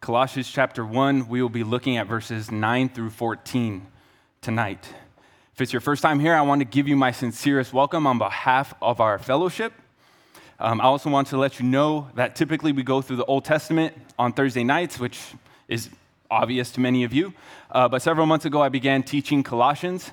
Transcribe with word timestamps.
Colossians 0.00 0.50
chapter 0.50 0.82
1, 0.82 1.28
we 1.28 1.42
will 1.42 1.50
be 1.50 1.62
looking 1.62 1.98
at 1.98 2.06
verses 2.06 2.50
9 2.50 2.88
through 2.88 3.10
14 3.10 3.86
tonight. 4.40 4.88
If 5.52 5.60
it's 5.60 5.74
your 5.74 5.80
first 5.82 6.00
time 6.00 6.20
here, 6.20 6.34
I 6.34 6.40
want 6.40 6.62
to 6.62 6.64
give 6.64 6.88
you 6.88 6.96
my 6.96 7.10
sincerest 7.12 7.74
welcome 7.74 8.06
on 8.06 8.16
behalf 8.16 8.72
of 8.80 9.02
our 9.02 9.18
fellowship. 9.18 9.74
Um, 10.58 10.80
I 10.80 10.84
also 10.84 11.10
want 11.10 11.28
to 11.28 11.36
let 11.36 11.60
you 11.60 11.66
know 11.66 12.08
that 12.14 12.34
typically 12.34 12.72
we 12.72 12.82
go 12.82 13.02
through 13.02 13.16
the 13.16 13.26
Old 13.26 13.44
Testament 13.44 13.94
on 14.18 14.32
Thursday 14.32 14.64
nights, 14.64 14.98
which 14.98 15.20
is 15.68 15.90
obvious 16.30 16.70
to 16.72 16.80
many 16.80 17.04
of 17.04 17.12
you. 17.12 17.34
Uh, 17.70 17.86
but 17.86 18.00
several 18.00 18.24
months 18.24 18.46
ago, 18.46 18.62
I 18.62 18.70
began 18.70 19.02
teaching 19.02 19.42
Colossians. 19.42 20.12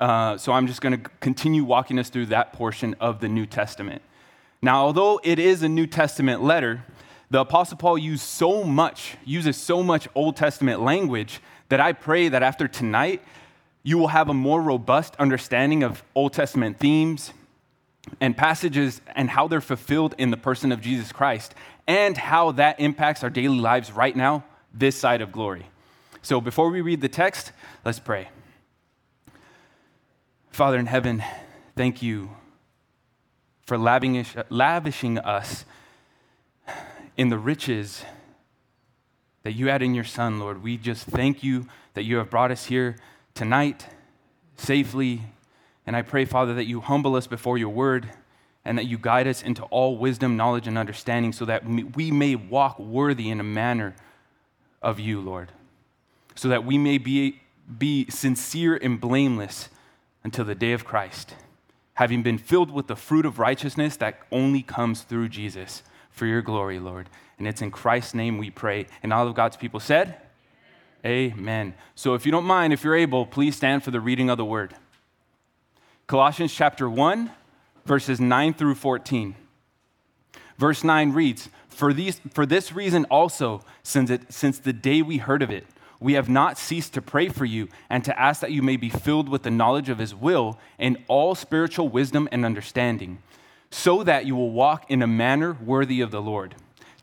Uh, 0.00 0.38
so 0.38 0.52
I'm 0.52 0.66
just 0.66 0.80
going 0.80 0.98
to 0.98 1.10
continue 1.20 1.62
walking 1.62 1.98
us 1.98 2.08
through 2.08 2.26
that 2.26 2.54
portion 2.54 2.96
of 3.00 3.20
the 3.20 3.28
New 3.28 3.44
Testament. 3.44 4.00
Now, 4.62 4.82
although 4.82 5.20
it 5.22 5.38
is 5.38 5.62
a 5.62 5.68
New 5.68 5.86
Testament 5.86 6.42
letter, 6.42 6.86
the 7.30 7.40
Apostle 7.40 7.76
Paul 7.76 7.98
used 7.98 8.22
so 8.22 8.62
much, 8.62 9.16
uses 9.24 9.56
so 9.56 9.82
much 9.82 10.08
Old 10.14 10.36
Testament 10.36 10.80
language 10.80 11.40
that 11.68 11.80
I 11.80 11.92
pray 11.92 12.28
that 12.28 12.42
after 12.42 12.68
tonight, 12.68 13.22
you 13.82 13.98
will 13.98 14.08
have 14.08 14.28
a 14.28 14.34
more 14.34 14.60
robust 14.60 15.16
understanding 15.16 15.82
of 15.82 16.04
Old 16.14 16.32
Testament 16.32 16.78
themes 16.78 17.32
and 18.20 18.36
passages 18.36 19.00
and 19.16 19.28
how 19.30 19.48
they're 19.48 19.60
fulfilled 19.60 20.14
in 20.18 20.30
the 20.30 20.36
person 20.36 20.70
of 20.70 20.80
Jesus 20.80 21.10
Christ 21.10 21.54
and 21.86 22.16
how 22.16 22.52
that 22.52 22.78
impacts 22.80 23.24
our 23.24 23.30
daily 23.30 23.58
lives 23.58 23.90
right 23.92 24.14
now, 24.14 24.44
this 24.72 24.96
side 24.96 25.20
of 25.20 25.32
glory. 25.32 25.66
So 26.22 26.40
before 26.40 26.70
we 26.70 26.80
read 26.80 27.00
the 27.00 27.08
text, 27.08 27.52
let's 27.84 28.00
pray. 28.00 28.28
Father 30.50 30.78
in 30.78 30.86
heaven, 30.86 31.22
thank 31.76 32.02
you 32.02 32.30
for 33.66 33.76
lavishing 33.78 35.18
us 35.18 35.64
in 37.16 37.28
the 37.30 37.38
riches 37.38 38.04
that 39.42 39.52
you 39.52 39.68
had 39.68 39.82
in 39.82 39.94
your 39.94 40.04
Son, 40.04 40.38
Lord. 40.38 40.62
We 40.62 40.76
just 40.76 41.04
thank 41.04 41.42
you 41.42 41.66
that 41.94 42.04
you 42.04 42.16
have 42.16 42.30
brought 42.30 42.50
us 42.50 42.66
here 42.66 42.96
tonight 43.34 43.86
safely. 44.56 45.22
And 45.86 45.96
I 45.96 46.02
pray, 46.02 46.24
Father, 46.24 46.54
that 46.54 46.66
you 46.66 46.80
humble 46.80 47.14
us 47.14 47.26
before 47.26 47.56
your 47.56 47.68
word 47.70 48.10
and 48.64 48.76
that 48.76 48.86
you 48.86 48.98
guide 48.98 49.28
us 49.28 49.42
into 49.42 49.62
all 49.64 49.96
wisdom, 49.96 50.36
knowledge, 50.36 50.66
and 50.66 50.76
understanding 50.76 51.32
so 51.32 51.44
that 51.44 51.64
we 51.64 52.10
may 52.10 52.34
walk 52.34 52.78
worthy 52.78 53.30
in 53.30 53.38
a 53.38 53.44
manner 53.44 53.94
of 54.82 54.98
you, 54.98 55.20
Lord. 55.20 55.52
So 56.34 56.48
that 56.48 56.64
we 56.64 56.76
may 56.76 56.98
be, 56.98 57.40
be 57.78 58.10
sincere 58.10 58.76
and 58.76 59.00
blameless 59.00 59.68
until 60.24 60.44
the 60.44 60.56
day 60.56 60.72
of 60.72 60.84
Christ, 60.84 61.34
having 61.94 62.24
been 62.24 62.36
filled 62.36 62.72
with 62.72 62.88
the 62.88 62.96
fruit 62.96 63.24
of 63.24 63.38
righteousness 63.38 63.96
that 63.98 64.18
only 64.32 64.62
comes 64.62 65.02
through 65.02 65.28
Jesus 65.28 65.84
for 66.16 66.26
your 66.26 66.42
glory, 66.42 66.80
Lord. 66.80 67.08
And 67.38 67.46
it's 67.46 67.62
in 67.62 67.70
Christ's 67.70 68.14
name 68.14 68.38
we 68.38 68.50
pray. 68.50 68.86
And 69.02 69.12
all 69.12 69.28
of 69.28 69.34
God's 69.34 69.56
people 69.56 69.78
said, 69.78 70.16
Amen. 71.04 71.34
Amen. 71.38 71.74
So 71.94 72.14
if 72.14 72.26
you 72.26 72.32
don't 72.32 72.46
mind, 72.46 72.72
if 72.72 72.82
you're 72.82 72.96
able, 72.96 73.26
please 73.26 73.54
stand 73.54 73.84
for 73.84 73.92
the 73.92 74.00
reading 74.00 74.30
of 74.30 74.38
the 74.38 74.44
word. 74.44 74.74
Colossians 76.06 76.54
chapter 76.54 76.88
1, 76.88 77.30
verses 77.84 78.18
9 78.18 78.54
through 78.54 78.74
14. 78.76 79.36
Verse 80.56 80.82
9 80.82 81.12
reads, 81.12 81.50
For, 81.68 81.92
these, 81.92 82.20
for 82.32 82.46
this 82.46 82.72
reason 82.72 83.04
also, 83.10 83.60
since, 83.82 84.08
it, 84.08 84.32
since 84.32 84.58
the 84.58 84.72
day 84.72 85.02
we 85.02 85.18
heard 85.18 85.42
of 85.42 85.50
it, 85.50 85.66
we 86.00 86.14
have 86.14 86.30
not 86.30 86.58
ceased 86.58 86.94
to 86.94 87.02
pray 87.02 87.28
for 87.28 87.44
you 87.44 87.68
and 87.90 88.02
to 88.04 88.18
ask 88.18 88.40
that 88.40 88.52
you 88.52 88.62
may 88.62 88.76
be 88.76 88.88
filled 88.88 89.28
with 89.28 89.42
the 89.42 89.50
knowledge 89.50 89.90
of 89.90 89.98
his 89.98 90.14
will 90.14 90.58
and 90.78 90.96
all 91.08 91.34
spiritual 91.34 91.88
wisdom 91.88 92.26
and 92.32 92.44
understanding 92.44 93.18
so 93.70 94.02
that 94.02 94.26
you 94.26 94.36
will 94.36 94.50
walk 94.50 94.90
in 94.90 95.02
a 95.02 95.06
manner 95.06 95.56
worthy 95.64 96.00
of 96.00 96.10
the 96.10 96.22
Lord, 96.22 96.54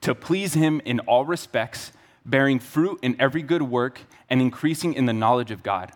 to 0.02 0.16
please 0.16 0.54
him 0.54 0.82
in 0.86 1.00
all 1.02 1.26
respects, 1.26 1.92
bearing 2.26 2.60
fruit 2.60 3.00
in 3.02 3.16
every 3.20 3.42
good 3.42 3.64
work 3.64 4.02
and 4.30 4.42
increasing 4.42 4.94
in 4.94 5.06
the 5.06 5.14
knowledge 5.14 5.52
of 5.52 5.64
God, 5.64 5.92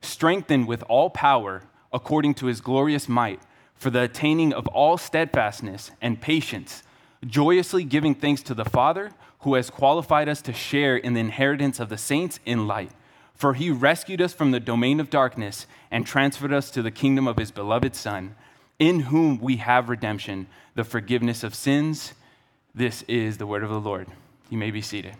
strengthened 0.00 0.66
with 0.66 0.82
all 0.84 1.10
power 1.10 1.62
according 1.92 2.34
to 2.34 2.46
his 2.46 2.60
glorious 2.60 3.08
might, 3.08 3.40
for 3.74 3.90
the 3.90 4.02
attaining 4.02 4.52
of 4.52 4.66
all 4.68 4.96
steadfastness 4.96 5.90
and 6.00 6.20
patience, 6.20 6.82
joyously 7.26 7.84
giving 7.84 8.14
thanks 8.14 8.42
to 8.42 8.54
the 8.54 8.64
Father 8.64 9.12
who 9.40 9.54
has 9.54 9.70
qualified 9.70 10.28
us 10.28 10.40
to 10.42 10.52
share 10.52 10.96
in 10.96 11.14
the 11.14 11.20
inheritance 11.20 11.78
of 11.78 11.88
the 11.88 11.98
saints 11.98 12.40
in 12.46 12.66
light. 12.66 12.90
For 13.34 13.54
he 13.54 13.70
rescued 13.70 14.22
us 14.22 14.32
from 14.32 14.52
the 14.52 14.60
domain 14.60 15.00
of 15.00 15.10
darkness 15.10 15.66
and 15.90 16.06
transferred 16.06 16.52
us 16.52 16.70
to 16.70 16.82
the 16.82 16.90
kingdom 16.90 17.26
of 17.28 17.36
his 17.36 17.50
beloved 17.50 17.94
Son 17.94 18.36
in 18.78 19.00
whom 19.00 19.38
we 19.38 19.56
have 19.56 19.88
redemption, 19.88 20.46
the 20.74 20.84
forgiveness 20.84 21.44
of 21.44 21.54
sins. 21.54 22.14
This 22.74 23.02
is 23.02 23.38
the 23.38 23.46
word 23.46 23.62
of 23.62 23.70
the 23.70 23.80
Lord. 23.80 24.08
You 24.50 24.58
may 24.58 24.70
be 24.70 24.82
seated. 24.82 25.14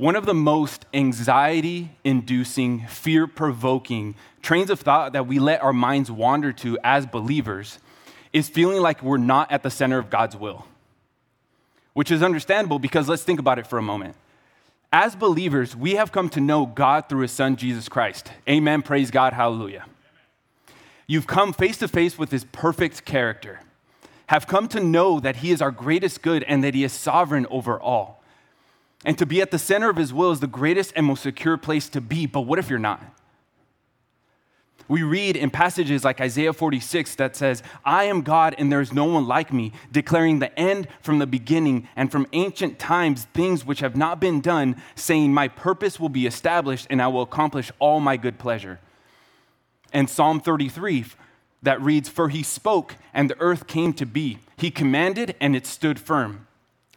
One 0.00 0.16
of 0.16 0.24
the 0.24 0.32
most 0.32 0.86
anxiety 0.94 1.90
inducing, 2.04 2.86
fear 2.86 3.26
provoking 3.26 4.14
trains 4.40 4.70
of 4.70 4.80
thought 4.80 5.12
that 5.12 5.26
we 5.26 5.38
let 5.38 5.62
our 5.62 5.74
minds 5.74 6.10
wander 6.10 6.54
to 6.54 6.78
as 6.82 7.04
believers 7.04 7.78
is 8.32 8.48
feeling 8.48 8.80
like 8.80 9.02
we're 9.02 9.18
not 9.18 9.52
at 9.52 9.62
the 9.62 9.70
center 9.70 9.98
of 9.98 10.08
God's 10.08 10.34
will, 10.34 10.64
which 11.92 12.10
is 12.10 12.22
understandable 12.22 12.78
because 12.78 13.10
let's 13.10 13.24
think 13.24 13.38
about 13.38 13.58
it 13.58 13.66
for 13.66 13.78
a 13.78 13.82
moment. 13.82 14.16
As 14.92 15.14
believers, 15.14 15.76
we 15.76 15.94
have 15.94 16.10
come 16.10 16.28
to 16.30 16.40
know 16.40 16.66
God 16.66 17.08
through 17.08 17.22
his 17.22 17.30
son, 17.30 17.54
Jesus 17.54 17.88
Christ. 17.88 18.32
Amen. 18.48 18.82
Praise 18.82 19.10
God. 19.10 19.32
Hallelujah. 19.32 19.86
You've 21.06 21.28
come 21.28 21.52
face 21.52 21.76
to 21.78 21.88
face 21.88 22.18
with 22.18 22.30
his 22.30 22.44
perfect 22.44 23.04
character, 23.04 23.60
have 24.26 24.46
come 24.46 24.68
to 24.68 24.80
know 24.80 25.20
that 25.20 25.36
he 25.36 25.50
is 25.50 25.62
our 25.62 25.70
greatest 25.70 26.22
good 26.22 26.42
and 26.44 26.62
that 26.64 26.74
he 26.74 26.84
is 26.84 26.92
sovereign 26.92 27.46
over 27.50 27.80
all. 27.80 28.22
And 29.04 29.16
to 29.18 29.26
be 29.26 29.40
at 29.40 29.50
the 29.50 29.58
center 29.58 29.90
of 29.90 29.96
his 29.96 30.12
will 30.12 30.30
is 30.30 30.40
the 30.40 30.46
greatest 30.46 30.92
and 30.94 31.06
most 31.06 31.22
secure 31.22 31.56
place 31.56 31.88
to 31.90 32.00
be. 32.00 32.26
But 32.26 32.42
what 32.42 32.58
if 32.58 32.68
you're 32.68 32.78
not? 32.78 33.02
We 34.90 35.04
read 35.04 35.36
in 35.36 35.50
passages 35.50 36.02
like 36.02 36.20
Isaiah 36.20 36.52
46 36.52 37.14
that 37.14 37.36
says, 37.36 37.62
I 37.84 38.06
am 38.06 38.22
God 38.22 38.56
and 38.58 38.72
there 38.72 38.80
is 38.80 38.92
no 38.92 39.04
one 39.04 39.24
like 39.28 39.52
me, 39.52 39.70
declaring 39.92 40.40
the 40.40 40.58
end 40.58 40.88
from 41.00 41.20
the 41.20 41.28
beginning 41.28 41.86
and 41.94 42.10
from 42.10 42.26
ancient 42.32 42.80
times 42.80 43.28
things 43.32 43.64
which 43.64 43.78
have 43.78 43.94
not 43.94 44.20
been 44.20 44.40
done, 44.40 44.82
saying, 44.96 45.32
My 45.32 45.46
purpose 45.46 46.00
will 46.00 46.08
be 46.08 46.26
established 46.26 46.88
and 46.90 47.00
I 47.00 47.06
will 47.06 47.22
accomplish 47.22 47.70
all 47.78 48.00
my 48.00 48.16
good 48.16 48.36
pleasure. 48.36 48.80
And 49.92 50.10
Psalm 50.10 50.40
33 50.40 51.04
that 51.62 51.80
reads, 51.80 52.08
For 52.08 52.28
he 52.28 52.42
spoke 52.42 52.96
and 53.14 53.30
the 53.30 53.40
earth 53.40 53.68
came 53.68 53.92
to 53.92 54.04
be. 54.04 54.40
He 54.56 54.72
commanded 54.72 55.36
and 55.40 55.54
it 55.54 55.68
stood 55.68 56.00
firm. 56.00 56.48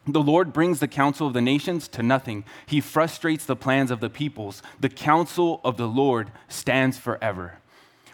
The 0.08 0.20
Lord 0.20 0.52
brings 0.52 0.80
the 0.80 0.88
counsel 0.88 1.28
of 1.28 1.34
the 1.34 1.42
nations 1.42 1.88
to 1.90 2.02
nothing. 2.02 2.44
He 2.66 2.82
frustrates 2.82 3.46
the 3.46 3.56
plans 3.56 3.92
of 3.92 4.00
the 4.00 4.10
peoples. 4.10 4.64
The 4.80 4.90
counsel 4.90 5.62
of 5.64 5.78
the 5.78 5.88
Lord 5.88 6.32
stands 6.48 6.98
forever 6.98 7.60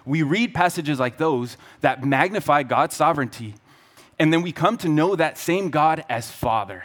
we 0.10 0.24
read 0.24 0.56
passages 0.56 1.00
like 1.00 1.18
those 1.18 1.56
that 1.82 2.04
magnify 2.04 2.64
God's 2.64 2.96
sovereignty, 2.96 3.54
and 4.18 4.34
then 4.34 4.42
we 4.42 4.52
come 4.52 4.76
to 4.78 4.90
know 4.90 5.16
that 5.16 5.38
same 5.38 5.70
God 5.70 6.04
as 6.10 6.32
Father. 6.32 6.84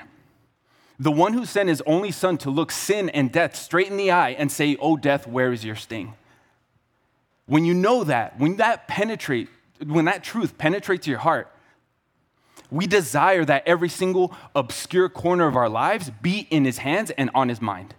The 0.98 1.10
one 1.10 1.32
who 1.32 1.46
sent 1.46 1.70
his 1.70 1.82
only 1.86 2.10
son 2.10 2.36
to 2.38 2.50
look 2.50 2.70
sin 2.70 3.08
and 3.08 3.32
death 3.32 3.56
straight 3.56 3.88
in 3.88 3.96
the 3.96 4.10
eye 4.10 4.32
and 4.32 4.52
say, 4.52 4.76
Oh, 4.78 4.98
death, 4.98 5.26
where 5.26 5.54
is 5.54 5.64
your 5.64 5.74
sting? 5.74 6.12
When 7.46 7.64
you 7.64 7.72
know 7.72 8.04
that, 8.04 8.38
when 8.38 8.56
that 8.56 8.88
penetrate, 8.88 9.48
when 9.82 10.04
that 10.04 10.22
truth 10.22 10.58
penetrates 10.58 11.06
your 11.06 11.18
heart, 11.18 11.50
we 12.70 12.86
desire 12.86 13.46
that 13.46 13.66
every 13.66 13.88
single 13.88 14.36
obscure 14.54 15.08
corner 15.08 15.46
of 15.46 15.56
our 15.56 15.70
lives 15.70 16.10
be 16.20 16.46
in 16.50 16.66
his 16.66 16.78
hands 16.78 17.10
and 17.12 17.30
on 17.34 17.48
his 17.48 17.62
mind. 17.62 17.94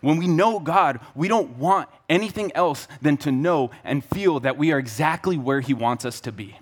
When 0.00 0.18
we 0.18 0.26
know 0.26 0.60
God, 0.60 1.00
we 1.14 1.28
don't 1.28 1.58
want 1.58 1.88
anything 2.08 2.52
else 2.54 2.86
than 3.02 3.16
to 3.18 3.32
know 3.32 3.70
and 3.84 4.04
feel 4.04 4.40
that 4.40 4.56
we 4.56 4.72
are 4.72 4.78
exactly 4.78 5.36
where 5.36 5.60
He 5.60 5.74
wants 5.74 6.04
us 6.04 6.20
to 6.20 6.32
be. 6.32 6.58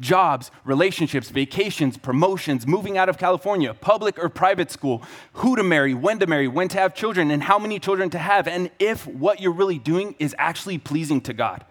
Jobs, 0.00 0.50
relationships, 0.64 1.28
vacations, 1.28 1.96
promotions, 1.96 2.66
moving 2.66 2.96
out 2.96 3.08
of 3.08 3.18
California, 3.18 3.74
public 3.74 4.16
or 4.22 4.28
private 4.28 4.70
school, 4.70 5.02
who 5.34 5.56
to 5.56 5.62
marry, 5.64 5.92
when 5.92 6.20
to 6.20 6.26
marry, 6.26 6.46
when 6.46 6.68
to 6.68 6.78
have 6.78 6.94
children, 6.94 7.30
and 7.30 7.42
how 7.42 7.58
many 7.58 7.80
children 7.80 8.08
to 8.10 8.18
have, 8.18 8.46
and 8.46 8.70
if 8.78 9.06
what 9.06 9.40
you're 9.40 9.52
really 9.52 9.78
doing 9.78 10.14
is 10.18 10.34
actually 10.38 10.78
pleasing 10.78 11.20
to 11.22 11.32
God. 11.32 11.64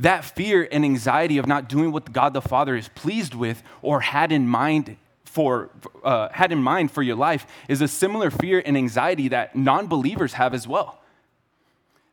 That 0.00 0.24
fear 0.24 0.66
and 0.72 0.84
anxiety 0.84 1.38
of 1.38 1.46
not 1.46 1.68
doing 1.68 1.92
what 1.92 2.12
God 2.12 2.32
the 2.32 2.42
Father 2.42 2.74
is 2.74 2.88
pleased 2.88 3.34
with 3.34 3.62
or 3.82 4.00
had 4.00 4.32
in 4.32 4.48
mind 4.48 4.96
for, 5.36 5.68
uh, 6.02 6.30
had 6.32 6.50
in 6.50 6.62
mind 6.62 6.90
for 6.90 7.02
your 7.02 7.14
life 7.14 7.46
is 7.68 7.82
a 7.82 7.88
similar 7.88 8.30
fear 8.30 8.62
and 8.64 8.74
anxiety 8.74 9.28
that 9.28 9.54
non 9.54 9.86
believers 9.86 10.32
have 10.32 10.54
as 10.54 10.66
well. 10.66 10.98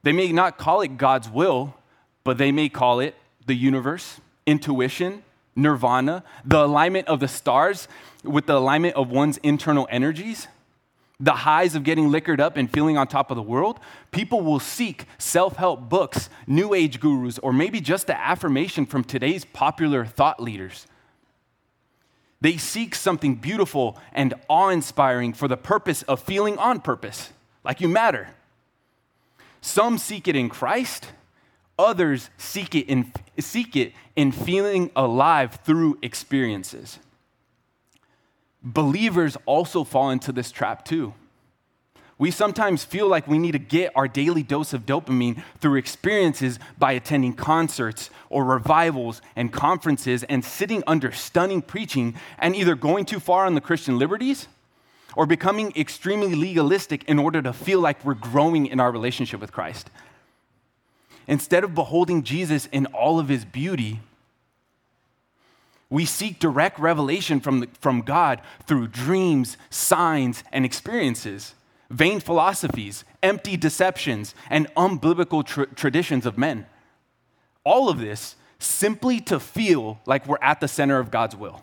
They 0.03 0.11
may 0.11 0.33
not 0.33 0.57
call 0.57 0.81
it 0.81 0.97
God's 0.97 1.29
will, 1.29 1.73
but 2.25 2.37
they 2.37 2.51
may 2.51 2.67
call 2.67 2.99
it 2.99 3.15
the 3.45 3.53
universe, 3.53 4.19
intuition, 4.45 5.23
nirvana, 5.55 6.25
the 6.43 6.65
alignment 6.65 7.07
of 7.07 7.21
the 7.21 7.29
stars 7.29 7.87
with 8.25 8.45
the 8.45 8.57
alignment 8.57 8.95
of 8.97 9.09
one's 9.09 9.37
internal 9.37 9.87
energies. 9.89 10.47
the 11.19 11.31
highs 11.31 11.75
of 11.75 11.83
getting 11.83 12.11
liquored 12.11 12.41
up 12.41 12.57
and 12.57 12.69
feeling 12.73 12.97
on 12.97 13.07
top 13.07 13.31
of 13.31 13.37
the 13.37 13.47
world, 13.55 13.79
people 14.11 14.41
will 14.41 14.59
seek 14.59 15.05
self 15.17 15.55
help 15.55 15.87
books, 15.87 16.27
new 16.45 16.73
age 16.73 16.99
gurus, 16.99 17.39
or 17.39 17.53
maybe 17.53 17.79
just 17.79 18.07
the 18.07 18.19
affirmation 18.19 18.85
from 18.85 19.01
today's 19.05 19.45
popular 19.45 20.03
thought 20.05 20.41
leaders. 20.41 20.87
They 22.43 22.57
seek 22.57 22.93
something 22.93 23.35
beautiful 23.35 23.97
and 24.11 24.33
awe 24.49 24.67
inspiring 24.67 25.31
for 25.31 25.47
the 25.47 25.55
purpose 25.55 26.03
of 26.03 26.21
feeling 26.21 26.57
on 26.57 26.81
purpose, 26.81 27.31
like 27.63 27.79
you 27.79 27.87
matter. 27.87 28.31
Some 29.61 29.97
seek 29.97 30.27
it 30.27 30.35
in 30.35 30.49
Christ, 30.49 31.13
others 31.79 32.29
seek 32.37 32.75
it 32.75 32.89
in, 32.89 33.13
seek 33.39 33.77
it 33.77 33.93
in 34.17 34.33
feeling 34.33 34.91
alive 34.93 35.59
through 35.63 35.99
experiences. 36.01 36.99
Believers 38.61 39.37
also 39.45 39.85
fall 39.85 40.09
into 40.09 40.33
this 40.33 40.51
trap 40.51 40.83
too. 40.83 41.13
We 42.23 42.31
sometimes 42.31 42.85
feel 42.85 43.09
like 43.09 43.27
we 43.27 43.37
need 43.37 43.51
to 43.51 43.59
get 43.59 43.91
our 43.97 44.07
daily 44.07 44.43
dose 44.43 44.71
of 44.71 44.85
dopamine 44.85 45.43
through 45.59 45.75
experiences 45.75 46.57
by 46.77 46.93
attending 46.93 47.33
concerts 47.33 48.09
or 48.29 48.45
revivals 48.45 49.21
and 49.35 49.51
conferences 49.51 50.23
and 50.29 50.45
sitting 50.45 50.85
under 50.87 51.11
stunning 51.11 51.61
preaching 51.61 52.15
and 52.39 52.55
either 52.55 52.75
going 52.75 53.03
too 53.03 53.19
far 53.19 53.45
on 53.45 53.55
the 53.55 53.59
Christian 53.59 53.99
liberties 53.99 54.47
or 55.17 55.25
becoming 55.25 55.73
extremely 55.75 56.33
legalistic 56.33 57.03
in 57.09 57.19
order 57.19 57.41
to 57.41 57.51
feel 57.51 57.81
like 57.81 58.05
we're 58.05 58.13
growing 58.13 58.67
in 58.67 58.79
our 58.79 58.89
relationship 58.89 59.41
with 59.41 59.51
Christ. 59.51 59.89
Instead 61.27 61.65
of 61.65 61.75
beholding 61.75 62.23
Jesus 62.23 62.69
in 62.71 62.85
all 62.85 63.19
of 63.19 63.27
his 63.27 63.43
beauty, 63.43 63.99
we 65.89 66.05
seek 66.05 66.39
direct 66.39 66.79
revelation 66.79 67.41
from, 67.41 67.59
the, 67.59 67.67
from 67.81 67.99
God 67.99 68.39
through 68.65 68.87
dreams, 68.87 69.57
signs, 69.69 70.45
and 70.53 70.63
experiences 70.63 71.53
vain 71.93 72.19
philosophies, 72.19 73.05
empty 73.21 73.55
deceptions, 73.55 74.33
and 74.49 74.67
unbiblical 74.75 75.45
tra- 75.45 75.67
traditions 75.67 76.25
of 76.25 76.37
men. 76.37 76.65
All 77.63 77.87
of 77.87 77.99
this 77.99 78.35
simply 78.59 79.19
to 79.21 79.39
feel 79.39 79.99
like 80.05 80.27
we're 80.27 80.37
at 80.41 80.59
the 80.59 80.67
center 80.67 80.99
of 80.99 81.11
God's 81.11 81.35
will. 81.35 81.61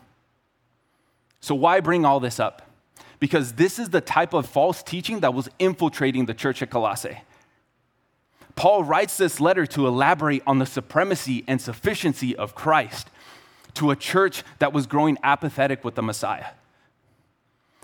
So, 1.41 1.55
why 1.55 1.81
bring 1.81 2.05
all 2.05 2.21
this 2.21 2.39
up? 2.39 2.63
Because 3.19 3.55
this 3.55 3.79
is 3.79 3.91
the 3.91 4.01
type 4.01 4.33
of 4.33 4.47
false 4.47 4.83
teaching 4.83 5.21
that 5.21 5.35
was 5.35 5.49
infiltrating 5.59 6.27
the 6.27 6.35
church 6.35 6.63
at 6.63 6.71
Colossae. 6.71 7.19
Paul 8.57 8.85
writes 8.85 9.17
this 9.17 9.41
letter 9.41 9.67
to 9.67 9.87
elaborate 9.87 10.43
on 10.47 10.59
the 10.59 10.67
supremacy 10.67 11.45
and 11.47 11.61
sufficiency 11.61 12.37
of 12.37 12.55
Christ 12.55 13.09
to 13.75 13.91
a 13.91 13.97
church 13.97 14.43
that 14.59 14.73
was 14.73 14.87
growing 14.87 15.19
apathetic 15.23 15.85
with 15.85 15.95
the 15.95 16.03
Messiah. 16.03 16.49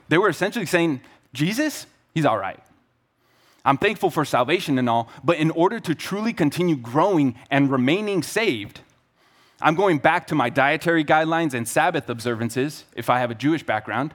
They 0.08 0.18
were 0.18 0.28
essentially 0.28 0.66
saying, 0.66 1.00
Jesus, 1.32 1.86
He's 2.16 2.24
all 2.24 2.38
right. 2.38 2.58
I'm 3.62 3.76
thankful 3.76 4.08
for 4.08 4.24
salvation 4.24 4.78
and 4.78 4.88
all, 4.88 5.10
but 5.22 5.36
in 5.36 5.50
order 5.50 5.78
to 5.80 5.94
truly 5.94 6.32
continue 6.32 6.74
growing 6.74 7.34
and 7.50 7.70
remaining 7.70 8.22
saved, 8.22 8.80
I'm 9.60 9.74
going 9.74 9.98
back 9.98 10.26
to 10.28 10.34
my 10.34 10.48
dietary 10.48 11.04
guidelines 11.04 11.52
and 11.52 11.68
Sabbath 11.68 12.08
observances 12.08 12.86
if 12.94 13.10
I 13.10 13.18
have 13.18 13.30
a 13.30 13.34
Jewish 13.34 13.64
background, 13.64 14.14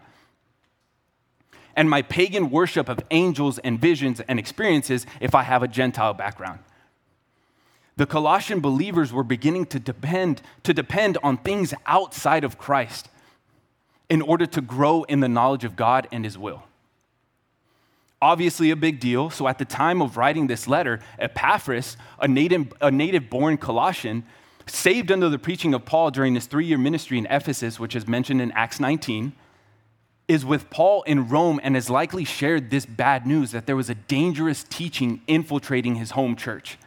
and 1.76 1.92
my 1.92 2.02
pagan 2.02 2.50
worship 2.50 2.90
of 2.90 3.02
angels 3.12 3.60
and 3.60 3.80
visions 3.80 4.20
and 4.22 4.40
experiences 4.40 5.06
if 5.20 5.36
I 5.36 5.44
have 5.44 5.62
a 5.62 5.68
Gentile 5.68 6.16
background. 6.16 6.58
The 7.98 8.08
Colossian 8.08 8.62
believers 8.62 9.14
were 9.14 9.24
beginning 9.24 9.68
to 9.68 9.80
depend, 9.80 10.42
to 10.64 10.74
depend 10.74 11.20
on 11.22 11.38
things 11.38 11.76
outside 11.86 12.44
of 12.44 12.58
Christ 12.58 13.10
in 14.10 14.24
order 14.24 14.48
to 14.48 14.60
grow 14.60 15.04
in 15.04 15.20
the 15.20 15.30
knowledge 15.30 15.64
of 15.64 15.76
God 15.76 16.08
and 16.12 16.26
His 16.26 16.36
will 16.36 16.64
obviously 18.22 18.72
a 18.72 18.76
big 18.76 19.00
deal. 19.00 19.30
So 19.30 19.48
at 19.48 19.58
the 19.58 19.66
time 19.66 20.02
of 20.02 20.18
writing 20.18 20.48
this 20.48 20.68
letter, 20.68 21.00
Epaphras, 21.18 21.98
a 22.20 22.28
native, 22.28 22.72
a 22.80 22.92
native 22.92 23.30
born 23.30 23.58
Colossian, 23.58 24.24
saved 24.68 25.12
under 25.12 25.28
the 25.30 25.40
preaching 25.40 25.74
of 25.74 25.86
Paul 25.86 26.12
during 26.12 26.36
his 26.36 26.46
three 26.46 26.66
year 26.66 26.78
ministry 26.78 27.18
in 27.18 27.26
Ephesus, 27.26 27.80
which 27.80 27.96
is 27.96 28.08
mentioned 28.08 28.42
in 28.42 28.52
Acts 28.52 28.80
19, 28.80 29.34
is 30.28 30.46
with 30.46 30.70
Paul 30.70 31.02
in 31.04 31.28
Rome 31.28 31.60
and 31.64 31.76
has 31.76 31.90
likely 31.90 32.24
shared 32.24 32.70
this 32.70 32.86
bad 32.86 33.26
news 33.26 33.52
that 33.52 33.66
there 33.66 33.76
was 33.76 33.90
a 33.90 33.96
dangerous 33.96 34.64
teaching 34.64 35.22
infiltrating 35.28 35.96
his 35.96 36.12
home 36.12 36.36
church. 36.36 36.78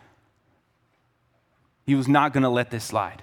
He 1.84 1.94
was 1.94 2.08
not 2.08 2.32
going 2.32 2.44
to 2.44 2.48
let 2.48 2.70
this 2.70 2.84
slide. 2.84 3.22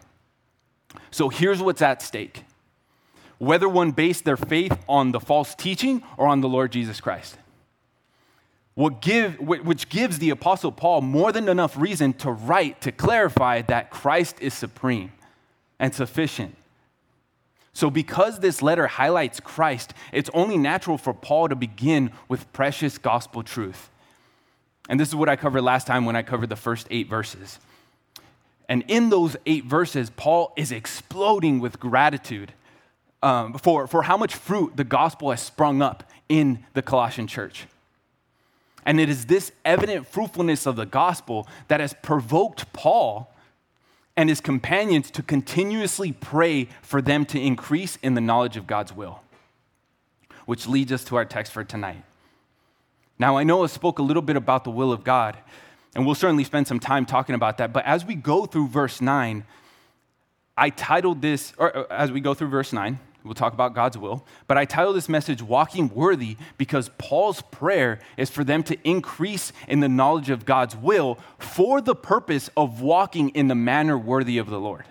So 1.09 1.29
here's 1.29 1.61
what's 1.61 1.81
at 1.81 2.01
stake 2.01 2.43
whether 3.37 3.67
one 3.67 3.89
based 3.89 4.23
their 4.23 4.37
faith 4.37 4.77
on 4.87 5.11
the 5.13 5.19
false 5.19 5.55
teaching 5.55 6.03
or 6.15 6.27
on 6.27 6.41
the 6.41 6.47
Lord 6.47 6.71
Jesus 6.71 7.01
Christ 7.01 7.37
what 8.81 8.99
give, 8.99 9.39
which 9.39 9.89
gives 9.89 10.17
the 10.17 10.31
Apostle 10.31 10.71
Paul 10.71 11.01
more 11.01 11.31
than 11.31 11.47
enough 11.47 11.77
reason 11.77 12.13
to 12.13 12.31
write 12.31 12.81
to 12.81 12.91
clarify 12.91 13.61
that 13.63 13.91
Christ 13.91 14.37
is 14.41 14.55
supreme 14.55 15.11
and 15.77 15.93
sufficient. 15.93 16.57
So, 17.73 17.91
because 17.91 18.39
this 18.39 18.63
letter 18.63 18.87
highlights 18.87 19.39
Christ, 19.39 19.93
it's 20.11 20.31
only 20.33 20.57
natural 20.57 20.97
for 20.97 21.13
Paul 21.13 21.49
to 21.49 21.55
begin 21.55 22.11
with 22.27 22.51
precious 22.53 22.97
gospel 22.97 23.43
truth. 23.43 23.91
And 24.89 24.99
this 24.99 25.09
is 25.09 25.15
what 25.15 25.29
I 25.29 25.35
covered 25.35 25.61
last 25.61 25.85
time 25.85 26.05
when 26.05 26.15
I 26.15 26.23
covered 26.23 26.49
the 26.49 26.55
first 26.55 26.87
eight 26.89 27.07
verses. 27.07 27.59
And 28.67 28.83
in 28.87 29.09
those 29.09 29.37
eight 29.45 29.65
verses, 29.65 30.09
Paul 30.09 30.53
is 30.57 30.71
exploding 30.71 31.59
with 31.59 31.79
gratitude 31.79 32.51
um, 33.21 33.53
for, 33.53 33.85
for 33.85 34.01
how 34.01 34.17
much 34.17 34.33
fruit 34.33 34.75
the 34.75 34.83
gospel 34.83 35.29
has 35.29 35.39
sprung 35.39 35.83
up 35.83 36.03
in 36.27 36.65
the 36.73 36.81
Colossian 36.81 37.27
church. 37.27 37.67
And 38.85 38.99
it 38.99 39.09
is 39.09 39.25
this 39.25 39.51
evident 39.63 40.07
fruitfulness 40.07 40.65
of 40.65 40.75
the 40.75 40.85
gospel 40.85 41.47
that 41.67 41.79
has 41.79 41.93
provoked 42.01 42.71
Paul 42.73 43.33
and 44.17 44.29
his 44.29 44.41
companions 44.41 45.09
to 45.11 45.23
continuously 45.23 46.11
pray 46.11 46.67
for 46.81 47.01
them 47.01 47.25
to 47.25 47.39
increase 47.39 47.97
in 47.97 48.15
the 48.15 48.21
knowledge 48.21 48.57
of 48.57 48.67
God's 48.67 48.93
will. 48.93 49.21
Which 50.45 50.67
leads 50.67 50.91
us 50.91 51.03
to 51.05 51.15
our 51.15 51.25
text 51.25 51.51
for 51.51 51.63
tonight. 51.63 52.03
Now, 53.19 53.37
I 53.37 53.43
know 53.43 53.63
I 53.63 53.67
spoke 53.67 53.99
a 53.99 54.03
little 54.03 54.23
bit 54.23 54.35
about 54.35 54.63
the 54.63 54.71
will 54.71 54.91
of 54.91 55.03
God, 55.03 55.37
and 55.95 56.05
we'll 56.05 56.15
certainly 56.15 56.43
spend 56.43 56.67
some 56.67 56.79
time 56.79 57.05
talking 57.05 57.35
about 57.35 57.59
that. 57.59 57.71
But 57.71 57.85
as 57.85 58.03
we 58.03 58.15
go 58.15 58.45
through 58.45 58.67
verse 58.69 58.99
9, 58.99 59.43
I 60.57 60.69
titled 60.71 61.21
this, 61.21 61.53
or 61.57 61.75
uh, 61.75 61.85
as 61.91 62.11
we 62.11 62.19
go 62.19 62.33
through 62.33 62.49
verse 62.49 62.73
9, 62.73 62.99
We'll 63.23 63.33
talk 63.35 63.53
about 63.53 63.75
God's 63.75 63.97
will. 63.97 64.25
But 64.47 64.57
I 64.57 64.65
title 64.65 64.93
this 64.93 65.07
message 65.07 65.41
Walking 65.41 65.89
Worthy 65.89 66.37
because 66.57 66.89
Paul's 66.97 67.41
prayer 67.41 67.99
is 68.17 68.29
for 68.29 68.43
them 68.43 68.63
to 68.63 68.77
increase 68.83 69.53
in 69.67 69.79
the 69.79 69.89
knowledge 69.89 70.29
of 70.29 70.45
God's 70.45 70.75
will 70.75 71.19
for 71.37 71.81
the 71.81 71.95
purpose 71.95 72.49
of 72.57 72.81
walking 72.81 73.29
in 73.29 73.47
the 73.47 73.55
manner 73.55 73.97
worthy 73.97 74.37
of 74.39 74.49
the 74.49 74.59
Lord. 74.59 74.85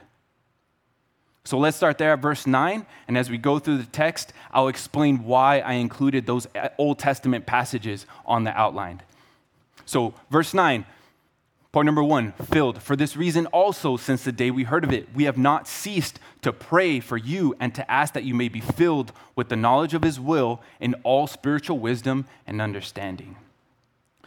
So 1.45 1.59
let's 1.59 1.77
start 1.77 1.99
there 1.99 2.13
at 2.13 2.21
verse 2.21 2.47
9. 2.47 2.87
And 3.09 3.19
as 3.19 3.31
we 3.31 3.39
go 3.39 3.59
through 3.59 3.79
the 3.79 3.85
text, 3.85 4.33
I'll 4.53 4.69
explain 4.69 5.25
why 5.25 5.59
I 5.61 5.73
included 5.75 6.27
those 6.27 6.47
Old 6.79 6.99
Testament 6.99 7.47
passages 7.47 8.07
on 8.25 8.45
the 8.45 8.57
outline. 8.57 9.03
So, 9.87 10.15
verse 10.31 10.55
9 10.55 10.85
Point 11.73 11.87
number 11.87 12.03
one, 12.03 12.33
filled. 12.33 12.83
For 12.83 12.97
this 12.97 13.17
reason 13.17 13.47
also, 13.47 13.97
since 13.97 14.25
the 14.25 14.33
day 14.33 14.51
we 14.51 14.65
heard 14.65 14.83
of 14.83 14.93
it, 14.93 15.09
we 15.15 15.25
have 15.25 15.39
not 15.39 15.69
ceased 15.69 16.19
to 16.43 16.53
pray 16.53 16.99
for 16.99 17.17
you 17.17 17.55
and 17.61 17.73
to 17.77 17.89
ask 17.89 18.15
that 18.15 18.25
you 18.25 18.35
may 18.35 18.49
be 18.49 18.61
filled 18.61 19.13
with 19.37 19.49
the 19.49 19.57
knowledge 19.57 19.95
of 19.95 20.03
his 20.03 20.19
will 20.19 20.61
in 20.81 20.95
all 21.05 21.29
spiritual 21.29 21.79
wisdom 21.79 22.27
and 22.45 22.61
understanding. 22.61 23.37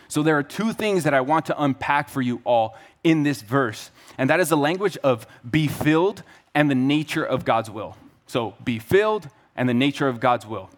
So, 0.08 0.24
there 0.24 0.38
are 0.38 0.44
two 0.44 0.72
things 0.72 1.04
that 1.04 1.14
I 1.14 1.22
want 1.22 1.48
to 1.48 1.62
unpack 1.62 2.08
for 2.08 2.22
you 2.22 2.40
all 2.46 2.78
in 3.04 3.24
this 3.24 3.42
verse, 3.42 3.92
and 4.18 4.30
that 4.30 4.40
is 4.40 4.50
the 4.50 4.58
language 4.58 4.96
of 4.98 5.28
be 5.50 5.68
filled 5.68 6.24
and 6.56 6.70
the 6.70 6.76
nature 6.76 7.24
of 7.26 7.44
God's 7.44 7.70
will. 7.70 7.98
So, 8.26 8.54
be 8.64 8.80
filled 8.80 9.28
and 9.56 9.68
the 9.68 9.74
nature 9.74 10.08
of 10.08 10.22
God's 10.22 10.46
will. 10.46 10.70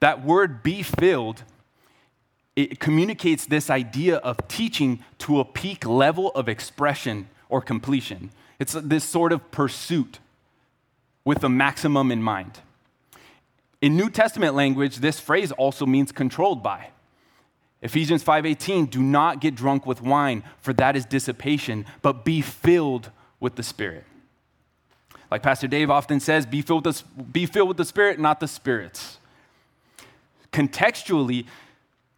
That 0.00 0.24
word 0.24 0.64
be 0.64 0.82
filled 0.82 1.44
it 2.54 2.80
communicates 2.80 3.46
this 3.46 3.70
idea 3.70 4.16
of 4.16 4.46
teaching 4.48 5.02
to 5.18 5.40
a 5.40 5.44
peak 5.44 5.86
level 5.86 6.30
of 6.32 6.48
expression 6.48 7.28
or 7.48 7.60
completion. 7.60 8.30
It's 8.58 8.74
this 8.74 9.04
sort 9.04 9.32
of 9.32 9.50
pursuit 9.50 10.18
with 11.24 11.42
a 11.44 11.48
maximum 11.48 12.10
in 12.10 12.22
mind. 12.22 12.60
In 13.80 13.96
New 13.96 14.10
Testament 14.10 14.54
language, 14.54 14.96
this 14.96 15.18
phrase 15.18 15.50
also 15.52 15.86
means 15.86 16.12
controlled 16.12 16.62
by. 16.62 16.88
Ephesians 17.80 18.22
5:18, 18.22 18.86
do 18.86 19.02
not 19.02 19.40
get 19.40 19.56
drunk 19.56 19.86
with 19.86 20.00
wine, 20.00 20.44
for 20.60 20.72
that 20.74 20.94
is 20.94 21.04
dissipation, 21.04 21.84
but 22.00 22.24
be 22.24 22.40
filled 22.40 23.10
with 23.40 23.56
the 23.56 23.62
Spirit. 23.62 24.04
Like 25.32 25.42
Pastor 25.42 25.66
Dave 25.66 25.90
often 25.90 26.20
says, 26.20 26.46
be 26.46 26.62
filled 26.62 26.84
with 26.86 26.96
the, 26.98 27.22
be 27.24 27.46
filled 27.46 27.68
with 27.68 27.78
the 27.78 27.84
Spirit, 27.84 28.20
not 28.20 28.38
the 28.38 28.46
spirits. 28.46 29.18
Contextually, 30.52 31.46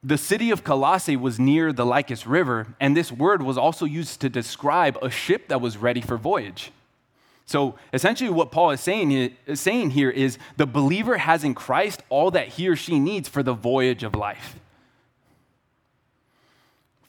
the 0.05 0.19
city 0.19 0.51
of 0.51 0.63
Colossae 0.63 1.17
was 1.17 1.41
near 1.41 1.73
the 1.73 1.87
Lycus 1.87 2.27
River, 2.27 2.67
and 2.79 2.95
this 2.95 3.11
word 3.11 3.43
was 3.43 3.57
also 3.57 3.87
used 3.87 4.21
to 4.21 4.29
describe 4.29 4.99
a 5.01 5.11
ship 5.11 5.49
that 5.49 5.63
was 5.63 5.79
ready 5.79 6.03
for 6.03 6.19
voyage. 6.19 6.71
So 7.47 7.77
essentially, 7.93 8.31
what 8.31 8.53
Paul 8.53 8.71
is 8.71 8.81
saying, 8.81 9.11
is 9.47 9.61
saying 9.61 9.91
here 9.91 10.11
is 10.11 10.39
the 10.59 10.67
believer 10.67 11.17
has 11.17 11.43
in 11.43 11.55
Christ 11.55 12.03
all 12.11 12.31
that 12.33 12.49
he 12.49 12.69
or 12.69 12.77
she 12.77 12.99
needs 12.99 13.29
for 13.29 13.43
the 13.43 13.55
voyage 13.55 14.03
of 14.03 14.15
life. 14.15 14.57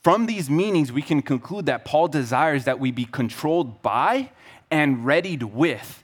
From 0.01 0.25
these 0.25 0.49
meanings, 0.49 0.91
we 0.91 1.01
can 1.01 1.21
conclude 1.21 1.65
that 1.65 1.83
Paul 1.83 2.07
desires 2.07 2.63
that 2.65 2.79
we 2.79 2.91
be 2.91 3.05
controlled 3.05 3.81
by 3.81 4.29
and 4.71 5.05
readied 5.05 5.43
with 5.43 6.03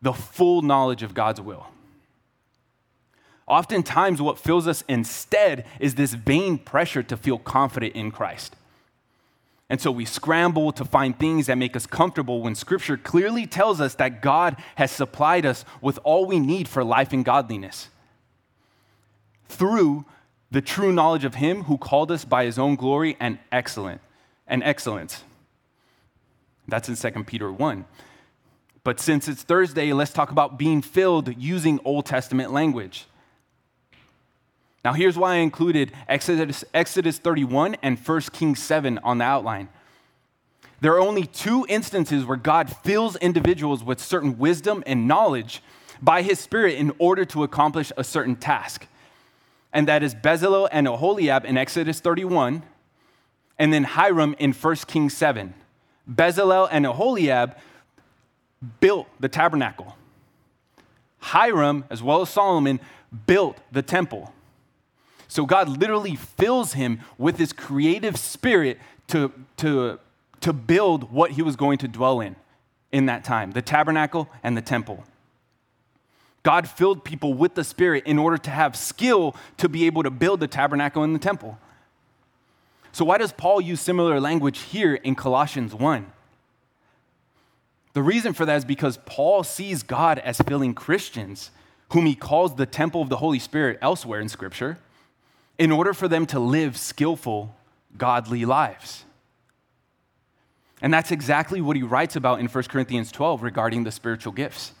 the 0.00 0.12
full 0.12 0.62
knowledge 0.62 1.02
of 1.02 1.14
God's 1.14 1.40
will. 1.40 1.66
Oftentimes, 3.52 4.22
what 4.22 4.38
fills 4.38 4.66
us 4.66 4.82
instead 4.88 5.66
is 5.78 5.94
this 5.94 6.14
vain 6.14 6.56
pressure 6.56 7.02
to 7.02 7.18
feel 7.18 7.36
confident 7.36 7.94
in 7.94 8.10
Christ. 8.10 8.56
And 9.68 9.78
so 9.78 9.90
we 9.90 10.06
scramble 10.06 10.72
to 10.72 10.86
find 10.86 11.18
things 11.18 11.48
that 11.48 11.58
make 11.58 11.76
us 11.76 11.84
comfortable 11.84 12.40
when 12.40 12.54
Scripture 12.54 12.96
clearly 12.96 13.46
tells 13.46 13.78
us 13.78 13.94
that 13.96 14.22
God 14.22 14.56
has 14.76 14.90
supplied 14.90 15.44
us 15.44 15.66
with 15.82 15.98
all 16.02 16.24
we 16.24 16.40
need 16.40 16.66
for 16.66 16.82
life 16.82 17.12
and 17.12 17.26
godliness 17.26 17.90
through 19.50 20.06
the 20.50 20.62
true 20.62 20.90
knowledge 20.90 21.26
of 21.26 21.34
Him 21.34 21.64
who 21.64 21.76
called 21.76 22.10
us 22.10 22.24
by 22.24 22.46
His 22.46 22.58
own 22.58 22.74
glory 22.74 23.18
and 23.20 23.38
excellent 23.52 24.00
and 24.46 24.62
excellence. 24.62 25.24
That's 26.66 26.88
in 26.88 26.96
2 26.96 27.24
Peter 27.24 27.52
1. 27.52 27.84
But 28.82 28.98
since 28.98 29.28
it's 29.28 29.42
Thursday, 29.42 29.92
let's 29.92 30.14
talk 30.14 30.30
about 30.30 30.58
being 30.58 30.80
filled 30.80 31.36
using 31.36 31.80
Old 31.84 32.06
Testament 32.06 32.50
language. 32.50 33.04
Now, 34.84 34.92
here's 34.94 35.16
why 35.16 35.34
I 35.34 35.36
included 35.36 35.92
Exodus, 36.08 36.64
Exodus 36.74 37.18
31 37.18 37.76
and 37.82 37.98
1 37.98 38.20
Kings 38.32 38.60
7 38.60 38.98
on 38.98 39.18
the 39.18 39.24
outline. 39.24 39.68
There 40.80 40.92
are 40.94 41.00
only 41.00 41.26
two 41.26 41.64
instances 41.68 42.24
where 42.24 42.36
God 42.36 42.74
fills 42.78 43.14
individuals 43.16 43.84
with 43.84 44.00
certain 44.00 44.38
wisdom 44.38 44.82
and 44.84 45.06
knowledge 45.06 45.62
by 46.02 46.22
his 46.22 46.40
Spirit 46.40 46.74
in 46.74 46.92
order 46.98 47.24
to 47.26 47.44
accomplish 47.44 47.92
a 47.96 48.02
certain 48.02 48.34
task. 48.34 48.88
And 49.72 49.86
that 49.86 50.02
is 50.02 50.16
Bezalel 50.16 50.68
and 50.72 50.88
Aholiab 50.88 51.44
in 51.44 51.56
Exodus 51.56 52.00
31, 52.00 52.64
and 53.58 53.72
then 53.72 53.84
Hiram 53.84 54.34
in 54.40 54.52
1 54.52 54.76
Kings 54.88 55.16
7. 55.16 55.54
Bezalel 56.10 56.68
and 56.72 56.84
Aholiab 56.84 57.56
built 58.80 59.06
the 59.20 59.28
tabernacle. 59.28 59.96
Hiram, 61.20 61.84
as 61.88 62.02
well 62.02 62.22
as 62.22 62.30
Solomon, 62.30 62.80
built 63.26 63.58
the 63.70 63.82
temple. 63.82 64.32
So 65.32 65.46
God 65.46 65.66
literally 65.66 66.14
fills 66.14 66.74
him 66.74 67.00
with 67.16 67.38
his 67.38 67.54
creative 67.54 68.18
spirit 68.18 68.78
to, 69.06 69.32
to, 69.56 69.98
to 70.42 70.52
build 70.52 71.10
what 71.10 71.30
he 71.30 71.40
was 71.40 71.56
going 71.56 71.78
to 71.78 71.88
dwell 71.88 72.20
in 72.20 72.36
in 72.92 73.06
that 73.06 73.24
time 73.24 73.52
the 73.52 73.62
tabernacle 73.62 74.28
and 74.42 74.58
the 74.58 74.60
temple. 74.60 75.04
God 76.42 76.68
filled 76.68 77.02
people 77.02 77.32
with 77.32 77.54
the 77.54 77.64
Spirit 77.64 78.04
in 78.04 78.18
order 78.18 78.36
to 78.36 78.50
have 78.50 78.76
skill 78.76 79.34
to 79.56 79.70
be 79.70 79.86
able 79.86 80.02
to 80.02 80.10
build 80.10 80.38
the 80.40 80.48
tabernacle 80.48 81.02
and 81.02 81.14
the 81.14 81.18
temple. 81.18 81.56
So, 82.92 83.06
why 83.06 83.16
does 83.16 83.32
Paul 83.32 83.62
use 83.62 83.80
similar 83.80 84.20
language 84.20 84.58
here 84.58 84.96
in 84.96 85.14
Colossians 85.14 85.74
1? 85.74 86.12
The 87.94 88.02
reason 88.02 88.34
for 88.34 88.44
that 88.44 88.56
is 88.56 88.64
because 88.66 88.98
Paul 89.06 89.44
sees 89.44 89.82
God 89.82 90.18
as 90.18 90.42
filling 90.42 90.74
Christians, 90.74 91.52
whom 91.92 92.04
he 92.04 92.14
calls 92.14 92.56
the 92.56 92.66
temple 92.66 93.00
of 93.00 93.08
the 93.08 93.16
Holy 93.16 93.38
Spirit 93.38 93.78
elsewhere 93.80 94.20
in 94.20 94.28
Scripture 94.28 94.76
in 95.62 95.70
order 95.70 95.94
for 95.94 96.08
them 96.08 96.26
to 96.26 96.40
live 96.40 96.76
skillful, 96.76 97.54
godly 97.96 98.44
lives. 98.44 99.04
And 100.80 100.92
that's 100.92 101.12
exactly 101.12 101.60
what 101.60 101.76
he 101.76 101.84
writes 101.84 102.16
about 102.16 102.40
in 102.40 102.48
1 102.48 102.64
Corinthians 102.64 103.12
12 103.12 103.44
regarding 103.44 103.84
the 103.84 103.92
spiritual 103.92 104.32
gifts. 104.32 104.72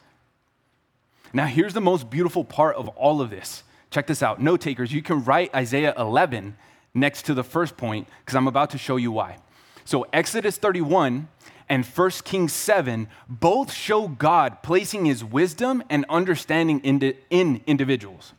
Now, 1.32 1.46
here's 1.46 1.72
the 1.72 1.80
most 1.80 2.10
beautiful 2.10 2.42
part 2.42 2.74
of 2.74 2.88
all 2.88 3.20
of 3.20 3.30
this. 3.30 3.62
Check 3.92 4.08
this 4.08 4.24
out. 4.24 4.42
Note 4.42 4.60
takers, 4.60 4.92
you 4.92 5.02
can 5.02 5.22
write 5.22 5.54
Isaiah 5.54 5.94
11 5.96 6.56
next 6.94 7.26
to 7.26 7.34
the 7.34 7.44
first 7.44 7.76
point 7.76 8.08
because 8.18 8.34
I'm 8.34 8.48
about 8.48 8.70
to 8.70 8.78
show 8.78 8.96
you 8.96 9.12
why. 9.12 9.38
So, 9.84 10.08
Exodus 10.12 10.56
31 10.56 11.28
and 11.68 11.86
1 11.86 12.10
Kings 12.24 12.52
7 12.52 13.06
both 13.28 13.72
show 13.72 14.08
God 14.08 14.64
placing 14.64 15.04
his 15.04 15.22
wisdom 15.22 15.84
and 15.88 16.04
understanding 16.08 16.80
in, 16.80 17.60
individuals. 17.68 18.32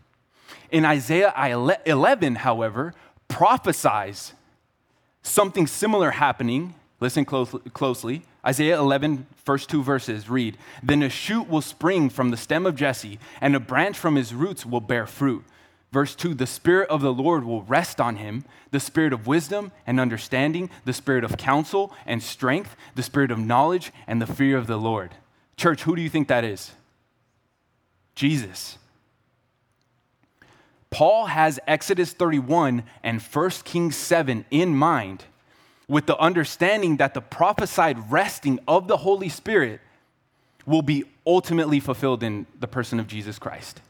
In 0.73 0.85
Isaiah 0.85 1.31
11, 1.85 2.35
however, 2.35 2.95
prophesies 3.27 4.33
something 5.21 5.67
similar 5.67 6.09
happening. 6.09 6.73
Listen 6.99 7.25
closely. 7.25 8.23
Isaiah 8.43 8.79
11, 8.79 9.27
first 9.45 9.69
two 9.69 9.83
verses 9.83 10.31
read 10.31 10.57
Then 10.81 11.03
a 11.03 11.09
shoot 11.09 11.47
will 11.47 11.61
spring 11.61 12.09
from 12.09 12.31
the 12.31 12.37
stem 12.37 12.65
of 12.65 12.75
Jesse, 12.75 13.19
and 13.39 13.55
a 13.55 13.59
branch 13.59 13.99
from 13.99 14.15
his 14.15 14.33
roots 14.33 14.65
will 14.65 14.81
bear 14.81 15.05
fruit. 15.05 15.43
Verse 15.91 16.15
2 16.15 16.33
The 16.33 16.47
Spirit 16.47 16.89
of 16.89 17.01
the 17.01 17.13
Lord 17.13 17.43
will 17.43 17.61
rest 17.61 18.01
on 18.01 18.15
him 18.15 18.43
the 18.71 18.79
Spirit 18.79 19.13
of 19.13 19.27
wisdom 19.27 19.71
and 19.85 19.99
understanding, 19.99 20.71
the 20.85 20.93
Spirit 20.93 21.23
of 21.23 21.37
counsel 21.37 21.93
and 22.07 22.23
strength, 22.23 22.75
the 22.95 23.03
Spirit 23.03 23.29
of 23.29 23.37
knowledge 23.37 23.93
and 24.07 24.19
the 24.19 24.25
fear 24.25 24.57
of 24.57 24.65
the 24.65 24.77
Lord. 24.77 25.11
Church, 25.55 25.83
who 25.83 25.95
do 25.95 26.01
you 26.01 26.09
think 26.09 26.29
that 26.29 26.43
is? 26.43 26.71
Jesus. 28.15 28.79
Paul 30.93 31.25
has 31.25 31.59
Exodus 31.65 32.13
31 32.13 32.83
and 33.01 33.19
1 33.19 33.49
Kings 33.63 33.95
7 33.95 34.45
in 34.51 34.75
mind 34.75 35.25
with 35.87 36.05
the 36.05 36.15
understanding 36.19 36.97
that 36.97 37.15
the 37.15 37.21
prophesied 37.21 38.11
resting 38.11 38.59
of 38.67 38.87
the 38.87 38.97
Holy 38.97 39.27
Spirit 39.27 39.81
will 40.67 40.83
be 40.83 41.03
ultimately 41.25 41.79
fulfilled 41.79 42.21
in 42.21 42.45
the 42.59 42.67
person 42.67 42.99
of 42.99 43.07
Jesus 43.07 43.39
Christ. 43.39 43.81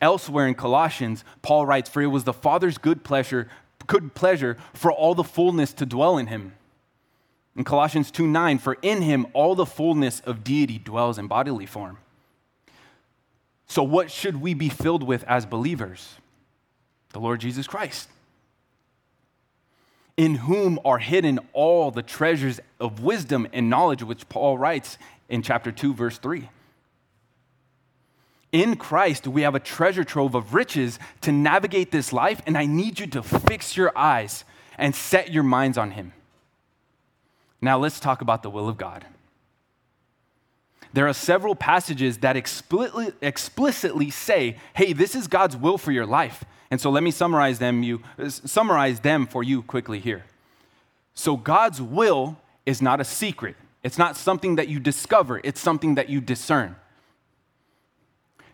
Elsewhere 0.00 0.48
in 0.48 0.54
Colossians, 0.54 1.24
Paul 1.42 1.66
writes, 1.66 1.90
For 1.90 2.00
it 2.00 2.06
was 2.06 2.24
the 2.24 2.32
Father's 2.32 2.78
good 2.78 3.04
pleasure, 3.04 3.48
good 3.86 4.14
pleasure 4.14 4.56
for 4.72 4.90
all 4.90 5.14
the 5.14 5.22
fullness 5.22 5.74
to 5.74 5.84
dwell 5.84 6.16
in 6.16 6.28
him. 6.28 6.54
In 7.54 7.64
Colossians 7.64 8.10
2 8.10 8.26
9, 8.26 8.58
for 8.58 8.78
in 8.80 9.02
him 9.02 9.26
all 9.34 9.54
the 9.54 9.66
fullness 9.66 10.20
of 10.20 10.42
deity 10.42 10.78
dwells 10.78 11.18
in 11.18 11.26
bodily 11.26 11.66
form. 11.66 11.98
So, 13.72 13.82
what 13.82 14.10
should 14.10 14.42
we 14.42 14.52
be 14.52 14.68
filled 14.68 15.02
with 15.02 15.24
as 15.24 15.46
believers? 15.46 16.16
The 17.14 17.20
Lord 17.20 17.40
Jesus 17.40 17.66
Christ, 17.66 18.06
in 20.14 20.34
whom 20.34 20.78
are 20.84 20.98
hidden 20.98 21.40
all 21.54 21.90
the 21.90 22.02
treasures 22.02 22.60
of 22.78 23.00
wisdom 23.00 23.48
and 23.50 23.70
knowledge, 23.70 24.02
which 24.02 24.28
Paul 24.28 24.58
writes 24.58 24.98
in 25.30 25.40
chapter 25.40 25.72
2, 25.72 25.94
verse 25.94 26.18
3. 26.18 26.50
In 28.52 28.76
Christ, 28.76 29.26
we 29.26 29.40
have 29.40 29.54
a 29.54 29.60
treasure 29.60 30.04
trove 30.04 30.34
of 30.34 30.52
riches 30.52 30.98
to 31.22 31.32
navigate 31.32 31.90
this 31.90 32.12
life, 32.12 32.42
and 32.46 32.58
I 32.58 32.66
need 32.66 33.00
you 33.00 33.06
to 33.06 33.22
fix 33.22 33.74
your 33.74 33.96
eyes 33.96 34.44
and 34.76 34.94
set 34.94 35.32
your 35.32 35.44
minds 35.44 35.78
on 35.78 35.92
Him. 35.92 36.12
Now, 37.62 37.78
let's 37.78 38.00
talk 38.00 38.20
about 38.20 38.42
the 38.42 38.50
will 38.50 38.68
of 38.68 38.76
God 38.76 39.06
there 40.92 41.08
are 41.08 41.14
several 41.14 41.54
passages 41.54 42.18
that 42.18 42.36
explicitly, 42.36 43.12
explicitly 43.22 44.10
say, 44.10 44.56
hey, 44.74 44.92
this 44.92 45.14
is 45.14 45.26
God's 45.26 45.56
will 45.56 45.78
for 45.78 45.90
your 45.90 46.06
life. 46.06 46.44
And 46.70 46.80
so 46.80 46.90
let 46.90 47.02
me 47.02 47.10
summarize 47.10 47.58
them, 47.58 47.82
you, 47.82 48.02
summarize 48.28 49.00
them 49.00 49.26
for 49.26 49.42
you 49.42 49.62
quickly 49.62 50.00
here. 50.00 50.24
So 51.14 51.36
God's 51.36 51.80
will 51.80 52.38
is 52.66 52.80
not 52.80 53.00
a 53.00 53.04
secret. 53.04 53.56
It's 53.82 53.98
not 53.98 54.16
something 54.16 54.56
that 54.56 54.68
you 54.68 54.78
discover, 54.80 55.40
it's 55.42 55.60
something 55.60 55.96
that 55.96 56.08
you 56.08 56.20
discern. 56.20 56.76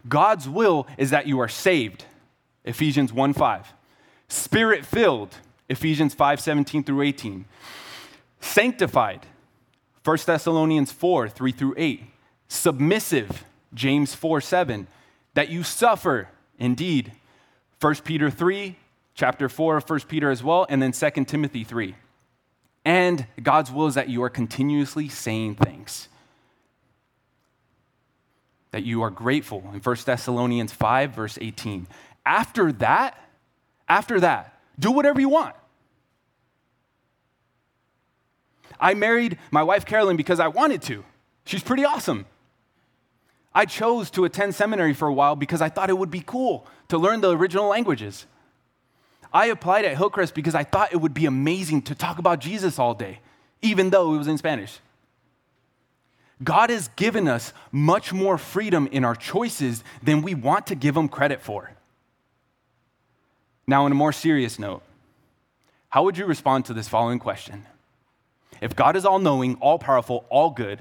God's 0.09 0.49
will 0.49 0.87
is 0.97 1.11
that 1.11 1.27
you 1.27 1.39
are 1.41 1.49
saved, 1.49 2.05
Ephesians 2.65 3.13
1 3.13 3.35
5. 3.35 3.73
Spirit 4.29 4.87
filled, 4.87 5.37
Ephesians 5.69 6.15
5 6.15 6.41
17 6.41 6.85
through 6.85 7.03
18. 7.03 7.45
Sanctified, 8.41 9.27
1 10.05 10.19
Thessalonians 10.25 10.93
4 10.93 11.29
3 11.29 11.53
through 11.53 11.75
8 11.77 12.03
submissive, 12.49 13.45
James 13.75 14.15
4 14.15 14.41
7, 14.41 14.87
that 15.35 15.49
you 15.51 15.63
suffer 15.63 16.29
indeed. 16.59 17.13
1 17.81 17.95
Peter 17.97 18.29
3, 18.29 18.77
chapter 19.15 19.49
4 19.49 19.77
of 19.77 19.89
1 19.89 20.01
Peter 20.01 20.31
as 20.31 20.43
well, 20.43 20.67
and 20.69 20.83
then 20.83 20.93
2 20.93 21.25
Timothy 21.25 21.63
3. 21.63 21.95
And 22.85 23.27
God's 23.43 23.71
will 23.71 23.87
is 23.87 23.95
that 23.95 24.09
you 24.09 24.23
are 24.23 24.31
continuously 24.31 25.09
saying 25.09 25.57
thanks. 25.57 26.09
That 28.73 28.83
you 28.83 29.03
are 29.03 29.11
grateful 29.11 29.63
in 29.73 29.81
1 29.81 29.97
Thessalonians 30.05 30.73
5, 30.73 31.13
verse 31.13 31.39
18. 31.41 31.87
After 32.27 32.73
that, 32.73 33.17
after 33.89 34.21
that, 34.21 34.61
do 34.79 34.91
whatever 34.91 35.21
you 35.21 35.29
want. 35.29 35.55
I 38.81 38.95
married 38.95 39.39
my 39.51 39.63
wife 39.63 39.85
Carolyn 39.85 40.17
because 40.17 40.41
I 40.41 40.49
wanted 40.49 40.83
to. 40.83 41.05
She's 41.45 41.63
pretty 41.63 41.85
awesome. 41.85 42.27
I 43.55 43.65
chose 43.65 44.11
to 44.11 44.25
attend 44.25 44.55
seminary 44.55 44.95
for 44.95 45.09
a 45.09 45.13
while 45.13 45.37
because 45.37 45.61
I 45.61 45.69
thought 45.69 45.91
it 45.91 45.99
would 45.99 46.11
be 46.11 46.23
cool 46.25 46.67
to 46.89 46.99
learn 46.99 47.21
the 47.21 47.37
original 47.37 47.69
languages. 47.69 48.27
I 49.33 49.47
applied 49.47 49.85
at 49.85 49.97
Hillcrest 49.97 50.35
because 50.35 50.55
I 50.55 50.65
thought 50.65 50.93
it 50.93 50.99
would 50.99 51.15
be 51.15 51.27
amazing 51.27 51.83
to 51.83 51.95
talk 51.95 52.19
about 52.19 52.41
Jesus 52.41 52.79
all 52.79 52.95
day, 52.95 53.21
even 53.63 53.91
though 53.91 54.15
it 54.15 54.19
was 54.19 54.29
in 54.29 54.39
Spanish. 54.39 54.81
God 56.43 56.71
has 56.71 56.89
given 56.89 57.27
us 57.27 57.53
much 57.73 58.13
more 58.13 58.39
freedom 58.39 58.89
in 58.93 59.05
our 59.05 59.17
choices 59.17 59.83
than 60.03 60.23
we 60.23 60.35
want 60.35 60.69
to 60.69 60.75
give 60.75 60.97
Him 60.97 61.09
credit 61.09 61.41
for. 61.41 61.73
Now, 63.67 63.85
on 63.85 63.93
a 63.93 63.97
more 63.97 64.13
serious 64.13 64.59
note, 64.59 64.83
how 65.91 66.05
would 66.05 66.17
you 66.17 66.27
respond 66.27 66.65
to 66.67 66.75
this 66.75 66.89
following 66.89 67.19
question? 67.19 67.67
If 68.61 68.77
God 68.77 68.97
is 68.97 69.05
all 69.05 69.19
knowing, 69.19 69.57
all 69.57 69.79
powerful, 69.79 70.25
all 70.31 70.51
good, 70.51 70.81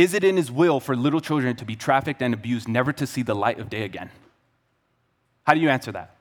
is 0.00 0.14
it 0.14 0.24
in 0.24 0.36
His 0.36 0.50
will 0.50 0.80
for 0.80 0.96
little 0.96 1.20
children 1.20 1.56
to 1.56 1.64
be 1.64 1.76
trafficked 1.76 2.22
and 2.22 2.32
abused, 2.32 2.68
never 2.68 2.92
to 2.92 3.06
see 3.06 3.22
the 3.22 3.34
light 3.34 3.58
of 3.58 3.68
day 3.68 3.82
again? 3.82 4.10
How 5.46 5.54
do 5.54 5.60
you 5.60 5.68
answer 5.68 5.92
that? 5.92 6.16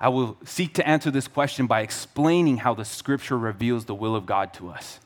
I 0.00 0.08
will 0.08 0.36
seek 0.44 0.74
to 0.74 0.88
answer 0.88 1.10
this 1.10 1.26
question 1.26 1.66
by 1.66 1.80
explaining 1.80 2.58
how 2.58 2.74
the 2.74 2.84
scripture 2.84 3.36
reveals 3.36 3.84
the 3.84 3.94
will 3.94 4.14
of 4.14 4.26
God 4.26 4.54
to 4.54 4.70
us. 4.70 5.00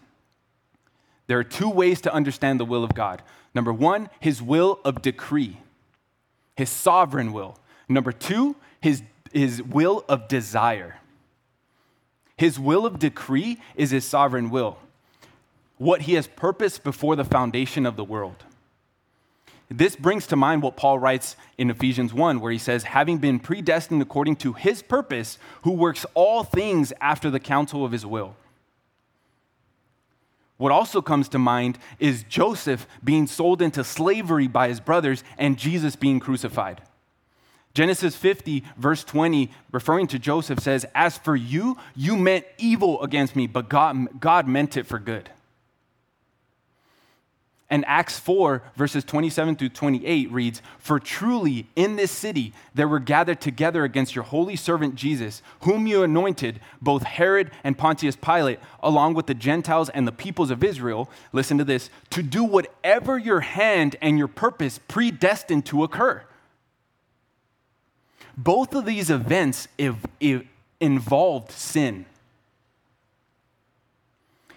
There 1.27 1.39
are 1.39 1.45
two 1.45 1.71
ways 1.71 2.01
to 2.03 2.13
understand 2.13 2.61
the 2.61 2.65
will 2.65 2.85
of 2.85 2.95
God. 2.95 3.23
Number 3.55 3.73
one, 3.73 4.11
his 4.21 4.43
will 4.43 4.81
of 4.85 5.03
decree, 5.03 5.59
his 6.57 6.71
sovereign 6.71 7.33
will. 7.33 7.59
Number 7.89 8.13
two, 8.13 8.57
his, 8.81 9.03
his 9.33 9.63
will 9.63 10.05
of 10.09 10.29
desire. 10.29 11.01
His 12.37 12.59
will 12.59 12.85
of 12.85 12.99
decree 12.99 13.61
is 13.77 13.91
his 13.91 14.05
sovereign 14.05 14.51
will, 14.51 14.79
what 15.83 16.03
he 16.03 16.15
has 16.15 16.27
purposed 16.27 16.85
before 16.85 17.17
the 17.17 17.25
foundation 17.25 17.87
of 17.87 17.97
the 17.97 18.05
world. 18.05 18.45
This 19.69 19.97
brings 19.97 20.27
to 20.27 20.37
mind 20.37 20.63
what 20.63 20.77
Paul 20.77 20.99
writes 20.99 21.37
in 21.57 21.71
Ephesians 21.71 22.13
1, 22.13 22.41
where 22.41 22.53
he 22.53 22.59
says, 22.59 22.85
Having 22.85 23.19
been 23.19 23.39
predestined 23.39 24.03
according 24.03 24.37
to 24.37 24.53
his 24.53 24.83
purpose, 24.83 25.39
who 25.63 25.73
works 25.73 26.05
all 26.15 26.45
things 26.45 26.93
after 27.01 27.31
the 27.31 27.41
counsel 27.41 27.85
of 27.85 27.93
his 27.93 28.05
will 28.05 28.37
what 30.63 30.71
also 30.71 31.03
comes 31.03 31.29
to 31.31 31.41
mind 31.41 31.77
is 31.99 32.23
Joseph 32.29 32.87
being 33.03 33.27
sold 33.27 33.61
into 33.61 33.83
slavery 33.83 34.47
by 34.47 34.69
his 34.69 34.79
brothers 34.79 35.25
and 35.37 35.59
Jesus 35.59 35.97
being 35.97 36.21
crucified. 36.21 36.83
Genesis 37.75 38.15
50, 38.15 38.63
verse 38.77 39.03
20, 39.03 39.51
referring 39.73 40.07
to 40.07 40.21
Joseph, 40.21 40.61
says, 40.61 40.87
As 40.95 41.19
for 41.19 41.35
you, 41.35 41.79
you 41.97 42.17
meant 42.17 42.45
evil 42.59 43.03
against 43.03 43.35
me, 43.35 43.49
but 43.49 43.69
God, 43.69 44.21
God 44.21 44.47
meant 44.47 44.77
it 44.77 44.87
for 44.87 45.01
good. 45.01 45.31
And 47.73 47.87
Acts 47.87 48.19
4, 48.19 48.63
verses 48.77 49.03
27 49.03 49.57
through 49.57 49.71
28 49.71 50.31
reads, 50.31 50.61
For 50.79 51.01
truly 51.01 51.67
in 51.75 51.97
this 51.97 52.11
city 52.11 52.53
there 52.75 52.87
were 52.87 52.99
gathered 52.99 53.41
together 53.41 53.83
against 53.83 54.15
your 54.15 54.25
holy 54.25 54.57
servant 54.57 54.95
Jesus, 54.95 55.41
whom 55.61 55.87
you 55.87 56.03
anointed, 56.03 56.61
both 56.83 57.03
Herod 57.05 57.51
and 57.65 57.79
Pontius 57.79 58.15
Pilate, 58.15 58.59
along 58.83 59.15
with 59.15 59.27
the 59.27 59.33
Gentiles 59.33 59.89
and 59.89 60.07
the 60.07 60.13
peoples 60.13 60.51
of 60.51 60.63
Israel, 60.63 61.09
listen 61.33 61.57
to 61.57 61.65
this, 61.65 61.89
to 62.11 62.23
do 62.23 62.45
whatever 62.45 63.17
your 63.17 63.41
hand 63.41 63.97
and 64.03 64.19
your 64.19 64.29
purpose 64.29 64.79
predestined 64.87 65.65
to 65.65 65.83
occur. 65.83 66.25
Both 68.37 68.75
of 68.75 68.85
these 68.85 69.09
events 69.09 69.67
involved 70.79 71.51
sin. 71.51 72.05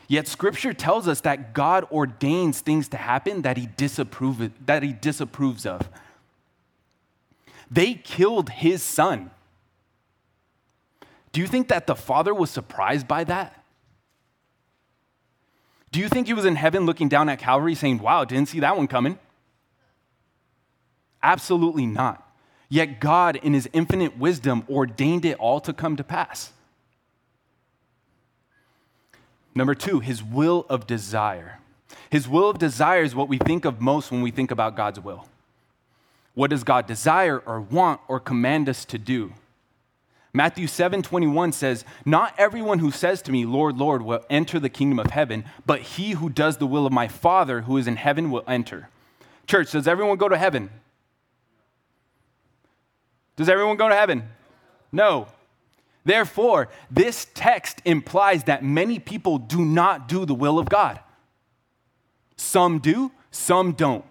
Yet 0.07 0.27
scripture 0.27 0.74
tells 0.74 1.07
us 1.07 1.21
that 1.21 1.53
God 1.53 1.85
ordains 1.91 2.62
things 2.62 2.88
to 2.89 2.97
happen 2.97 3.41
that 3.41 3.57
he, 3.57 3.67
disapprove, 3.77 4.51
that 4.65 4.83
he 4.83 4.93
disapproves 4.93 5.65
of. 5.65 5.89
They 7.71 7.95
killed 7.95 8.50
his 8.50 8.83
son. 8.83 9.31
Do 11.31 11.41
you 11.41 11.47
think 11.47 11.67
that 11.69 11.88
the 11.88 11.95
father 11.95 12.33
was 12.33 12.50
surprised 12.50 13.07
by 13.07 13.24
that? 13.25 13.63
Do 15.91 16.00
you 16.00 16.07
think 16.07 16.27
he 16.27 16.33
was 16.33 16.45
in 16.45 16.55
heaven 16.55 16.85
looking 16.85 17.09
down 17.09 17.29
at 17.29 17.39
Calvary 17.39 17.74
saying, 17.74 18.00
Wow, 18.00 18.25
didn't 18.25 18.50
see 18.50 18.59
that 18.59 18.77
one 18.77 18.88
coming? 18.88 19.17
Absolutely 21.24 21.85
not. 21.85 22.21
Yet 22.69 23.00
God, 23.00 23.38
in 23.38 23.53
his 23.53 23.69
infinite 23.74 24.17
wisdom, 24.17 24.63
ordained 24.69 25.25
it 25.25 25.38
all 25.39 25.59
to 25.62 25.74
come 25.74 25.95
to 25.95 26.03
pass. 26.03 26.51
Number 29.55 29.74
two, 29.74 30.01
his 30.01 30.21
will 30.21 30.65
of 30.69 30.85
desire. 30.85 31.59
His 32.09 32.27
will 32.27 32.50
of 32.50 32.59
desire 32.59 33.03
is 33.03 33.15
what 33.15 33.29
we 33.29 33.37
think 33.37 33.63
of 33.65 33.81
most 33.81 34.11
when 34.11 34.22
we 34.22 34.31
think 34.31 34.51
about 34.51 34.75
God's 34.75 35.00
will. 35.00 35.27
What 36.33 36.50
does 36.50 36.65
God 36.65 36.85
desire 36.85 37.39
or 37.39 37.61
want 37.61 38.01
or 38.09 38.20
command 38.20 38.68
us 38.68 38.83
to 38.85 38.98
do? 38.98 39.31
Matthew 40.33 40.68
7 40.68 41.01
21 41.01 41.53
says, 41.53 41.85
Not 42.03 42.35
everyone 42.37 42.79
who 42.79 42.91
says 42.91 43.22
to 43.22 43.31
me, 43.31 43.46
Lord, 43.46 43.77
Lord, 43.77 44.01
will 44.01 44.25
enter 44.29 44.59
the 44.59 44.68
kingdom 44.68 45.00
of 45.00 45.11
heaven, 45.11 45.46
but 45.65 45.79
he 45.79 46.11
who 46.11 46.29
does 46.29 46.57
the 46.57 46.68
will 46.68 46.85
of 46.85 46.91
my 46.91 47.07
Father 47.07 47.61
who 47.61 47.77
is 47.77 47.87
in 47.87 47.96
heaven 47.96 48.29
will 48.29 48.44
enter. 48.46 48.89
Church, 49.48 49.72
does 49.72 49.87
everyone 49.87 50.18
go 50.18 50.27
to 50.27 50.37
heaven? 50.37 50.70
Does 53.37 53.48
everyone 53.48 53.77
go 53.77 53.87
to 53.87 53.96
heaven? 53.96 54.27
No. 54.91 55.27
Therefore, 56.05 56.70
this 56.91 57.27
text 57.33 57.81
implies 57.83 58.44
that 58.44 58.63
many 58.63 59.00
people 59.00 59.39
do 59.39 59.65
not 59.65 60.07
do 60.07 60.25
the 60.25 60.35
will 60.35 60.59
of 60.59 60.70
God. 60.70 61.00
Some 62.37 62.77
do, 62.79 63.11
some 63.31 63.72
don't. 63.72 64.05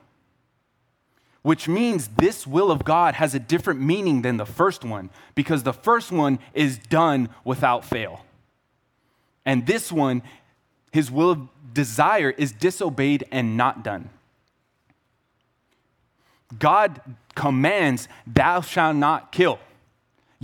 Which 1.42 1.68
means 1.68 2.08
this 2.08 2.46
will 2.46 2.70
of 2.72 2.84
God 2.84 3.14
has 3.14 3.34
a 3.34 3.38
different 3.38 3.80
meaning 3.80 4.22
than 4.22 4.38
the 4.38 4.46
first 4.46 4.84
one 4.84 5.10
because 5.34 5.62
the 5.62 5.72
first 5.72 6.10
one 6.10 6.40
is 6.52 6.78
done 6.78 7.28
without 7.44 7.84
fail. 7.84 8.24
And 9.46 9.66
this 9.66 9.92
one, 9.92 10.22
his 10.90 11.10
will 11.10 11.30
of 11.30 11.48
desire, 11.72 12.30
is 12.30 12.50
disobeyed 12.50 13.24
and 13.30 13.56
not 13.56 13.84
done. 13.84 14.10
God 16.58 17.00
commands, 17.34 18.08
Thou 18.26 18.62
shalt 18.62 18.96
not 18.96 19.30
kill 19.30 19.60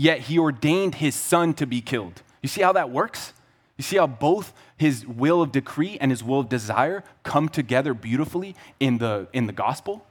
yet 0.00 0.20
he 0.20 0.38
ordained 0.38 0.94
his 0.94 1.14
son 1.14 1.52
to 1.52 1.66
be 1.66 1.82
killed. 1.82 2.22
You 2.40 2.48
see 2.48 2.62
how 2.62 2.72
that 2.72 2.88
works? 2.88 3.34
You 3.76 3.82
see 3.82 3.98
how 3.98 4.06
both 4.06 4.54
his 4.78 5.06
will 5.06 5.42
of 5.42 5.52
decree 5.52 5.98
and 6.00 6.10
his 6.10 6.24
will 6.24 6.40
of 6.40 6.48
desire 6.48 7.04
come 7.22 7.50
together 7.50 7.92
beautifully 7.92 8.56
in 8.78 8.96
the, 8.96 9.28
in 9.34 9.46
the 9.46 9.52
gospel? 9.52 10.06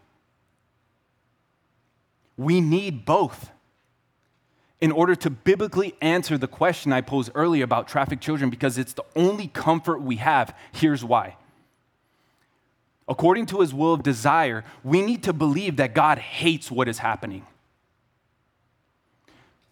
We 2.38 2.62
need 2.62 3.04
both 3.04 3.50
in 4.80 4.92
order 4.92 5.16
to 5.16 5.32
biblically 5.32 5.96
answer 6.02 6.38
the 6.38 6.48
question 6.48 6.94
I 6.94 7.02
posed 7.02 7.32
earlier 7.34 7.64
about 7.64 7.88
trafficked 7.88 8.22
children 8.22 8.52
because 8.52 8.78
it's 8.78 8.94
the 8.94 9.06
only 9.16 9.48
comfort 9.48 10.04
we 10.04 10.18
have. 10.18 10.56
Here's 10.72 11.04
why. 11.04 11.36
According 13.08 13.48
to 13.48 13.62
his 13.62 13.74
will 13.74 13.94
of 13.94 14.04
desire, 14.04 14.64
we 14.84 15.02
need 15.02 15.24
to 15.24 15.34
believe 15.34 15.78
that 15.78 15.96
God 15.96 16.20
hates 16.20 16.70
what 16.70 16.88
is 16.88 17.00
happening 17.00 17.48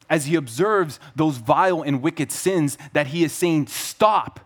as 0.10 0.26
he 0.26 0.36
observes 0.36 1.00
those 1.16 1.38
vile 1.38 1.82
and 1.82 2.02
wicked 2.02 2.32
sins 2.32 2.78
that 2.94 3.08
he 3.08 3.24
is 3.24 3.32
saying, 3.32 3.68
Stop. 3.68 4.40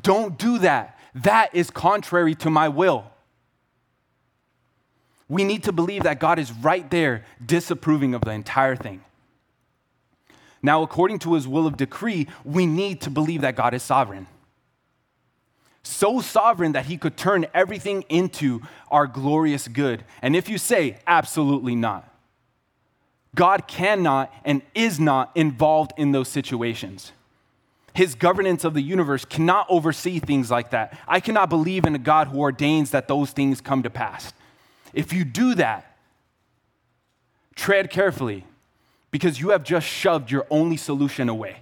Don't 0.00 0.38
do 0.38 0.58
that. 0.58 0.98
That 1.14 1.54
is 1.54 1.70
contrary 1.70 2.34
to 2.36 2.50
my 2.50 2.68
will. 2.68 3.10
We 5.28 5.44
need 5.44 5.64
to 5.64 5.72
believe 5.72 6.04
that 6.04 6.20
God 6.20 6.38
is 6.38 6.52
right 6.52 6.88
there 6.90 7.24
disapproving 7.44 8.14
of 8.14 8.22
the 8.22 8.30
entire 8.30 8.76
thing. 8.76 9.02
Now, 10.62 10.82
according 10.82 11.20
to 11.20 11.34
his 11.34 11.46
will 11.46 11.66
of 11.66 11.76
decree, 11.76 12.26
we 12.44 12.66
need 12.66 13.00
to 13.02 13.10
believe 13.10 13.42
that 13.42 13.54
God 13.54 13.74
is 13.74 13.82
sovereign. 13.82 14.26
So 15.82 16.20
sovereign 16.20 16.72
that 16.72 16.86
he 16.86 16.98
could 16.98 17.16
turn 17.16 17.46
everything 17.54 18.02
into 18.08 18.60
our 18.90 19.06
glorious 19.06 19.68
good. 19.68 20.04
And 20.20 20.34
if 20.34 20.48
you 20.48 20.58
say, 20.58 20.98
absolutely 21.06 21.76
not, 21.76 22.12
God 23.34 23.68
cannot 23.68 24.32
and 24.44 24.62
is 24.74 24.98
not 24.98 25.30
involved 25.34 25.92
in 25.96 26.12
those 26.12 26.28
situations. 26.28 27.12
His 27.94 28.14
governance 28.14 28.64
of 28.64 28.74
the 28.74 28.80
universe 28.80 29.24
cannot 29.24 29.66
oversee 29.68 30.18
things 30.18 30.50
like 30.50 30.70
that. 30.70 30.98
I 31.06 31.20
cannot 31.20 31.50
believe 31.50 31.84
in 31.84 31.94
a 31.94 31.98
God 31.98 32.28
who 32.28 32.38
ordains 32.38 32.90
that 32.90 33.08
those 33.08 33.32
things 33.32 33.60
come 33.60 33.82
to 33.82 33.90
pass. 33.90 34.32
If 34.92 35.12
you 35.12 35.24
do 35.24 35.54
that, 35.56 35.96
tread 37.54 37.90
carefully 37.90 38.44
because 39.10 39.40
you 39.40 39.50
have 39.50 39.64
just 39.64 39.86
shoved 39.86 40.30
your 40.30 40.46
only 40.50 40.76
solution 40.76 41.28
away. 41.28 41.58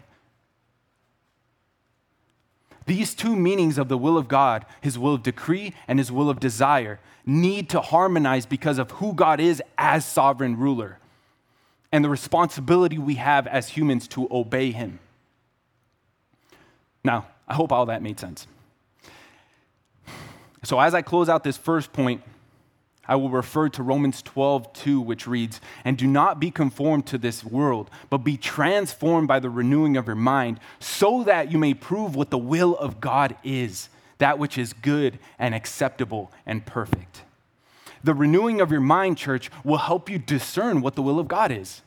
These 2.84 3.14
two 3.14 3.34
meanings 3.34 3.78
of 3.78 3.88
the 3.88 3.98
will 3.98 4.16
of 4.16 4.28
God, 4.28 4.64
his 4.80 4.98
will 4.98 5.14
of 5.14 5.22
decree 5.22 5.74
and 5.88 5.98
his 5.98 6.12
will 6.12 6.30
of 6.30 6.38
desire, 6.38 7.00
need 7.24 7.68
to 7.70 7.80
harmonize 7.80 8.46
because 8.46 8.78
of 8.78 8.92
who 8.92 9.12
God 9.12 9.40
is 9.40 9.60
as 9.76 10.04
sovereign 10.04 10.56
ruler 10.56 10.98
and 11.92 12.04
the 12.04 12.08
responsibility 12.08 12.98
we 12.98 13.14
have 13.14 13.46
as 13.46 13.68
humans 13.70 14.08
to 14.08 14.28
obey 14.30 14.72
him. 14.72 14.98
Now, 17.04 17.26
I 17.46 17.54
hope 17.54 17.72
all 17.72 17.86
that 17.86 18.02
made 18.02 18.18
sense. 18.18 18.46
So, 20.64 20.80
as 20.80 20.94
I 20.94 21.02
close 21.02 21.28
out 21.28 21.44
this 21.44 21.56
first 21.56 21.92
point, 21.92 22.22
I 23.08 23.14
will 23.14 23.30
refer 23.30 23.68
to 23.68 23.82
Romans 23.82 24.20
12, 24.22 24.72
2, 24.72 25.00
which 25.00 25.26
reads, 25.26 25.60
And 25.84 25.96
do 25.96 26.06
not 26.06 26.40
be 26.40 26.50
conformed 26.50 27.06
to 27.06 27.18
this 27.18 27.44
world, 27.44 27.88
but 28.10 28.18
be 28.18 28.36
transformed 28.36 29.28
by 29.28 29.38
the 29.38 29.50
renewing 29.50 29.96
of 29.96 30.06
your 30.06 30.16
mind, 30.16 30.58
so 30.80 31.22
that 31.22 31.52
you 31.52 31.58
may 31.58 31.72
prove 31.72 32.16
what 32.16 32.30
the 32.30 32.38
will 32.38 32.76
of 32.76 33.00
God 33.00 33.36
is, 33.44 33.88
that 34.18 34.38
which 34.38 34.58
is 34.58 34.72
good 34.72 35.18
and 35.38 35.54
acceptable 35.54 36.32
and 36.44 36.66
perfect. 36.66 37.22
The 38.06 38.14
renewing 38.14 38.60
of 38.60 38.70
your 38.70 38.80
mind, 38.80 39.18
church, 39.18 39.50
will 39.64 39.78
help 39.78 40.08
you 40.08 40.16
discern 40.16 40.80
what 40.80 40.94
the 40.94 41.02
will 41.02 41.18
of 41.18 41.26
God 41.26 41.50
is. 41.50 41.82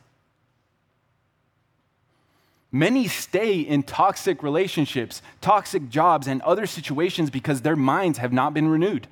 Many 2.70 3.08
stay 3.08 3.60
in 3.60 3.82
toxic 3.82 4.42
relationships, 4.42 5.22
toxic 5.40 5.88
jobs, 5.88 6.26
and 6.26 6.42
other 6.42 6.66
situations 6.66 7.30
because 7.30 7.62
their 7.62 7.74
minds 7.74 8.18
have 8.18 8.34
not 8.34 8.52
been 8.52 8.68
renewed. 8.68 9.06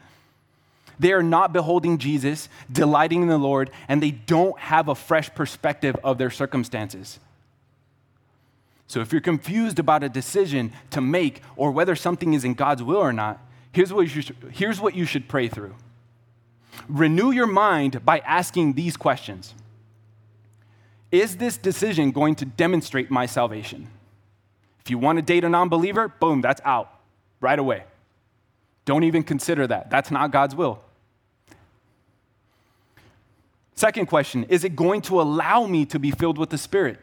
They 0.99 1.13
are 1.13 1.23
not 1.23 1.55
beholding 1.55 1.97
Jesus, 1.97 2.51
delighting 2.71 3.23
in 3.23 3.29
the 3.29 3.39
Lord, 3.39 3.71
and 3.89 4.03
they 4.03 4.11
don't 4.11 4.59
have 4.59 4.89
a 4.89 4.95
fresh 4.95 5.35
perspective 5.35 5.97
of 6.05 6.19
their 6.19 6.31
circumstances. 6.31 7.19
So 8.87 9.01
if 9.01 9.13
you're 9.13 9.23
confused 9.23 9.79
about 9.79 10.05
a 10.05 10.11
decision 10.11 10.75
to 10.91 11.01
make 11.01 11.41
or 11.57 11.71
whether 11.71 11.97
something 11.97 12.35
is 12.35 12.45
in 12.45 12.53
God's 12.53 12.83
will 12.83 12.99
or 12.99 13.15
not, 13.15 13.41
here's 13.73 13.95
what 13.95 14.15
you 14.15 14.21
should, 14.21 14.37
here's 14.53 14.79
what 14.79 14.95
you 14.95 15.07
should 15.07 15.27
pray 15.27 15.49
through. 15.49 15.75
Renew 16.89 17.31
your 17.31 17.47
mind 17.47 18.05
by 18.05 18.19
asking 18.21 18.75
these 18.75 18.97
questions 18.97 19.55
Is 21.11 21.37
this 21.37 21.57
decision 21.57 22.11
going 22.11 22.35
to 22.37 22.45
demonstrate 22.45 23.11
my 23.11 23.27
salvation? 23.27 23.89
If 24.81 24.91
you 24.91 24.99
want 24.99 25.19
to 25.19 25.23
date 25.23 25.45
a 25.45 25.49
non 25.49 25.69
believer, 25.69 26.09
boom, 26.09 26.41
that's 26.41 26.61
out 26.65 26.93
right 27.41 27.59
away. 27.59 27.85
Don't 28.85 29.05
even 29.05 29.23
consider 29.23 29.67
that. 29.67 29.91
That's 29.91 30.11
not 30.11 30.31
God's 30.31 30.55
will. 30.55 30.81
Second 33.75 34.07
question 34.07 34.45
Is 34.45 34.65
it 34.65 34.75
going 34.75 35.03
to 35.03 35.21
allow 35.21 35.67
me 35.67 35.85
to 35.87 35.99
be 35.99 36.11
filled 36.11 36.39
with 36.39 36.51
the 36.51 36.59
Spirit? 36.59 36.99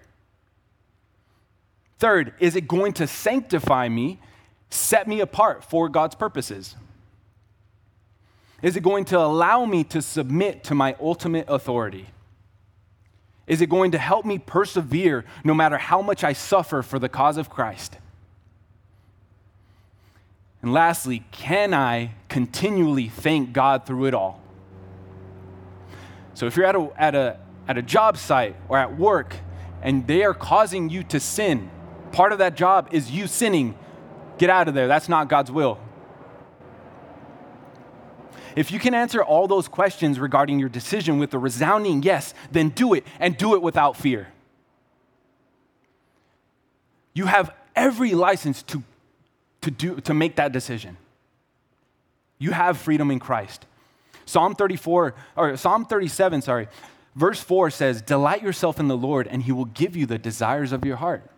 Third, 1.99 2.33
is 2.39 2.55
it 2.55 2.67
going 2.67 2.93
to 2.93 3.07
sanctify 3.07 3.87
me, 3.87 4.19
set 4.69 5.07
me 5.07 5.21
apart 5.21 5.63
for 5.63 5.87
God's 5.87 6.15
purposes? 6.15 6.75
Is 8.61 8.75
it 8.75 8.83
going 8.83 9.05
to 9.05 9.19
allow 9.19 9.65
me 9.65 9.83
to 9.85 10.01
submit 10.01 10.63
to 10.65 10.75
my 10.75 10.95
ultimate 10.99 11.45
authority? 11.47 12.07
Is 13.47 13.61
it 13.61 13.69
going 13.69 13.91
to 13.91 13.97
help 13.97 14.25
me 14.25 14.39
persevere 14.39 15.23
no 15.43 15.53
matter 15.53 15.77
how 15.77 16.01
much 16.01 16.23
I 16.23 16.33
suffer 16.33 16.81
for 16.81 16.97
the 16.97 17.09
cause 17.09 17.37
of 17.37 17.49
Christ? 17.49 17.97
And 20.61 20.73
lastly, 20.73 21.23
can 21.31 21.73
I 21.75 22.15
continually 22.27 23.07
thank 23.09 23.53
God 23.53 23.85
through 23.85 24.05
it 24.05 24.15
all? 24.15 24.41
So 26.33 26.47
if 26.47 26.57
you're 26.57 26.65
at 26.65 26.75
a, 26.75 26.89
at 26.97 27.13
a, 27.13 27.39
at 27.67 27.77
a 27.77 27.83
job 27.83 28.17
site 28.17 28.55
or 28.67 28.77
at 28.77 28.97
work 28.97 29.35
and 29.83 30.07
they 30.07 30.23
are 30.23 30.33
causing 30.33 30.89
you 30.89 31.03
to 31.03 31.19
sin, 31.19 31.69
part 32.11 32.31
of 32.31 32.39
that 32.39 32.55
job 32.55 32.89
is 32.91 33.11
you 33.11 33.27
sinning. 33.27 33.77
Get 34.39 34.49
out 34.49 34.67
of 34.67 34.73
there. 34.73 34.87
That's 34.87 35.07
not 35.07 35.29
God's 35.29 35.51
will. 35.51 35.77
If 38.55 38.71
you 38.71 38.79
can 38.79 38.93
answer 38.93 39.21
all 39.21 39.47
those 39.47 39.67
questions 39.67 40.19
regarding 40.19 40.59
your 40.59 40.69
decision 40.69 41.19
with 41.19 41.33
a 41.33 41.39
resounding 41.39 42.03
yes, 42.03 42.33
then 42.51 42.69
do 42.69 42.93
it 42.93 43.05
and 43.19 43.35
do 43.35 43.53
it 43.53 43.61
without 43.61 43.97
fear. 43.97 44.29
You 47.13 47.25
have 47.25 47.53
every 47.75 48.13
license 48.13 48.63
to, 48.63 48.83
to, 49.61 49.71
do, 49.71 49.99
to 50.01 50.13
make 50.13 50.37
that 50.37 50.51
decision. 50.51 50.97
You 52.37 52.51
have 52.51 52.77
freedom 52.77 53.11
in 53.11 53.19
Christ. 53.19 53.65
Psalm 54.25 54.55
34, 54.55 55.13
or 55.35 55.57
Psalm 55.57 55.85
37, 55.85 56.41
sorry, 56.41 56.67
verse 57.15 57.39
4 57.41 57.69
says, 57.69 58.01
Delight 58.01 58.41
yourself 58.41 58.79
in 58.79 58.87
the 58.87 58.97
Lord, 58.97 59.27
and 59.27 59.43
he 59.43 59.51
will 59.51 59.65
give 59.65 59.95
you 59.95 60.05
the 60.05 60.17
desires 60.17 60.71
of 60.71 60.85
your 60.85 60.97
heart. 60.97 61.29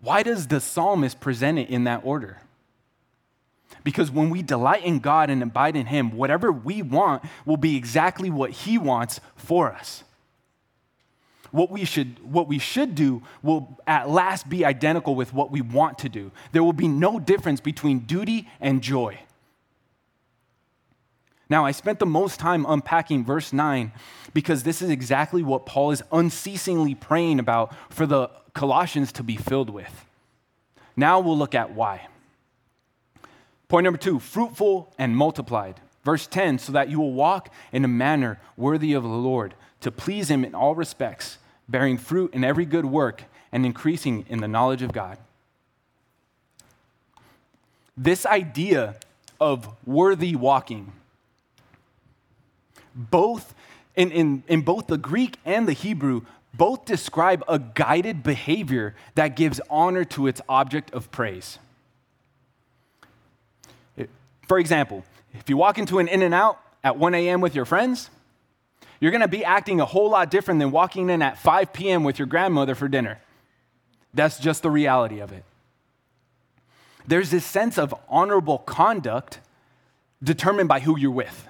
Why 0.00 0.22
does 0.22 0.48
the 0.48 0.60
psalmist 0.60 1.20
present 1.20 1.58
it 1.58 1.68
in 1.68 1.84
that 1.84 2.02
order? 2.04 2.38
Because 3.84 4.10
when 4.10 4.30
we 4.30 4.42
delight 4.42 4.84
in 4.84 4.98
God 4.98 5.30
and 5.30 5.42
abide 5.42 5.76
in 5.76 5.86
Him, 5.86 6.10
whatever 6.10 6.50
we 6.50 6.82
want 6.82 7.22
will 7.44 7.56
be 7.56 7.76
exactly 7.76 8.30
what 8.30 8.50
He 8.50 8.78
wants 8.78 9.20
for 9.36 9.72
us. 9.72 10.02
What 11.52 11.70
we, 11.70 11.84
should, 11.84 12.18
what 12.22 12.48
we 12.48 12.58
should 12.58 12.94
do 12.94 13.22
will 13.42 13.78
at 13.86 14.10
last 14.10 14.48
be 14.48 14.64
identical 14.64 15.14
with 15.14 15.32
what 15.32 15.50
we 15.50 15.60
want 15.60 15.98
to 16.00 16.08
do. 16.08 16.32
There 16.52 16.62
will 16.64 16.72
be 16.72 16.88
no 16.88 17.18
difference 17.18 17.60
between 17.60 18.00
duty 18.00 18.48
and 18.60 18.82
joy. 18.82 19.20
Now, 21.48 21.64
I 21.64 21.70
spent 21.70 22.00
the 22.00 22.06
most 22.06 22.40
time 22.40 22.66
unpacking 22.68 23.24
verse 23.24 23.52
9 23.52 23.92
because 24.34 24.64
this 24.64 24.82
is 24.82 24.90
exactly 24.90 25.42
what 25.42 25.64
Paul 25.64 25.92
is 25.92 26.02
unceasingly 26.10 26.94
praying 26.94 27.38
about 27.38 27.72
for 27.88 28.04
the 28.04 28.30
Colossians 28.52 29.12
to 29.12 29.22
be 29.22 29.36
filled 29.36 29.70
with. 29.70 30.04
Now 30.96 31.20
we'll 31.20 31.38
look 31.38 31.54
at 31.54 31.72
why. 31.72 32.08
Point 33.68 33.84
number 33.84 33.98
two 33.98 34.18
fruitful 34.18 34.92
and 34.98 35.16
multiplied. 35.16 35.80
Verse 36.04 36.26
10 36.26 36.58
so 36.58 36.72
that 36.72 36.88
you 36.88 37.00
will 37.00 37.12
walk 37.12 37.52
in 37.72 37.84
a 37.84 37.88
manner 37.88 38.40
worthy 38.56 38.92
of 38.92 39.02
the 39.02 39.08
Lord, 39.08 39.54
to 39.80 39.90
please 39.90 40.30
him 40.30 40.44
in 40.44 40.54
all 40.54 40.74
respects, 40.74 41.38
bearing 41.68 41.98
fruit 41.98 42.32
in 42.32 42.44
every 42.44 42.64
good 42.64 42.86
work 42.86 43.24
and 43.50 43.66
increasing 43.66 44.24
in 44.28 44.40
the 44.40 44.48
knowledge 44.48 44.82
of 44.82 44.92
God. 44.92 45.18
This 47.96 48.24
idea 48.24 48.96
of 49.40 49.68
worthy 49.86 50.36
walking 50.36 50.92
both 52.96 53.54
in, 53.94 54.10
in, 54.10 54.42
in 54.48 54.62
both 54.62 54.86
the 54.86 54.98
Greek 54.98 55.38
and 55.44 55.66
the 55.66 55.72
Hebrew, 55.72 56.22
both 56.54 56.84
describe 56.84 57.44
a 57.48 57.58
guided 57.58 58.22
behavior 58.22 58.94
that 59.14 59.36
gives 59.36 59.60
honor 59.68 60.04
to 60.04 60.26
its 60.26 60.40
object 60.48 60.92
of 60.92 61.10
praise. 61.10 61.58
For 64.46 64.58
example, 64.58 65.04
if 65.34 65.48
you 65.48 65.56
walk 65.56 65.78
into 65.78 65.98
an 65.98 66.08
In 66.08 66.22
N 66.22 66.32
Out 66.32 66.60
at 66.82 66.96
1 66.96 67.14
a.m. 67.14 67.40
with 67.40 67.54
your 67.54 67.64
friends, 67.64 68.10
you're 69.00 69.12
gonna 69.12 69.28
be 69.28 69.44
acting 69.44 69.80
a 69.80 69.84
whole 69.84 70.10
lot 70.10 70.30
different 70.30 70.60
than 70.60 70.70
walking 70.70 71.10
in 71.10 71.20
at 71.22 71.38
5 71.38 71.72
p.m. 71.72 72.04
with 72.04 72.18
your 72.18 72.26
grandmother 72.26 72.74
for 72.74 72.88
dinner. 72.88 73.20
That's 74.14 74.38
just 74.38 74.62
the 74.62 74.70
reality 74.70 75.20
of 75.20 75.32
it. 75.32 75.44
There's 77.06 77.30
this 77.30 77.44
sense 77.44 77.78
of 77.78 77.94
honorable 78.08 78.58
conduct 78.58 79.40
determined 80.22 80.68
by 80.68 80.80
who 80.80 80.98
you're 80.98 81.10
with. 81.10 81.48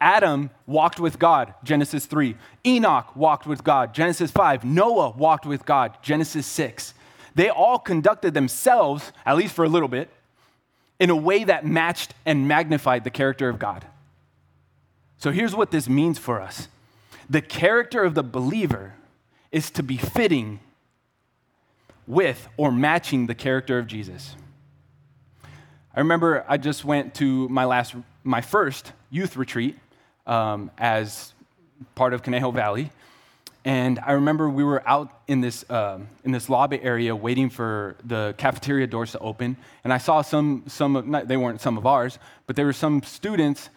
Adam 0.00 0.50
walked 0.66 1.00
with 1.00 1.18
God, 1.18 1.54
Genesis 1.64 2.04
3. 2.04 2.36
Enoch 2.66 3.16
walked 3.16 3.46
with 3.46 3.64
God, 3.64 3.94
Genesis 3.94 4.30
5. 4.30 4.64
Noah 4.64 5.10
walked 5.10 5.46
with 5.46 5.64
God, 5.64 5.96
Genesis 6.02 6.46
6. 6.46 6.92
They 7.34 7.48
all 7.48 7.78
conducted 7.78 8.34
themselves, 8.34 9.12
at 9.24 9.36
least 9.36 9.54
for 9.54 9.64
a 9.64 9.68
little 9.68 9.88
bit, 9.88 10.10
in 10.98 11.10
a 11.10 11.16
way 11.16 11.44
that 11.44 11.64
matched 11.66 12.14
and 12.24 12.48
magnified 12.48 13.04
the 13.04 13.10
character 13.10 13.48
of 13.48 13.58
God. 13.58 13.86
So 15.18 15.30
here's 15.30 15.54
what 15.54 15.70
this 15.70 15.88
means 15.88 16.18
for 16.18 16.40
us 16.40 16.68
the 17.28 17.42
character 17.42 18.04
of 18.04 18.14
the 18.14 18.22
believer 18.22 18.94
is 19.50 19.70
to 19.70 19.82
be 19.82 19.96
fitting 19.96 20.60
with 22.06 22.48
or 22.56 22.70
matching 22.70 23.26
the 23.26 23.34
character 23.34 23.78
of 23.78 23.86
Jesus. 23.86 24.36
I 25.94 26.00
remember 26.00 26.44
I 26.46 26.56
just 26.56 26.84
went 26.84 27.14
to 27.14 27.48
my 27.48 27.64
last, 27.64 27.94
my 28.22 28.40
first 28.40 28.92
youth 29.10 29.36
retreat 29.36 29.76
um, 30.26 30.70
as 30.78 31.32
part 31.94 32.12
of 32.12 32.22
Conejo 32.22 32.50
Valley. 32.50 32.90
And 33.66 33.98
I 33.98 34.12
remember 34.12 34.48
we 34.48 34.62
were 34.62 34.88
out 34.88 35.10
in 35.26 35.40
this, 35.40 35.68
um, 35.68 36.06
in 36.22 36.30
this 36.30 36.48
lobby 36.48 36.80
area 36.80 37.16
waiting 37.16 37.50
for 37.50 37.96
the 38.04 38.32
cafeteria 38.38 38.86
doors 38.86 39.10
to 39.10 39.18
open. 39.18 39.56
And 39.82 39.92
I 39.92 39.98
saw 39.98 40.22
some, 40.22 40.62
some 40.68 40.94
of, 40.94 41.04
not, 41.04 41.26
they 41.26 41.36
weren't 41.36 41.60
some 41.60 41.76
of 41.76 41.84
ours, 41.84 42.20
but 42.46 42.54
there 42.54 42.64
were 42.64 42.72
some 42.72 43.02
students 43.02 43.68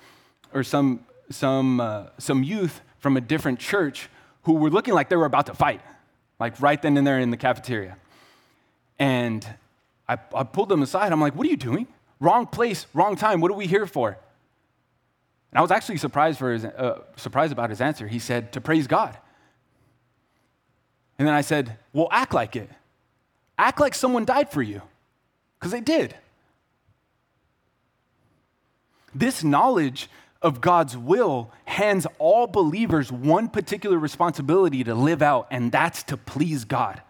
or 0.53 0.63
some, 0.63 1.03
some, 1.31 1.79
uh, 1.79 2.05
some 2.19 2.43
youth 2.43 2.81
from 2.99 3.17
a 3.17 3.21
different 3.21 3.57
church 3.57 4.09
who 4.43 4.53
were 4.53 4.69
looking 4.69 4.93
like 4.93 5.09
they 5.09 5.15
were 5.15 5.25
about 5.25 5.47
to 5.47 5.55
fight, 5.55 5.81
like 6.39 6.61
right 6.61 6.79
then 6.79 6.95
and 6.95 7.07
there 7.07 7.19
in 7.19 7.31
the 7.31 7.37
cafeteria. 7.37 7.97
And 8.99 9.43
I, 10.07 10.19
I 10.35 10.43
pulled 10.43 10.69
them 10.69 10.83
aside. 10.83 11.11
I'm 11.11 11.19
like, 11.19 11.33
what 11.33 11.47
are 11.47 11.49
you 11.49 11.57
doing? 11.57 11.87
Wrong 12.19 12.45
place, 12.45 12.85
wrong 12.93 13.15
time. 13.15 13.41
What 13.41 13.49
are 13.49 13.55
we 13.55 13.65
here 13.65 13.87
for? 13.87 14.09
And 14.09 15.57
I 15.57 15.61
was 15.63 15.71
actually 15.71 15.97
surprised, 15.97 16.37
for 16.37 16.53
his, 16.53 16.63
uh, 16.63 17.01
surprised 17.15 17.51
about 17.51 17.71
his 17.71 17.81
answer. 17.81 18.07
He 18.07 18.19
said, 18.19 18.53
to 18.53 18.61
praise 18.61 18.85
God. 18.85 19.17
And 21.19 21.27
then 21.27 21.35
I 21.35 21.41
said, 21.41 21.77
well, 21.93 22.07
act 22.11 22.33
like 22.33 22.55
it. 22.55 22.69
Act 23.57 23.79
like 23.79 23.93
someone 23.93 24.23
died 24.23 24.49
for 24.51 24.61
you, 24.61 24.81
because 25.59 25.73
they 25.73 25.81
did. 25.81 26.15
This 29.13 29.43
knowledge 29.43 30.09
of 30.41 30.61
God's 30.61 30.95
will 30.95 31.51
hands 31.65 32.07
all 32.19 32.47
believers 32.47 33.11
one 33.11 33.49
particular 33.49 33.99
responsibility 33.99 34.83
to 34.85 34.95
live 34.95 35.21
out, 35.21 35.47
and 35.51 35.73
that's 35.73 36.03
to 36.03 36.15
please 36.15 36.63
God. 36.63 37.01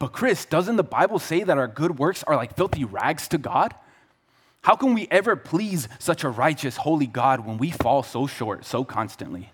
But, 0.00 0.08
Chris, 0.12 0.44
doesn't 0.44 0.76
the 0.76 0.82
Bible 0.82 1.20
say 1.20 1.44
that 1.44 1.58
our 1.58 1.68
good 1.68 1.98
works 1.98 2.24
are 2.24 2.34
like 2.34 2.56
filthy 2.56 2.84
rags 2.84 3.28
to 3.28 3.38
God? 3.38 3.74
How 4.62 4.74
can 4.74 4.94
we 4.94 5.06
ever 5.10 5.36
please 5.36 5.88
such 6.00 6.24
a 6.24 6.30
righteous, 6.30 6.78
holy 6.78 7.06
God 7.06 7.46
when 7.46 7.58
we 7.58 7.70
fall 7.70 8.02
so 8.02 8.26
short 8.26 8.64
so 8.64 8.82
constantly? 8.82 9.52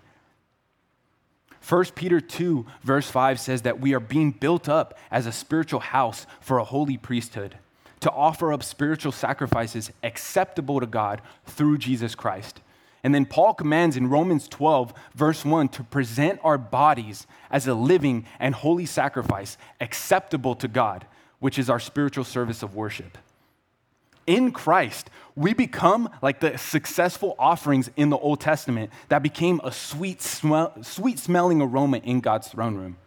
1 1.67 1.85
Peter 1.95 2.21
2, 2.21 2.65
verse 2.83 3.09
5 3.09 3.39
says 3.39 3.63
that 3.63 3.79
we 3.79 3.93
are 3.93 3.99
being 3.99 4.31
built 4.31 4.69
up 4.69 4.97
as 5.11 5.25
a 5.25 5.31
spiritual 5.31 5.81
house 5.81 6.25
for 6.39 6.59
a 6.59 6.63
holy 6.63 6.97
priesthood 6.97 7.57
to 7.99 8.11
offer 8.11 8.53
up 8.53 8.63
spiritual 8.63 9.11
sacrifices 9.11 9.91
acceptable 10.03 10.79
to 10.79 10.85
God 10.85 11.21
through 11.45 11.77
Jesus 11.77 12.15
Christ. 12.15 12.61
And 13.03 13.13
then 13.13 13.25
Paul 13.25 13.53
commands 13.53 13.97
in 13.97 14.09
Romans 14.09 14.47
12, 14.47 14.93
verse 15.15 15.43
1, 15.43 15.69
to 15.69 15.83
present 15.83 16.39
our 16.43 16.57
bodies 16.57 17.27
as 17.49 17.67
a 17.67 17.73
living 17.73 18.25
and 18.39 18.55
holy 18.55 18.85
sacrifice 18.85 19.57
acceptable 19.81 20.55
to 20.55 20.67
God, 20.67 21.05
which 21.39 21.59
is 21.59 21.69
our 21.69 21.79
spiritual 21.79 22.23
service 22.23 22.63
of 22.63 22.75
worship. 22.75 23.17
In 24.25 24.51
Christ, 24.51 25.09
we 25.37 25.53
become 25.53 26.09
like 26.23 26.39
the 26.39 26.57
successful 26.57 27.35
offerings 27.37 27.91
in 27.95 28.09
the 28.09 28.17
Old 28.17 28.41
Testament 28.41 28.91
that 29.09 29.21
became 29.21 29.61
a 29.63 29.71
sweet, 29.71 30.19
smell, 30.19 30.73
sweet 30.81 31.19
smelling 31.19 31.61
aroma 31.61 31.97
in 31.97 32.21
God's 32.21 32.47
throne 32.47 32.75
room. 32.75 32.97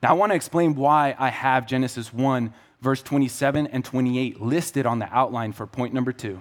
Now, 0.00 0.10
I 0.10 0.12
want 0.12 0.30
to 0.30 0.36
explain 0.36 0.76
why 0.76 1.16
I 1.18 1.28
have 1.30 1.66
Genesis 1.66 2.12
1, 2.14 2.54
verse 2.80 3.02
27 3.02 3.66
and 3.66 3.84
28 3.84 4.40
listed 4.40 4.86
on 4.86 5.00
the 5.00 5.12
outline 5.12 5.52
for 5.52 5.66
point 5.66 5.92
number 5.92 6.12
two. 6.12 6.40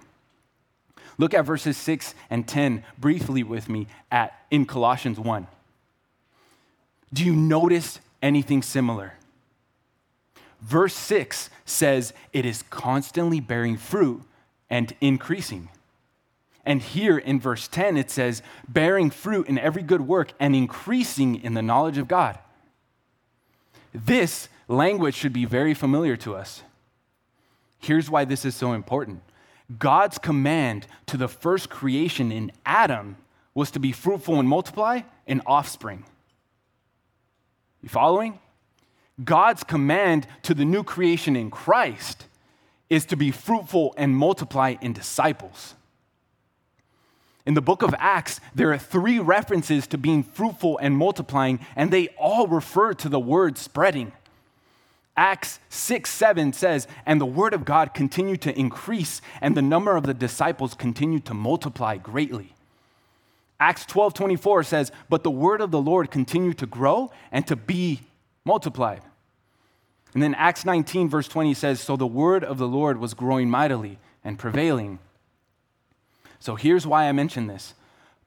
Look 1.17 1.33
at 1.33 1.43
verses 1.43 1.75
6 1.77 2.13
and 2.29 2.47
10 2.47 2.83
briefly 2.99 3.41
with 3.41 3.67
me 3.67 3.87
at, 4.11 4.31
in 4.51 4.67
Colossians 4.67 5.19
1. 5.19 5.47
Do 7.11 7.25
you 7.25 7.35
notice 7.35 7.99
anything 8.21 8.61
similar? 8.61 9.13
Verse 10.61 10.93
6 10.93 11.49
says 11.65 12.13
it 12.31 12.45
is 12.45 12.63
constantly 12.69 13.39
bearing 13.39 13.77
fruit 13.77 14.21
and 14.69 14.95
increasing. 15.01 15.69
And 16.65 16.81
here 16.81 17.17
in 17.17 17.39
verse 17.39 17.67
10, 17.67 17.95
it 17.97 18.09
says, 18.09 18.41
bearing 18.67 19.11
fruit 19.11 19.47
in 19.47 19.59
every 19.59 19.83
good 19.83 20.01
work 20.01 20.31
and 20.39 20.55
increasing 20.55 21.43
in 21.43 21.53
the 21.53 21.61
knowledge 21.61 21.97
of 21.97 22.07
God. 22.07 22.39
This 23.93 24.49
language 24.67 25.15
should 25.15 25.33
be 25.33 25.45
very 25.45 25.73
familiar 25.73 26.15
to 26.17 26.35
us. 26.35 26.63
Here's 27.79 28.09
why 28.09 28.25
this 28.25 28.45
is 28.45 28.55
so 28.55 28.73
important 28.73 29.21
God's 29.79 30.17
command 30.17 30.87
to 31.07 31.17
the 31.17 31.27
first 31.27 31.69
creation 31.69 32.31
in 32.31 32.51
Adam 32.65 33.17
was 33.53 33.71
to 33.71 33.79
be 33.79 33.91
fruitful 33.91 34.39
and 34.39 34.49
multiply 34.49 35.01
in 35.27 35.41
offspring. 35.45 36.03
You 37.81 37.89
following? 37.89 38.39
God's 39.23 39.63
command 39.63 40.27
to 40.43 40.53
the 40.53 40.65
new 40.65 40.83
creation 40.83 41.35
in 41.35 41.49
Christ 41.49 42.25
is 42.89 43.05
to 43.05 43.17
be 43.17 43.31
fruitful 43.31 43.93
and 43.97 44.15
multiply 44.15 44.75
in 44.81 44.93
disciples. 44.93 45.75
In 47.45 47.53
the 47.53 47.61
book 47.61 47.83
of 47.83 47.93
Acts, 47.99 48.39
there 48.55 48.71
are 48.73 48.77
three 48.77 49.19
references 49.19 49.85
to 49.87 49.97
being 49.97 50.23
fruitful 50.23 50.79
and 50.79 50.97
multiplying, 50.97 51.59
and 51.75 51.91
they 51.91 52.07
all 52.17 52.47
refer 52.47 52.93
to 52.95 53.09
the 53.09 53.19
word 53.19 53.57
spreading. 53.57 54.13
Acts 55.17 55.59
6 55.69 56.09
7 56.09 56.53
says, 56.53 56.87
And 57.05 57.21
the 57.21 57.25
word 57.25 57.53
of 57.53 57.63
God 57.63 57.93
continued 57.93 58.41
to 58.41 58.57
increase, 58.57 59.21
and 59.41 59.55
the 59.55 59.61
number 59.61 59.95
of 59.95 60.05
the 60.05 60.13
disciples 60.13 60.73
continued 60.73 61.25
to 61.25 61.33
multiply 61.33 61.97
greatly. 61.97 62.55
Acts 63.59 63.85
12 63.85 64.13
24 64.13 64.63
says, 64.63 64.91
But 65.07 65.23
the 65.23 65.31
word 65.31 65.61
of 65.61 65.71
the 65.71 65.81
Lord 65.81 66.11
continued 66.11 66.57
to 66.57 66.65
grow 66.65 67.11
and 67.31 67.45
to 67.47 67.55
be 67.55 68.01
multiplied. 68.43 69.01
And 70.15 70.23
then 70.23 70.33
Acts 70.33 70.63
19, 70.65 71.09
verse 71.09 71.27
20 71.27 71.53
says, 71.53 71.81
So 71.81 71.97
the 71.97 72.07
word 72.07 72.45
of 72.45 72.57
the 72.57 72.69
Lord 72.69 72.97
was 72.99 73.13
growing 73.13 73.49
mightily 73.49 73.99
and 74.23 74.39
prevailing. 74.39 74.99
So 76.39 76.55
here's 76.55 76.87
why 76.87 77.09
I 77.09 77.11
mention 77.11 77.47
this. 77.47 77.73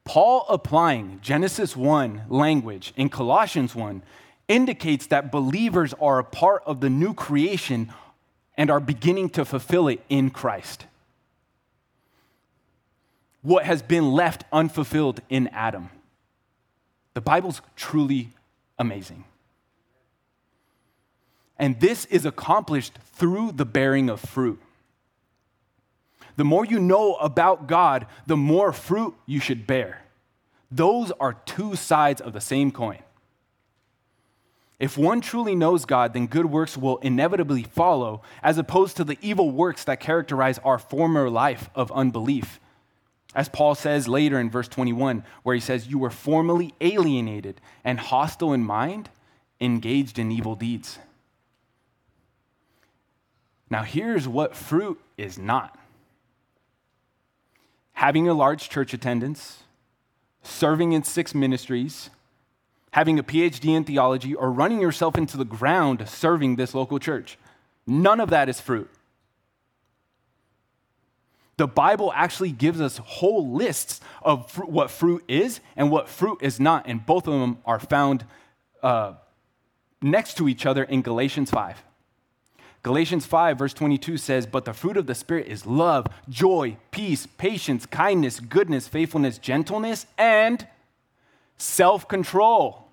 Paul 0.04 0.44
applying 0.50 1.18
Genesis 1.22 1.74
1 1.74 2.24
language 2.28 2.92
in 2.94 3.08
Colossians 3.08 3.74
1 3.74 4.02
indicates 4.48 5.06
that 5.06 5.32
believers 5.32 5.94
are 5.94 6.18
a 6.18 6.24
part 6.24 6.62
of 6.66 6.80
the 6.80 6.90
new 6.90 7.14
creation 7.14 7.90
and 8.58 8.70
are 8.70 8.80
beginning 8.80 9.30
to 9.30 9.46
fulfill 9.46 9.88
it 9.88 10.04
in 10.10 10.28
Christ. 10.28 10.84
What 13.40 13.64
has 13.64 13.80
been 13.80 14.12
left 14.12 14.44
unfulfilled 14.52 15.22
in 15.30 15.48
Adam. 15.48 15.88
The 17.14 17.22
Bible's 17.22 17.62
truly 17.76 18.28
amazing. 18.78 19.24
And 21.58 21.80
this 21.80 22.04
is 22.06 22.24
accomplished 22.24 22.98
through 23.14 23.52
the 23.52 23.64
bearing 23.64 24.08
of 24.08 24.20
fruit. 24.20 24.60
The 26.36 26.44
more 26.44 26.64
you 26.64 26.78
know 26.78 27.14
about 27.14 27.66
God, 27.66 28.06
the 28.26 28.36
more 28.36 28.72
fruit 28.72 29.14
you 29.26 29.40
should 29.40 29.66
bear. 29.66 30.02
Those 30.70 31.10
are 31.18 31.32
two 31.32 31.74
sides 31.74 32.20
of 32.20 32.32
the 32.32 32.40
same 32.40 32.70
coin. 32.70 33.00
If 34.78 34.96
one 34.96 35.20
truly 35.20 35.56
knows 35.56 35.84
God, 35.84 36.12
then 36.12 36.28
good 36.28 36.46
works 36.46 36.76
will 36.76 36.98
inevitably 36.98 37.64
follow, 37.64 38.22
as 38.42 38.58
opposed 38.58 38.96
to 38.96 39.04
the 39.04 39.18
evil 39.20 39.50
works 39.50 39.82
that 39.84 39.98
characterize 39.98 40.58
our 40.60 40.78
former 40.78 41.28
life 41.28 41.68
of 41.74 41.90
unbelief. 41.90 42.60
As 43.34 43.48
Paul 43.48 43.74
says 43.74 44.06
later 44.06 44.38
in 44.38 44.50
verse 44.50 44.68
21, 44.68 45.24
where 45.42 45.54
he 45.54 45.60
says, 45.60 45.88
You 45.88 45.98
were 45.98 46.10
formerly 46.10 46.74
alienated 46.80 47.60
and 47.82 47.98
hostile 47.98 48.52
in 48.52 48.62
mind, 48.62 49.10
engaged 49.60 50.18
in 50.18 50.30
evil 50.30 50.54
deeds. 50.54 51.00
Now, 53.70 53.82
here's 53.82 54.26
what 54.26 54.56
fruit 54.56 55.00
is 55.16 55.38
not 55.38 55.78
having 57.98 58.28
a 58.28 58.32
large 58.32 58.68
church 58.68 58.94
attendance, 58.94 59.64
serving 60.44 60.92
in 60.92 61.02
six 61.02 61.34
ministries, 61.34 62.10
having 62.92 63.18
a 63.18 63.24
PhD 63.24 63.74
in 63.74 63.82
theology, 63.82 64.36
or 64.36 64.52
running 64.52 64.80
yourself 64.80 65.18
into 65.18 65.36
the 65.36 65.44
ground 65.44 66.08
serving 66.08 66.54
this 66.54 66.74
local 66.74 67.00
church. 67.00 67.36
None 67.88 68.20
of 68.20 68.30
that 68.30 68.48
is 68.48 68.60
fruit. 68.60 68.88
The 71.56 71.66
Bible 71.66 72.12
actually 72.14 72.52
gives 72.52 72.80
us 72.80 72.98
whole 72.98 73.50
lists 73.50 74.00
of 74.22 74.48
fr- 74.48 74.64
what 74.64 74.92
fruit 74.92 75.24
is 75.26 75.58
and 75.74 75.90
what 75.90 76.08
fruit 76.08 76.38
is 76.40 76.60
not, 76.60 76.86
and 76.86 77.04
both 77.04 77.26
of 77.26 77.32
them 77.32 77.58
are 77.66 77.80
found 77.80 78.24
uh, 78.80 79.14
next 80.00 80.36
to 80.36 80.48
each 80.48 80.66
other 80.66 80.84
in 80.84 81.02
Galatians 81.02 81.50
5. 81.50 81.82
Galatians 82.88 83.26
5, 83.26 83.58
verse 83.58 83.74
22 83.74 84.16
says, 84.16 84.46
But 84.46 84.64
the 84.64 84.72
fruit 84.72 84.96
of 84.96 85.06
the 85.06 85.14
Spirit 85.14 85.46
is 85.46 85.66
love, 85.66 86.06
joy, 86.30 86.78
peace, 86.90 87.26
patience, 87.26 87.84
kindness, 87.84 88.40
goodness, 88.40 88.88
faithfulness, 88.88 89.36
gentleness, 89.36 90.06
and 90.16 90.66
self 91.58 92.08
control. 92.08 92.88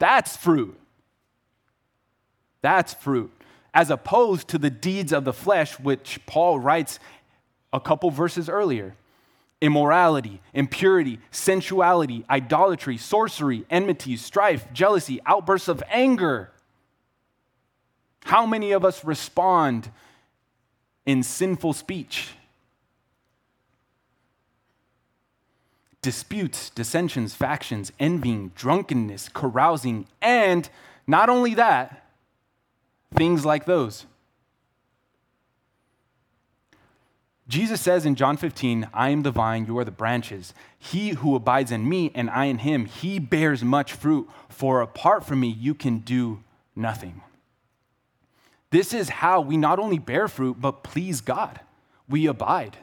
That's 0.00 0.36
fruit. 0.36 0.76
That's 2.62 2.92
fruit. 2.92 3.30
As 3.72 3.90
opposed 3.90 4.48
to 4.48 4.58
the 4.58 4.70
deeds 4.70 5.12
of 5.12 5.24
the 5.24 5.32
flesh, 5.32 5.78
which 5.78 6.18
Paul 6.26 6.58
writes 6.58 6.98
a 7.72 7.78
couple 7.78 8.10
verses 8.10 8.48
earlier 8.48 8.96
immorality, 9.60 10.40
impurity, 10.52 11.20
sensuality, 11.30 12.24
idolatry, 12.28 12.96
sorcery, 12.96 13.64
enmity, 13.70 14.16
strife, 14.16 14.66
jealousy, 14.72 15.20
outbursts 15.26 15.68
of 15.68 15.80
anger 15.90 16.50
how 18.24 18.46
many 18.46 18.72
of 18.72 18.84
us 18.84 19.04
respond 19.04 19.90
in 21.06 21.22
sinful 21.22 21.72
speech? 21.72 22.30
Disputes, 26.02 26.70
dissensions, 26.70 27.34
factions, 27.34 27.92
envying, 27.98 28.52
drunkenness, 28.54 29.28
carousing, 29.34 30.06
and 30.22 30.68
not 31.06 31.28
only 31.28 31.54
that, 31.54 32.06
things 33.14 33.44
like 33.44 33.64
those. 33.64 34.06
Jesus 37.48 37.80
says 37.80 38.06
in 38.06 38.14
John 38.14 38.36
15, 38.36 38.88
I 38.94 39.08
am 39.10 39.24
the 39.24 39.32
vine, 39.32 39.66
you 39.66 39.76
are 39.78 39.84
the 39.84 39.90
branches. 39.90 40.54
He 40.78 41.10
who 41.10 41.34
abides 41.34 41.72
in 41.72 41.88
me 41.88 42.12
and 42.14 42.30
I 42.30 42.44
in 42.44 42.58
him, 42.58 42.84
he 42.84 43.18
bears 43.18 43.64
much 43.64 43.92
fruit, 43.92 44.30
for 44.48 44.80
apart 44.80 45.24
from 45.26 45.40
me, 45.40 45.48
you 45.48 45.74
can 45.74 45.98
do 45.98 46.44
nothing. 46.76 47.22
This 48.70 48.94
is 48.94 49.08
how 49.08 49.40
we 49.40 49.56
not 49.56 49.78
only 49.78 49.98
bear 49.98 50.28
fruit, 50.28 50.60
but 50.60 50.82
please 50.82 51.20
God. 51.20 51.60
We 52.08 52.26
abide. 52.26 52.76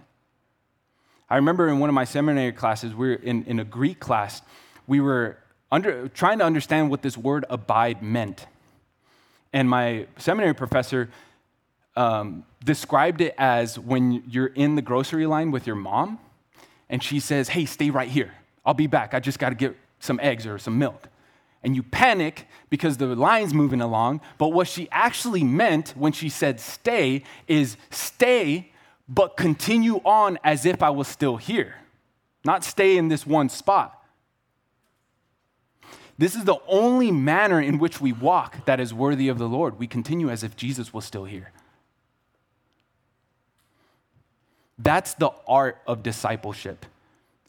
I 1.29 1.37
remember 1.37 1.67
in 1.67 1.79
one 1.79 1.89
of 1.89 1.95
my 1.95 2.03
seminary 2.03 2.51
classes, 2.51 2.93
we 2.93 3.09
were 3.09 3.15
in, 3.15 3.43
in 3.45 3.59
a 3.59 3.65
Greek 3.65 3.99
class, 3.99 4.41
we 4.85 5.01
were 5.01 5.37
under, 5.71 6.07
trying 6.09 6.39
to 6.39 6.45
understand 6.45 6.89
what 6.89 7.01
this 7.01 7.17
word 7.17 7.45
abide 7.49 8.01
meant. 8.01 8.47
And 9.51 9.69
my 9.69 10.07
seminary 10.17 10.53
professor 10.53 11.09
um, 11.95 12.45
described 12.63 13.21
it 13.21 13.33
as 13.37 13.79
when 13.79 14.23
you're 14.29 14.47
in 14.47 14.75
the 14.75 14.81
grocery 14.81 15.25
line 15.25 15.51
with 15.51 15.67
your 15.67 15.75
mom, 15.75 16.19
and 16.89 17.03
she 17.03 17.19
says, 17.19 17.49
Hey, 17.49 17.65
stay 17.65 17.89
right 17.89 18.07
here. 18.07 18.33
I'll 18.65 18.73
be 18.73 18.87
back. 18.87 19.13
I 19.13 19.19
just 19.19 19.39
got 19.39 19.49
to 19.49 19.55
get 19.55 19.75
some 19.99 20.19
eggs 20.21 20.45
or 20.45 20.57
some 20.57 20.77
milk 20.77 21.09
and 21.67 21.75
you 21.75 21.83
panic 21.83 22.47
because 22.69 22.95
the 22.95 23.07
line's 23.07 23.53
moving 23.53 23.81
along. 23.81 24.21
But 24.37 24.53
what 24.53 24.69
she 24.69 24.87
actually 24.89 25.43
meant 25.43 25.89
when 25.97 26.13
she 26.13 26.29
said 26.29 26.61
stay 26.61 27.23
is 27.45 27.75
stay, 27.89 28.71
but 29.09 29.35
continue 29.35 29.97
on 30.05 30.39
as 30.45 30.65
if 30.65 30.81
I 30.81 30.91
was 30.91 31.09
still 31.09 31.35
here, 31.35 31.75
not 32.45 32.63
stay 32.63 32.95
in 32.95 33.09
this 33.09 33.27
one 33.27 33.49
spot. 33.49 34.01
This 36.17 36.35
is 36.35 36.45
the 36.45 36.55
only 36.69 37.11
manner 37.11 37.59
in 37.59 37.79
which 37.79 37.99
we 37.99 38.13
walk 38.13 38.63
that 38.63 38.79
is 38.79 38.93
worthy 38.93 39.27
of 39.27 39.37
the 39.37 39.49
Lord. 39.49 39.77
We 39.77 39.87
continue 39.87 40.29
as 40.29 40.45
if 40.45 40.55
Jesus 40.55 40.93
was 40.93 41.03
still 41.03 41.25
here. 41.25 41.51
That's 44.79 45.15
the 45.15 45.31
art 45.45 45.81
of 45.85 46.01
discipleship. 46.01 46.85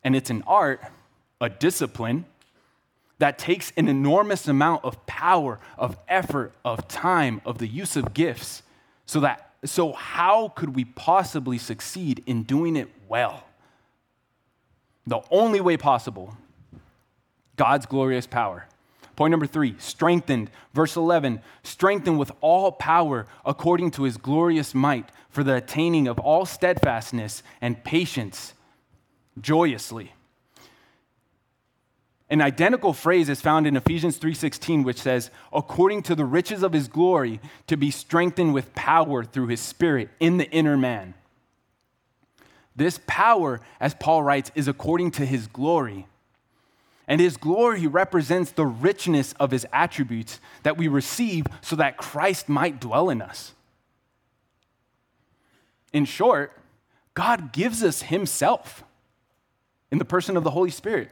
And 0.02 0.16
it's 0.16 0.28
an 0.28 0.42
art, 0.44 0.82
a 1.40 1.48
discipline, 1.48 2.24
that 3.18 3.38
takes 3.38 3.72
an 3.76 3.88
enormous 3.88 4.46
amount 4.48 4.84
of 4.84 5.04
power, 5.06 5.58
of 5.76 5.98
effort, 6.08 6.52
of 6.64 6.86
time, 6.88 7.40
of 7.44 7.58
the 7.58 7.66
use 7.66 7.96
of 7.96 8.14
gifts. 8.14 8.62
So 9.06 9.20
that 9.20 9.48
so 9.64 9.92
how 9.92 10.50
could 10.50 10.76
we 10.76 10.84
possibly 10.84 11.58
succeed 11.58 12.22
in 12.26 12.44
doing 12.44 12.76
it 12.76 12.88
well? 13.08 13.44
The 15.06 15.20
only 15.30 15.60
way 15.60 15.76
possible 15.76 16.36
God's 17.56 17.86
glorious 17.86 18.26
power. 18.26 18.66
Point 19.16 19.32
number 19.32 19.46
three, 19.46 19.74
strengthened. 19.78 20.48
Verse 20.74 20.94
11, 20.94 21.40
strengthened 21.64 22.20
with 22.20 22.30
all 22.40 22.70
power 22.70 23.26
according 23.44 23.90
to 23.92 24.04
his 24.04 24.16
glorious 24.16 24.76
might 24.76 25.08
for 25.28 25.42
the 25.42 25.56
attaining 25.56 26.06
of 26.06 26.20
all 26.20 26.46
steadfastness 26.46 27.42
and 27.60 27.82
patience 27.82 28.54
joyously. 29.40 30.12
An 32.30 32.42
identical 32.42 32.92
phrase 32.92 33.28
is 33.28 33.40
found 33.40 33.66
in 33.66 33.76
Ephesians 33.76 34.18
3:16 34.18 34.82
which 34.82 35.00
says, 35.00 35.30
"According 35.52 36.02
to 36.02 36.14
the 36.14 36.26
riches 36.26 36.62
of 36.62 36.74
his 36.74 36.86
glory, 36.86 37.40
to 37.66 37.76
be 37.76 37.90
strengthened 37.90 38.52
with 38.52 38.74
power 38.74 39.24
through 39.24 39.46
his 39.46 39.60
spirit 39.60 40.10
in 40.20 40.36
the 40.36 40.50
inner 40.50 40.76
man." 40.76 41.14
This 42.76 43.00
power, 43.06 43.60
as 43.80 43.94
Paul 43.94 44.22
writes, 44.22 44.52
is 44.54 44.68
according 44.68 45.12
to 45.12 45.26
his 45.26 45.46
glory. 45.46 46.06
And 47.08 47.20
his 47.20 47.38
glory 47.38 47.86
represents 47.86 48.52
the 48.52 48.66
richness 48.66 49.32
of 49.40 49.50
his 49.50 49.66
attributes 49.72 50.38
that 50.62 50.76
we 50.76 50.86
receive 50.86 51.46
so 51.62 51.74
that 51.76 51.96
Christ 51.96 52.50
might 52.50 52.78
dwell 52.78 53.08
in 53.08 53.22
us. 53.22 53.54
In 55.94 56.04
short, 56.04 56.52
God 57.14 57.52
gives 57.52 57.82
us 57.82 58.02
himself 58.02 58.84
in 59.90 59.96
the 59.96 60.04
person 60.04 60.36
of 60.36 60.44
the 60.44 60.50
Holy 60.50 60.70
Spirit. 60.70 61.10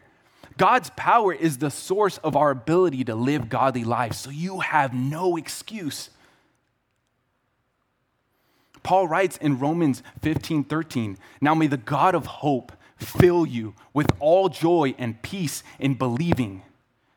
God's 0.57 0.90
power 0.97 1.33
is 1.33 1.59
the 1.59 1.71
source 1.71 2.19
of 2.19 2.35
our 2.37 2.51
ability 2.51 3.05
to 3.05 3.14
live 3.14 3.49
godly 3.49 3.85
lives, 3.85 4.19
so 4.19 4.31
you 4.31 4.61
have 4.61 4.95
no 4.95 5.37
excuse. 5.37 6.11
Paul 8.83 9.09
writes 9.09 9.37
in 9.37 9.59
Romans 9.59 10.03
15 10.23 10.64
13, 10.64 11.19
Now 11.40 11.55
may 11.55 11.66
the 11.66 11.77
God 11.77 12.14
of 12.14 12.27
hope 12.27 12.73
fill 12.97 13.45
you 13.45 13.75
with 13.92 14.11
all 14.21 14.49
joy 14.49 14.95
and 14.97 15.21
peace 15.23 15.62
in 15.79 15.95
believing, 15.95 16.62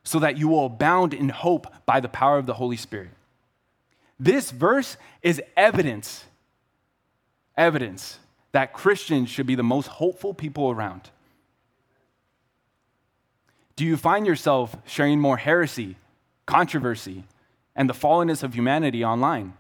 so 0.04 0.20
that 0.20 0.38
you 0.38 0.50
will 0.50 0.66
abound 0.66 1.14
in 1.14 1.30
hope 1.30 1.68
by 1.86 2.00
the 2.00 2.10
power 2.10 2.38
of 2.38 2.46
the 2.46 2.56
Holy 2.56 2.78
Spirit. 2.78 3.12
This 4.20 4.52
verse 4.52 4.98
is 5.22 5.42
evidence, 5.56 6.26
evidence 7.56 8.20
that 8.52 8.74
Christians 8.74 9.30
should 9.30 9.48
be 9.48 9.56
the 9.56 9.64
most 9.64 9.88
hopeful 9.88 10.34
people 10.34 10.72
around. 10.72 11.10
Do 13.80 13.86
you 13.86 13.96
find 13.96 14.28
yourself 14.28 14.76
sharing 14.86 15.22
more 15.22 15.38
heresy, 15.38 15.96
controversy, 16.46 17.24
and 17.78 17.90
the 17.90 17.94
fallenness 17.94 18.44
of 18.44 18.54
humanity 18.54 19.06
online? 19.06 19.54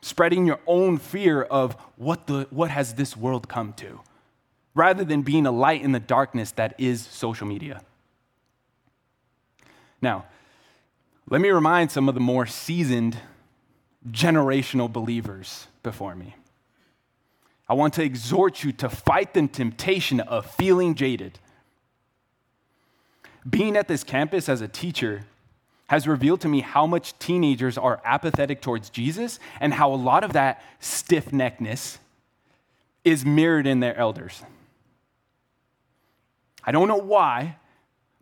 Spreading 0.00 0.44
your 0.44 0.58
own 0.66 0.98
fear 0.98 1.40
of 1.40 1.76
what, 1.94 2.26
the, 2.26 2.48
what 2.50 2.72
has 2.72 2.94
this 2.94 3.16
world 3.16 3.48
come 3.48 3.74
to, 3.74 4.00
rather 4.74 5.04
than 5.04 5.22
being 5.22 5.46
a 5.46 5.52
light 5.52 5.82
in 5.82 5.92
the 5.92 6.00
darkness 6.00 6.50
that 6.50 6.74
is 6.78 7.06
social 7.06 7.46
media. 7.46 7.82
Now, 10.00 10.24
let 11.30 11.40
me 11.40 11.50
remind 11.50 11.92
some 11.92 12.08
of 12.08 12.16
the 12.16 12.20
more 12.20 12.46
seasoned 12.46 13.18
generational 14.10 14.92
believers 14.92 15.68
before 15.84 16.16
me. 16.16 16.34
I 17.68 17.74
want 17.74 17.94
to 17.94 18.02
exhort 18.02 18.64
you 18.64 18.72
to 18.72 18.88
fight 18.88 19.32
the 19.32 19.46
temptation 19.46 20.18
of 20.18 20.44
feeling 20.50 20.96
jaded 20.96 21.38
being 23.48 23.76
at 23.76 23.88
this 23.88 24.04
campus 24.04 24.48
as 24.48 24.60
a 24.60 24.68
teacher 24.68 25.24
has 25.88 26.08
revealed 26.08 26.40
to 26.40 26.48
me 26.48 26.60
how 26.60 26.86
much 26.86 27.18
teenagers 27.18 27.76
are 27.76 28.00
apathetic 28.04 28.62
towards 28.62 28.88
Jesus 28.88 29.38
and 29.60 29.74
how 29.74 29.92
a 29.92 29.96
lot 29.96 30.24
of 30.24 30.32
that 30.32 30.62
stiff 30.80 31.26
neckedness 31.26 31.98
is 33.04 33.26
mirrored 33.26 33.66
in 33.66 33.80
their 33.80 33.96
elders. 33.96 34.42
I 36.64 36.72
don't 36.72 36.88
know 36.88 36.96
why, 36.96 37.56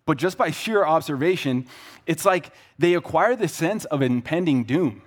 but 0.07 0.17
just 0.17 0.39
by 0.39 0.51
sheer 0.51 0.85
observation, 0.85 1.67
it's 2.07 2.25
like 2.25 2.53
they 2.79 2.95
acquire 2.95 3.37
the 3.37 3.49
sense 3.49 3.85
of 3.85 4.03
impending 4.03 4.65
doom. 4.65 5.03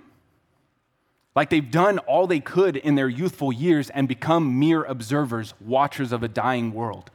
Like 1.34 1.50
they've 1.50 1.70
done 1.70 1.98
all 1.98 2.26
they 2.26 2.40
could 2.40 2.76
in 2.76 2.94
their 2.94 3.08
youthful 3.08 3.52
years 3.52 3.90
and 3.90 4.06
become 4.06 4.58
mere 4.58 4.84
observers, 4.84 5.52
watchers 5.60 6.12
of 6.12 6.22
a 6.22 6.28
dying 6.28 6.72
world. 6.72 7.10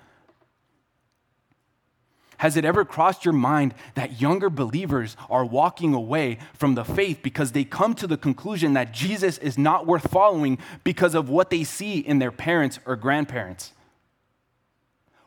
Has 2.40 2.56
it 2.56 2.64
ever 2.64 2.86
crossed 2.86 3.26
your 3.26 3.34
mind 3.34 3.74
that 3.96 4.22
younger 4.22 4.50
believers 4.50 5.18
are 5.30 5.44
walking 5.44 5.94
away 5.94 6.40
from 6.54 6.74
the 6.74 6.86
faith 6.86 7.20
because 7.22 7.52
they 7.52 7.66
come 7.66 7.94
to 7.96 8.08
the 8.08 8.16
conclusion 8.16 8.74
that 8.74 8.94
Jesus 8.94 9.38
is 9.40 9.58
not 9.58 9.86
worth 9.86 10.10
following 10.10 10.58
because 10.86 11.16
of 11.16 11.28
what 11.28 11.50
they 11.50 11.66
see 11.66 12.00
in 12.00 12.20
their 12.20 12.32
parents 12.32 12.80
or 12.86 12.96
grandparents? 12.96 13.74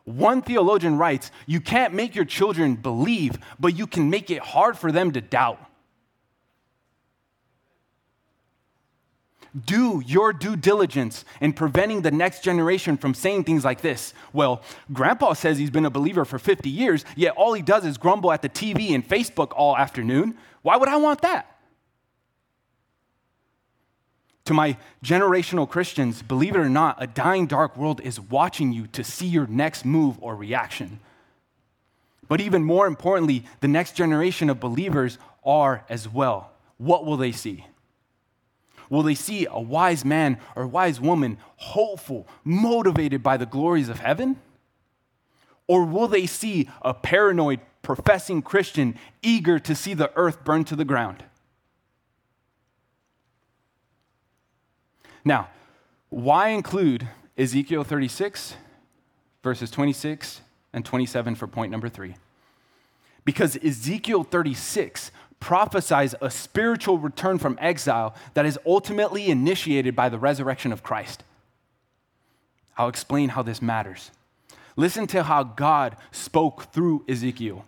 One 0.04 0.40
theologian 0.40 0.96
writes, 0.96 1.30
You 1.46 1.60
can't 1.60 1.92
make 1.92 2.14
your 2.14 2.24
children 2.24 2.76
believe, 2.76 3.36
but 3.60 3.76
you 3.76 3.86
can 3.86 4.08
make 4.08 4.30
it 4.30 4.40
hard 4.40 4.78
for 4.78 4.90
them 4.90 5.12
to 5.12 5.20
doubt. 5.20 5.60
Do 9.66 10.02
your 10.06 10.32
due 10.32 10.56
diligence 10.56 11.24
in 11.40 11.52
preventing 11.52 12.02
the 12.02 12.10
next 12.10 12.42
generation 12.42 12.96
from 12.96 13.14
saying 13.14 13.44
things 13.44 13.64
like 13.64 13.82
this. 13.82 14.14
Well, 14.32 14.62
grandpa 14.92 15.34
says 15.34 15.58
he's 15.58 15.70
been 15.70 15.84
a 15.84 15.90
believer 15.90 16.24
for 16.24 16.38
50 16.38 16.70
years, 16.70 17.04
yet 17.16 17.34
all 17.36 17.52
he 17.52 17.62
does 17.62 17.84
is 17.84 17.98
grumble 17.98 18.32
at 18.32 18.42
the 18.42 18.48
TV 18.48 18.94
and 18.94 19.06
Facebook 19.06 19.52
all 19.54 19.76
afternoon. 19.76 20.36
Why 20.62 20.76
would 20.76 20.88
I 20.88 20.96
want 20.96 21.22
that? 21.22 21.48
To 24.46 24.54
my 24.54 24.76
generational 25.04 25.68
Christians, 25.68 26.22
believe 26.22 26.56
it 26.56 26.58
or 26.58 26.68
not, 26.68 26.96
a 27.00 27.06
dying 27.06 27.46
dark 27.46 27.76
world 27.76 28.00
is 28.00 28.18
watching 28.18 28.72
you 28.72 28.86
to 28.88 29.04
see 29.04 29.26
your 29.26 29.46
next 29.46 29.84
move 29.84 30.16
or 30.20 30.34
reaction. 30.34 30.98
But 32.28 32.40
even 32.40 32.64
more 32.64 32.86
importantly, 32.86 33.44
the 33.60 33.68
next 33.68 33.94
generation 33.94 34.50
of 34.50 34.58
believers 34.58 35.18
are 35.44 35.84
as 35.88 36.08
well. 36.08 36.50
What 36.78 37.04
will 37.04 37.16
they 37.16 37.32
see? 37.32 37.66
Will 38.92 39.02
they 39.02 39.14
see 39.14 39.46
a 39.50 39.58
wise 39.58 40.04
man 40.04 40.38
or 40.54 40.66
wise 40.66 41.00
woman, 41.00 41.38
hopeful, 41.56 42.28
motivated 42.44 43.22
by 43.22 43.38
the 43.38 43.46
glories 43.46 43.88
of 43.88 44.00
heaven? 44.00 44.36
Or 45.66 45.86
will 45.86 46.08
they 46.08 46.26
see 46.26 46.68
a 46.82 46.92
paranoid, 46.92 47.60
professing 47.80 48.42
Christian 48.42 48.98
eager 49.22 49.58
to 49.60 49.74
see 49.74 49.94
the 49.94 50.12
earth 50.14 50.44
burn 50.44 50.64
to 50.64 50.76
the 50.76 50.84
ground? 50.84 51.24
Now, 55.24 55.48
why 56.10 56.48
include 56.48 57.08
Ezekiel 57.38 57.84
36, 57.84 58.56
verses 59.42 59.70
26 59.70 60.42
and 60.74 60.84
27 60.84 61.34
for 61.36 61.46
point 61.46 61.72
number 61.72 61.88
three? 61.88 62.16
Because 63.24 63.56
Ezekiel 63.64 64.22
36 64.22 65.12
prophesies 65.42 66.14
a 66.20 66.30
spiritual 66.30 66.98
return 66.98 67.36
from 67.36 67.58
exile 67.60 68.14
that 68.34 68.46
is 68.46 68.60
ultimately 68.64 69.26
initiated 69.26 69.96
by 69.96 70.08
the 70.08 70.18
resurrection 70.18 70.70
of 70.72 70.84
Christ. 70.84 71.24
I'll 72.78 72.88
explain 72.88 73.30
how 73.30 73.42
this 73.42 73.60
matters. 73.60 74.12
Listen 74.76 75.08
to 75.08 75.24
how 75.24 75.42
God 75.42 75.96
spoke 76.12 76.72
through 76.72 77.04
Ezekiel. 77.08 77.64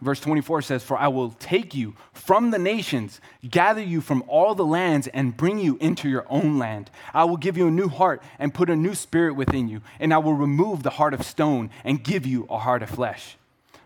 Verse 0.00 0.18
24 0.18 0.60
says, 0.62 0.82
For 0.82 0.98
I 0.98 1.06
will 1.06 1.30
take 1.38 1.72
you 1.72 1.94
from 2.12 2.50
the 2.50 2.58
nations, 2.58 3.20
gather 3.48 3.80
you 3.80 4.00
from 4.00 4.24
all 4.26 4.56
the 4.56 4.66
lands, 4.66 5.06
and 5.06 5.36
bring 5.36 5.58
you 5.58 5.78
into 5.80 6.08
your 6.08 6.26
own 6.28 6.58
land. 6.58 6.90
I 7.14 7.24
will 7.24 7.36
give 7.36 7.56
you 7.56 7.68
a 7.68 7.70
new 7.70 7.88
heart 7.88 8.24
and 8.40 8.52
put 8.52 8.68
a 8.70 8.76
new 8.76 8.96
spirit 8.96 9.36
within 9.36 9.68
you, 9.68 9.82
and 10.00 10.12
I 10.12 10.18
will 10.18 10.34
remove 10.34 10.82
the 10.82 10.90
heart 10.90 11.14
of 11.14 11.22
stone 11.22 11.70
and 11.84 12.02
give 12.02 12.26
you 12.26 12.44
a 12.50 12.58
heart 12.58 12.82
of 12.82 12.90
flesh. 12.90 13.36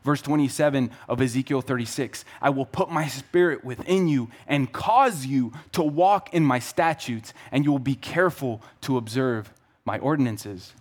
Verse 0.02 0.22
27 0.22 0.90
of 1.08 1.20
Ezekiel 1.20 1.60
36 1.60 2.24
I 2.40 2.50
will 2.50 2.66
put 2.66 2.90
my 2.90 3.06
spirit 3.06 3.64
within 3.64 4.08
you 4.08 4.30
and 4.46 4.72
cause 4.72 5.26
you 5.26 5.52
to 5.72 5.82
walk 5.82 6.32
in 6.32 6.44
my 6.44 6.58
statutes, 6.58 7.34
and 7.52 7.64
you 7.64 7.70
will 7.70 7.78
be 7.78 7.94
careful 7.94 8.62
to 8.82 8.96
observe 8.96 9.52
my 9.84 9.98
ordinances. 9.98 10.74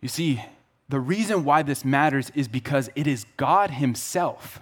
You 0.00 0.08
see, 0.08 0.42
the 0.88 1.00
reason 1.00 1.44
why 1.44 1.62
this 1.62 1.84
matters 1.84 2.30
is 2.34 2.48
because 2.48 2.90
it 2.96 3.06
is 3.06 3.26
God 3.36 3.70
Himself 3.70 4.60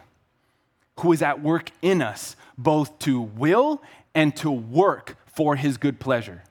who 1.01 1.13
is 1.13 1.23
at 1.23 1.43
work 1.43 1.71
in 1.81 2.03
us, 2.03 2.37
both 2.57 2.99
to 3.01 3.21
will 3.21 3.81
and 4.15 4.35
to 4.37 4.51
work 4.51 5.17
for 5.27 5.57
His 5.57 5.77
good 5.77 6.01
pleasure. 6.01 6.43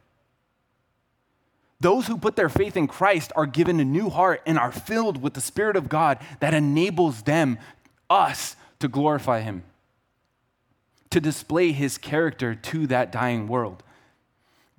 Those 1.79 2.07
who 2.07 2.17
put 2.17 2.35
their 2.35 2.49
faith 2.49 2.75
in 2.75 2.87
Christ 2.87 3.31
are 3.35 3.45
given 3.45 3.79
a 3.79 3.85
new 3.85 4.09
heart 4.09 4.41
and 4.45 4.57
are 4.57 4.71
filled 4.71 5.21
with 5.21 5.35
the 5.35 5.41
Spirit 5.41 5.75
of 5.75 5.89
God 5.89 6.17
that 6.39 6.53
enables 6.53 7.21
them 7.23 7.59
us 8.09 8.55
to 8.79 8.87
glorify 8.87 9.41
him, 9.41 9.63
to 11.11 11.19
display 11.19 11.71
his 11.71 11.97
character 11.97 12.55
to 12.55 12.87
that 12.87 13.11
dying 13.11 13.47
world. 13.47 13.83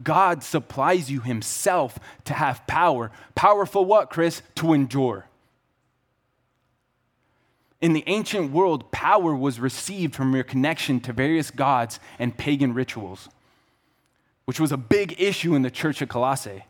God 0.02 0.42
supplies 0.42 1.10
you 1.10 1.20
himself 1.20 1.98
to 2.24 2.34
have 2.34 2.66
power. 2.66 3.10
Power 3.34 3.66
for 3.66 3.84
what, 3.84 4.10
Chris? 4.10 4.42
To 4.56 4.72
endure. 4.72 5.26
In 7.80 7.92
the 7.92 8.04
ancient 8.06 8.50
world, 8.50 8.90
power 8.90 9.34
was 9.34 9.60
received 9.60 10.14
from 10.14 10.34
your 10.34 10.44
connection 10.44 10.98
to 11.00 11.12
various 11.12 11.50
gods 11.50 12.00
and 12.18 12.36
pagan 12.36 12.74
rituals, 12.74 13.28
which 14.46 14.58
was 14.58 14.72
a 14.72 14.76
big 14.76 15.20
issue 15.20 15.54
in 15.54 15.62
the 15.62 15.70
church 15.70 16.02
of 16.02 16.08
Colossae. 16.08 16.64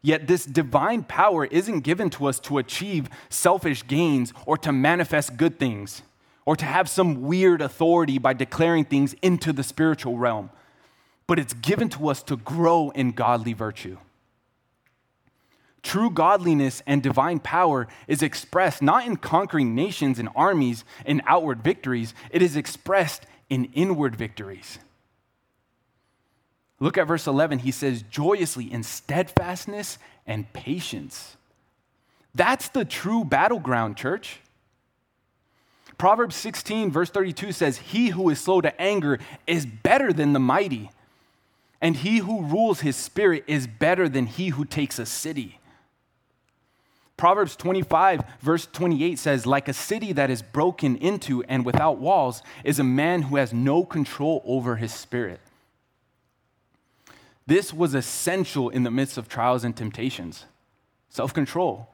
Yet, 0.00 0.26
this 0.26 0.44
divine 0.44 1.02
power 1.02 1.46
isn't 1.46 1.80
given 1.80 2.08
to 2.10 2.26
us 2.26 2.38
to 2.40 2.58
achieve 2.58 3.08
selfish 3.28 3.86
gains 3.86 4.32
or 4.46 4.56
to 4.58 4.72
manifest 4.72 5.36
good 5.36 5.58
things 5.58 6.02
or 6.44 6.56
to 6.56 6.64
have 6.64 6.88
some 6.88 7.22
weird 7.22 7.60
authority 7.60 8.16
by 8.18 8.32
declaring 8.32 8.84
things 8.84 9.14
into 9.20 9.52
the 9.52 9.62
spiritual 9.62 10.16
realm, 10.16 10.50
but 11.26 11.38
it's 11.38 11.52
given 11.52 11.88
to 11.90 12.08
us 12.08 12.22
to 12.22 12.36
grow 12.36 12.90
in 12.90 13.10
godly 13.10 13.52
virtue. 13.52 13.98
True 15.82 16.10
godliness 16.10 16.82
and 16.86 17.02
divine 17.02 17.38
power 17.38 17.86
is 18.06 18.22
expressed 18.22 18.80
not 18.80 19.04
in 19.04 19.16
conquering 19.16 19.74
nations 19.74 20.18
and 20.18 20.28
armies 20.34 20.84
and 21.04 21.22
outward 21.26 21.62
victories, 21.62 22.14
it 22.30 22.40
is 22.40 22.56
expressed 22.56 23.26
in 23.50 23.66
inward 23.74 24.16
victories. 24.16 24.78
Look 26.80 26.96
at 26.96 27.06
verse 27.06 27.26
11. 27.26 27.60
He 27.60 27.70
says, 27.70 28.02
joyously 28.02 28.72
in 28.72 28.82
steadfastness 28.82 29.98
and 30.26 30.52
patience. 30.52 31.36
That's 32.34 32.68
the 32.68 32.84
true 32.84 33.24
battleground, 33.24 33.96
church. 33.96 34.40
Proverbs 35.96 36.36
16, 36.36 36.92
verse 36.92 37.10
32 37.10 37.50
says, 37.50 37.78
He 37.78 38.08
who 38.08 38.28
is 38.28 38.40
slow 38.40 38.60
to 38.60 38.80
anger 38.80 39.18
is 39.46 39.66
better 39.66 40.12
than 40.12 40.32
the 40.32 40.38
mighty, 40.38 40.90
and 41.80 41.96
he 41.96 42.18
who 42.18 42.44
rules 42.44 42.80
his 42.80 42.94
spirit 42.94 43.42
is 43.48 43.66
better 43.66 44.08
than 44.08 44.26
he 44.26 44.50
who 44.50 44.64
takes 44.64 45.00
a 45.00 45.06
city. 45.06 45.58
Proverbs 47.16 47.56
25, 47.56 48.22
verse 48.40 48.68
28 48.72 49.18
says, 49.18 49.44
Like 49.44 49.66
a 49.66 49.72
city 49.72 50.12
that 50.12 50.30
is 50.30 50.40
broken 50.40 50.96
into 50.98 51.42
and 51.48 51.66
without 51.66 51.98
walls 51.98 52.44
is 52.62 52.78
a 52.78 52.84
man 52.84 53.22
who 53.22 53.34
has 53.34 53.52
no 53.52 53.84
control 53.84 54.40
over 54.46 54.76
his 54.76 54.94
spirit. 54.94 55.40
This 57.48 57.72
was 57.72 57.94
essential 57.94 58.68
in 58.68 58.82
the 58.82 58.90
midst 58.90 59.16
of 59.16 59.26
trials 59.26 59.64
and 59.64 59.74
temptations 59.74 60.44
self 61.08 61.32
control. 61.32 61.88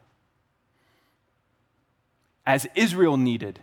As 2.44 2.66
Israel 2.74 3.16
needed, 3.16 3.60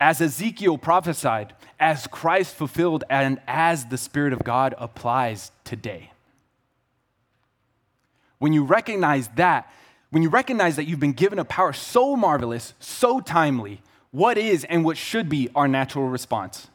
as 0.00 0.22
Ezekiel 0.22 0.78
prophesied, 0.78 1.52
as 1.78 2.06
Christ 2.06 2.54
fulfilled, 2.54 3.04
and 3.10 3.42
as 3.46 3.84
the 3.84 3.98
Spirit 3.98 4.32
of 4.32 4.42
God 4.42 4.74
applies 4.78 5.52
today. 5.64 6.12
When 8.38 8.54
you 8.54 8.64
recognize 8.64 9.28
that, 9.36 9.70
when 10.08 10.22
you 10.22 10.30
recognize 10.30 10.76
that 10.76 10.86
you've 10.86 10.98
been 10.98 11.12
given 11.12 11.38
a 11.38 11.44
power 11.44 11.74
so 11.74 12.16
marvelous, 12.16 12.72
so 12.80 13.20
timely, 13.20 13.82
what 14.12 14.38
is 14.38 14.64
and 14.64 14.82
what 14.82 14.96
should 14.96 15.28
be 15.28 15.50
our 15.54 15.68
natural 15.68 16.08
response? 16.08 16.68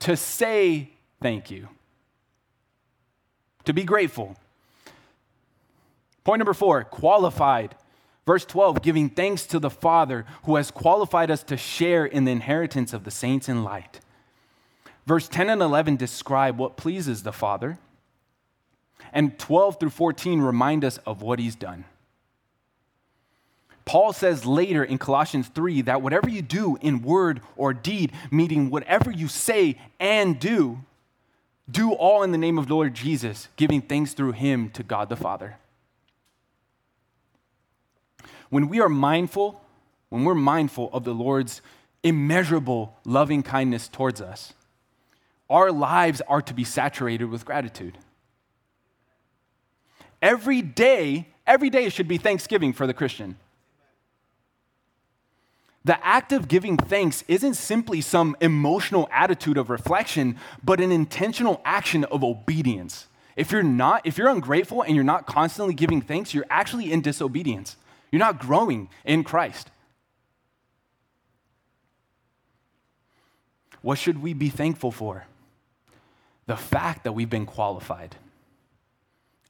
To 0.00 0.16
say 0.16 0.90
thank 1.22 1.52
you, 1.52 1.68
to 3.66 3.72
be 3.72 3.84
grateful. 3.84 4.36
Point 6.24 6.40
number 6.40 6.54
four 6.54 6.82
qualified. 6.84 7.74
Verse 8.26 8.44
12, 8.44 8.82
giving 8.82 9.08
thanks 9.08 9.46
to 9.46 9.60
the 9.60 9.70
Father 9.70 10.24
who 10.44 10.56
has 10.56 10.72
qualified 10.72 11.30
us 11.30 11.44
to 11.44 11.56
share 11.56 12.04
in 12.04 12.24
the 12.24 12.32
inheritance 12.32 12.92
of 12.92 13.04
the 13.04 13.10
saints 13.12 13.48
in 13.48 13.62
light. 13.62 14.00
Verse 15.06 15.28
10 15.28 15.48
and 15.48 15.62
11 15.62 15.94
describe 15.94 16.58
what 16.58 16.76
pleases 16.76 17.22
the 17.22 17.32
Father. 17.32 17.78
And 19.12 19.38
12 19.38 19.78
through 19.78 19.90
14 19.90 20.40
remind 20.40 20.84
us 20.84 20.98
of 21.06 21.22
what 21.22 21.38
he's 21.38 21.54
done. 21.54 21.84
Paul 23.84 24.12
says 24.12 24.44
later 24.44 24.82
in 24.82 24.98
Colossians 24.98 25.46
3 25.46 25.82
that 25.82 26.02
whatever 26.02 26.28
you 26.28 26.42
do 26.42 26.76
in 26.80 27.02
word 27.02 27.40
or 27.56 27.72
deed, 27.72 28.10
meaning 28.32 28.68
whatever 28.68 29.12
you 29.12 29.28
say 29.28 29.78
and 30.00 30.40
do, 30.40 30.80
do 31.70 31.92
all 31.92 32.22
in 32.22 32.32
the 32.32 32.38
name 32.38 32.58
of 32.58 32.68
the 32.68 32.74
Lord 32.74 32.94
Jesus, 32.94 33.48
giving 33.56 33.80
thanks 33.80 34.12
through 34.12 34.32
him 34.32 34.70
to 34.70 34.82
God 34.82 35.08
the 35.08 35.16
Father. 35.16 35.56
When 38.50 38.68
we 38.68 38.80
are 38.80 38.88
mindful, 38.88 39.60
when 40.08 40.24
we're 40.24 40.34
mindful 40.34 40.90
of 40.92 41.04
the 41.04 41.14
Lord's 41.14 41.60
immeasurable 42.02 42.96
loving 43.04 43.42
kindness 43.42 43.88
towards 43.88 44.20
us, 44.20 44.54
our 45.50 45.72
lives 45.72 46.20
are 46.28 46.42
to 46.42 46.54
be 46.54 46.64
saturated 46.64 47.26
with 47.26 47.44
gratitude. 47.44 47.98
Every 50.22 50.62
day, 50.62 51.28
every 51.46 51.70
day 51.70 51.88
should 51.88 52.08
be 52.08 52.18
Thanksgiving 52.18 52.72
for 52.72 52.86
the 52.86 52.94
Christian. 52.94 53.36
The 55.86 56.04
act 56.04 56.32
of 56.32 56.48
giving 56.48 56.76
thanks 56.76 57.22
isn't 57.28 57.54
simply 57.54 58.00
some 58.00 58.36
emotional 58.40 59.08
attitude 59.12 59.56
of 59.56 59.70
reflection, 59.70 60.34
but 60.64 60.80
an 60.80 60.90
intentional 60.90 61.62
action 61.64 62.02
of 62.06 62.24
obedience. 62.24 63.06
If 63.36 63.52
you're 63.52 63.62
not, 63.62 64.04
if 64.04 64.18
you're 64.18 64.28
ungrateful 64.28 64.82
and 64.82 64.96
you're 64.96 65.04
not 65.04 65.28
constantly 65.28 65.74
giving 65.74 66.00
thanks, 66.00 66.34
you're 66.34 66.44
actually 66.50 66.90
in 66.90 67.02
disobedience. 67.02 67.76
You're 68.10 68.18
not 68.18 68.40
growing 68.40 68.88
in 69.04 69.22
Christ. 69.22 69.70
What 73.80 73.96
should 73.96 74.20
we 74.20 74.34
be 74.34 74.48
thankful 74.48 74.90
for? 74.90 75.26
The 76.46 76.56
fact 76.56 77.04
that 77.04 77.12
we've 77.12 77.30
been 77.30 77.46
qualified 77.46 78.16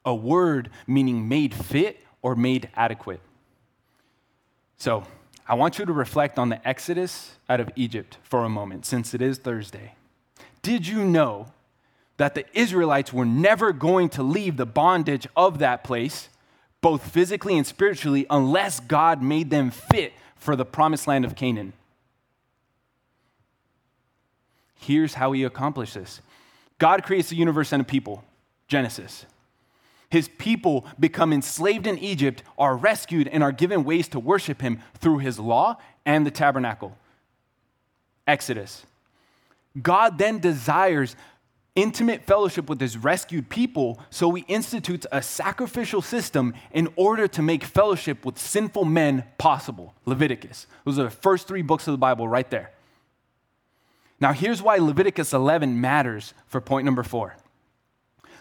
a 0.05 0.15
word 0.15 0.69
meaning 0.87 1.29
made 1.29 1.55
fit 1.55 1.99
or 2.21 2.37
made 2.37 2.69
adequate. 2.77 3.21
So, 4.77 5.05
I 5.49 5.55
want 5.55 5.79
you 5.79 5.85
to 5.85 5.93
reflect 5.93 6.39
on 6.39 6.49
the 6.49 6.67
exodus 6.67 7.33
out 7.49 7.61
of 7.61 7.71
Egypt 7.77 8.19
for 8.23 8.45
a 8.45 8.49
moment, 8.49 8.85
since 8.85 9.15
it 9.15 9.23
is 9.23 9.39
Thursday. 9.39 9.95
Did 10.63 10.87
you 10.87 11.05
know 11.05 11.47
that 12.17 12.35
the 12.35 12.45
Israelites 12.59 13.13
were 13.13 13.25
never 13.25 13.73
going 13.73 14.09
to 14.11 14.23
leave 14.23 14.57
the 14.57 14.67
bondage 14.67 15.29
of 15.37 15.59
that 15.61 15.85
place, 15.85 16.29
both 16.81 17.11
physically 17.11 17.57
and 17.57 17.67
spiritually, 17.67 18.27
unless 18.29 18.81
God 18.81 19.23
made 19.23 19.51
them 19.51 19.71
fit 19.71 20.13
for 20.37 20.57
the 20.57 20.65
promised 20.65 21.07
land 21.07 21.25
of 21.25 21.37
Canaan? 21.37 21.73
Here's 24.75 25.15
how 25.15 25.33
he 25.33 25.45
accomplished 25.45 25.95
this 25.95 26.21
God 26.79 27.05
creates 27.05 27.29
the 27.29 27.37
universe 27.37 27.73
and 27.73 27.83
a 27.83 27.85
people, 27.85 28.25
Genesis. 28.67 29.27
His 30.09 30.29
people 30.39 30.87
become 30.99 31.33
enslaved 31.33 31.87
in 31.87 31.99
Egypt, 31.99 32.43
are 32.59 32.77
rescued, 32.77 33.29
and 33.29 33.43
are 33.43 33.53
given 33.53 33.85
ways 33.85 34.09
to 34.09 34.21
worship 34.21 34.61
him 34.61 34.81
through 34.99 35.19
his 35.19 35.39
law 35.39 35.77
and 36.05 36.25
the 36.25 36.31
tabernacle. 36.31 36.97
Exodus. 38.27 38.85
God 39.81 40.19
then 40.19 40.39
desires 40.39 41.17
intimate 41.75 42.25
fellowship 42.25 42.69
with 42.69 42.81
his 42.81 42.97
rescued 42.97 43.49
people, 43.49 44.01
so 44.11 44.33
he 44.33 44.45
institutes 44.49 45.07
a 45.13 45.21
sacrificial 45.23 46.01
system 46.01 46.55
in 46.73 46.89
order 46.97 47.29
to 47.29 47.43
make 47.43 47.63
fellowship 47.63 48.25
with 48.25 48.39
sinful 48.39 48.85
men 48.85 49.25
possible. 49.39 49.95
Leviticus. 50.07 50.67
Those 50.85 50.99
are 50.99 51.05
the 51.05 51.11
first 51.11 51.47
three 51.47 51.63
books 51.63 51.87
of 51.87 51.93
the 51.93 51.99
Bible 51.99 52.27
right 52.27 52.51
there. 52.51 52.73
Now, 54.19 54.33
here's 54.33 54.63
why 54.63 54.79
Leviticus 54.79 55.35
11 55.35 55.79
matters 55.79 56.33
for 56.47 56.61
point 56.61 56.87
number 56.87 57.03
four. 57.03 57.37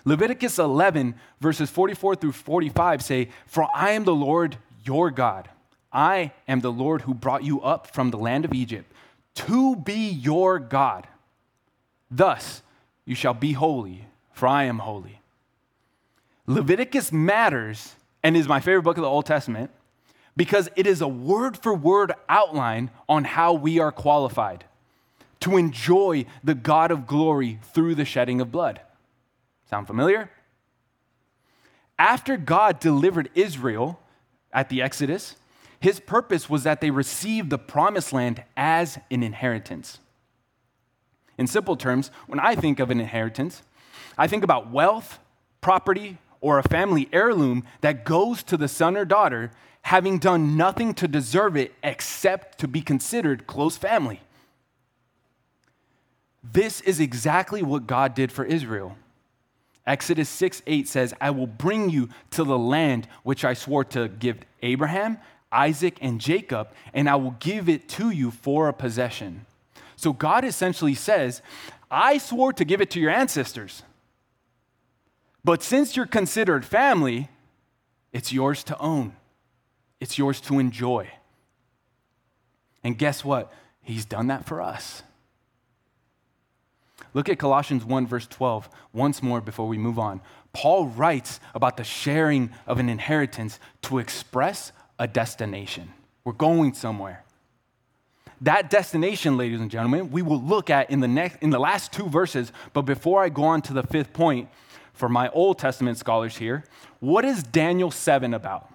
Leviticus 0.06 0.60
11, 0.60 1.16
verses 1.42 1.70
44 1.70 2.16
through 2.16 2.32
45 2.32 3.04
say, 3.04 3.30
For 3.48 3.68
I 3.74 3.92
am 3.92 4.04
the 4.04 4.16
Lord 4.16 4.58
your 4.86 5.10
God. 5.10 5.50
I 5.92 6.32
am 6.48 6.62
the 6.62 6.72
Lord 6.72 7.02
who 7.02 7.14
brought 7.14 7.44
you 7.44 7.62
up 7.62 7.88
from 7.88 8.12
the 8.12 8.18
land 8.18 8.46
of 8.46 8.54
Egypt 8.54 8.92
to 9.36 9.76
be 9.76 10.10
your 10.10 10.60
God. 10.60 11.08
Thus 12.10 12.62
you 13.06 13.16
shall 13.16 13.34
be 13.34 13.54
holy, 13.54 14.06
for 14.32 14.48
I 14.48 14.64
am 14.64 14.80
holy. 14.80 15.22
Leviticus 16.48 17.12
matters 17.12 17.96
and 18.24 18.38
is 18.38 18.48
my 18.48 18.60
favorite 18.60 18.84
book 18.84 18.98
of 18.98 19.04
the 19.04 19.10
Old 19.10 19.26
Testament 19.26 19.72
because 20.38 20.70
it 20.76 20.86
is 20.86 21.02
a 21.02 21.08
word 21.08 21.58
for 21.58 21.74
word 21.74 22.14
outline 22.30 22.92
on 23.08 23.24
how 23.24 23.54
we 23.54 23.80
are 23.80 23.92
qualified 23.92 24.66
to 25.40 25.58
enjoy 25.58 26.26
the 26.44 26.56
God 26.56 26.92
of 26.92 27.08
glory 27.08 27.60
through 27.74 27.96
the 27.96 28.06
shedding 28.06 28.42
of 28.42 28.52
blood. 28.52 28.82
Sound 29.70 29.88
familiar? 29.88 30.30
After 31.98 32.38
God 32.38 32.80
delivered 32.80 33.30
Israel 33.36 34.00
at 34.54 34.70
the 34.70 34.82
Exodus, 34.82 35.36
his 35.80 36.00
purpose 36.00 36.50
was 36.50 36.64
that 36.64 36.82
they 36.82 36.92
receive 36.92 37.50
the 37.50 37.58
promised 37.58 38.14
land 38.14 38.44
as 38.56 39.00
an 39.12 39.24
inheritance. 39.24 40.00
In 41.38 41.48
simple 41.48 41.76
terms, 41.76 42.12
when 42.28 42.40
I 42.40 42.56
think 42.56 42.80
of 42.80 42.92
an 42.92 43.00
inheritance, 43.00 43.64
I 44.18 44.28
think 44.28 44.44
about 44.44 44.72
wealth, 44.72 45.20
property, 45.62 46.18
or 46.42 46.60
a 46.60 46.64
family 46.64 47.10
heirloom 47.12 47.64
that 47.82 48.06
goes 48.06 48.44
to 48.44 48.58
the 48.58 48.68
son 48.68 48.96
or 48.96 49.06
daughter, 49.06 49.52
having 49.82 50.20
done 50.20 50.56
nothing 50.56 50.94
to 50.94 51.08
deserve 51.08 51.58
it 51.58 51.74
except 51.84 52.60
to 52.60 52.68
be 52.68 52.82
considered 52.82 53.48
close 53.48 53.78
family. 53.78 54.22
This 56.44 56.82
is 56.82 57.00
exactly 57.00 57.64
what 57.64 57.88
God 57.88 58.14
did 58.14 58.32
for 58.32 58.46
Israel. 58.46 58.98
Exodus 59.88 60.30
6 60.30 60.64
8 60.66 60.88
says, 60.88 61.14
I 61.22 61.30
will 61.30 61.48
bring 61.48 61.90
you 61.90 62.10
to 62.32 62.44
the 62.44 62.58
land 62.58 63.08
which 63.24 63.46
I 63.46 63.54
swore 63.54 63.84
to 63.86 64.08
give 64.08 64.40
Abraham, 64.62 65.20
Isaac, 65.52 65.98
and 66.02 66.20
Jacob, 66.20 66.70
and 66.94 67.10
I 67.10 67.16
will 67.16 67.36
give 67.40 67.70
it 67.70 67.88
to 67.90 68.10
you 68.10 68.32
for 68.32 68.68
a 68.68 68.74
possession. 68.74 69.46
So 69.96 70.12
God 70.12 70.44
essentially 70.44 70.96
says, 70.96 71.42
I 71.90 72.18
swore 72.18 72.52
to 72.54 72.66
give 72.66 72.82
it 72.82 72.90
to 72.92 73.00
your 73.00 73.12
ancestors. 73.12 73.84
But 75.44 75.62
since 75.62 75.96
you're 75.96 76.08
considered 76.08 76.66
family, 76.66 77.30
it's 78.12 78.34
yours 78.34 78.64
to 78.66 78.78
own, 78.80 79.16
it's 80.00 80.18
yours 80.18 80.42
to 80.42 80.58
enjoy. 80.58 81.10
And 82.84 82.98
guess 82.98 83.24
what? 83.24 83.52
He's 83.82 84.06
done 84.06 84.28
that 84.28 84.46
for 84.46 84.62
us. 84.62 85.04
Look 87.16 87.30
at 87.30 87.40
Colossians 87.40 87.86
1, 87.86 88.08
verse 88.08 88.28
12, 88.28 88.68
once 88.92 89.24
more 89.24 89.40
before 89.40 89.70
we 89.70 89.78
move 89.78 89.98
on. 89.98 90.20
Paul 90.52 90.88
writes 90.88 91.40
about 91.56 91.78
the 91.78 91.84
sharing 91.86 92.52
of 92.68 92.78
an 92.78 92.90
inheritance 92.90 93.58
to 93.84 94.00
express 94.00 94.74
a 95.00 95.08
destination. 95.08 95.94
We're 96.26 96.34
going 96.34 96.74
somewhere. 96.74 97.24
That 98.42 98.70
destination, 98.70 99.38
ladies 99.38 99.62
and 99.62 99.72
gentlemen, 99.72 100.12
we 100.12 100.22
will 100.22 100.42
look 100.42 100.70
at 100.70 100.92
in 100.92 101.00
the 101.00 101.08
next 101.08 101.42
in 101.42 101.52
the 101.52 101.60
last 101.60 101.94
two 101.94 102.10
verses, 102.10 102.52
but 102.74 102.82
before 102.82 103.24
I 103.24 103.30
go 103.30 103.46
on 103.46 103.62
to 103.64 103.74
the 103.74 103.84
fifth 103.84 104.12
point, 104.12 104.50
for 104.92 105.08
my 105.08 105.30
Old 105.30 105.58
Testament 105.58 105.98
scholars 105.98 106.36
here, 106.36 106.66
what 107.00 107.24
is 107.24 107.44
Daniel 107.44 107.92
7 107.92 108.34
about? 108.34 108.70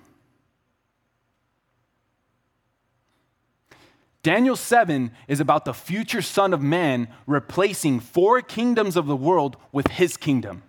Daniel 4.22 4.56
7 4.56 5.10
is 5.28 5.40
about 5.40 5.64
the 5.64 5.72
future 5.72 6.20
Son 6.20 6.52
of 6.52 6.60
Man 6.60 7.08
replacing 7.26 8.00
four 8.00 8.42
kingdoms 8.42 8.96
of 8.96 9.06
the 9.06 9.16
world 9.16 9.56
with 9.72 9.86
his 9.88 10.16
kingdom. 10.16 10.62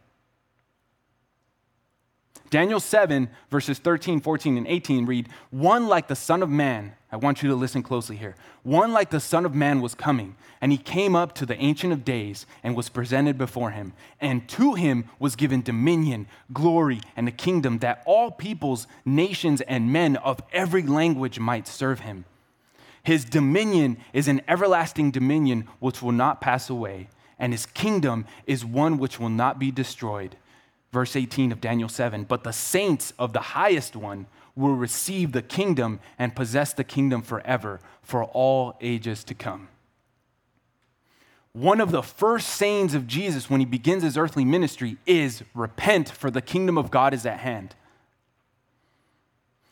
Daniel 2.49 2.82
7, 2.82 3.30
verses 3.49 3.80
13, 3.80 4.20
14, 4.20 4.58
and 4.58 4.68
18 4.68 5.06
read, 5.06 5.30
One 5.52 5.88
like 5.88 6.10
the 6.10 6.18
Son 6.18 6.43
of 6.43 6.49
Man, 6.49 6.93
I 7.10 7.16
want 7.16 7.41
you 7.41 7.49
to 7.49 7.56
listen 7.56 7.82
closely 7.82 8.18
here. 8.18 8.36
One 8.64 8.91
like 8.91 9.10
the 9.10 9.22
Son 9.22 9.45
of 9.45 9.56
Man 9.56 9.80
was 9.80 9.95
coming, 9.95 10.36
and 10.60 10.72
he 10.72 10.78
came 10.78 11.16
up 11.16 11.34
to 11.36 11.45
the 11.45 11.58
Ancient 11.58 11.93
of 11.93 12.04
Days 12.04 12.45
and 12.62 12.76
was 12.76 12.89
presented 12.89 13.38
before 13.38 13.72
him. 13.72 13.93
And 14.20 14.47
to 14.49 14.74
him 14.74 15.06
was 15.18 15.38
given 15.38 15.62
dominion, 15.62 16.28
glory, 16.52 16.99
and 17.16 17.28
a 17.28 17.32
kingdom 17.32 17.80
that 17.80 18.04
all 18.06 18.32
peoples, 18.32 18.86
nations, 19.06 19.62
and 19.62 19.91
men 19.91 20.18
of 20.18 20.41
every 20.52 20.84
language 20.84 21.39
might 21.39 21.68
serve 21.70 22.02
him. 22.02 22.26
His 23.04 23.26
dominion 23.26 23.97
is 24.14 24.28
an 24.28 24.41
everlasting 24.47 25.12
dominion 25.12 25.68
which 25.80 26.02
will 26.02 26.12
not 26.12 26.41
pass 26.41 26.70
away, 26.70 27.10
and 27.39 27.52
his 27.52 27.66
kingdom 27.66 28.26
is 28.45 28.64
one 28.64 28.97
which 28.97 29.20
will 29.20 29.30
not 29.30 29.58
be 29.58 29.72
destroyed. 29.72 30.36
Verse 30.91 31.16
18 31.16 31.52
of 31.52 31.62
Daniel 31.62 31.89
7 31.89 32.26
But 32.26 32.43
the 32.43 32.54
saints 32.54 33.14
of 33.18 33.34
the 33.34 33.39
highest 33.39 33.95
one 33.95 34.28
will 34.56 34.76
receive 34.76 35.32
the 35.32 35.41
kingdom 35.41 35.99
and 36.20 36.36
possess 36.36 36.74
the 36.74 36.84
kingdom 36.84 37.22
forever, 37.22 37.80
for 38.04 38.26
all 38.26 38.78
ages 38.82 39.24
to 39.24 39.34
come. 39.34 39.70
One 41.54 41.82
of 41.82 41.91
the 41.91 42.04
first 42.04 42.49
sayings 42.49 42.93
of 42.93 43.08
Jesus 43.08 43.49
when 43.49 43.60
he 43.60 43.66
begins 43.66 44.04
his 44.04 44.18
earthly 44.18 44.45
ministry 44.45 44.97
is 45.06 45.43
repent, 45.54 46.10
for 46.10 46.30
the 46.30 46.41
kingdom 46.41 46.78
of 46.78 46.91
God 46.91 47.14
is 47.14 47.26
at 47.26 47.39
hand 47.39 47.76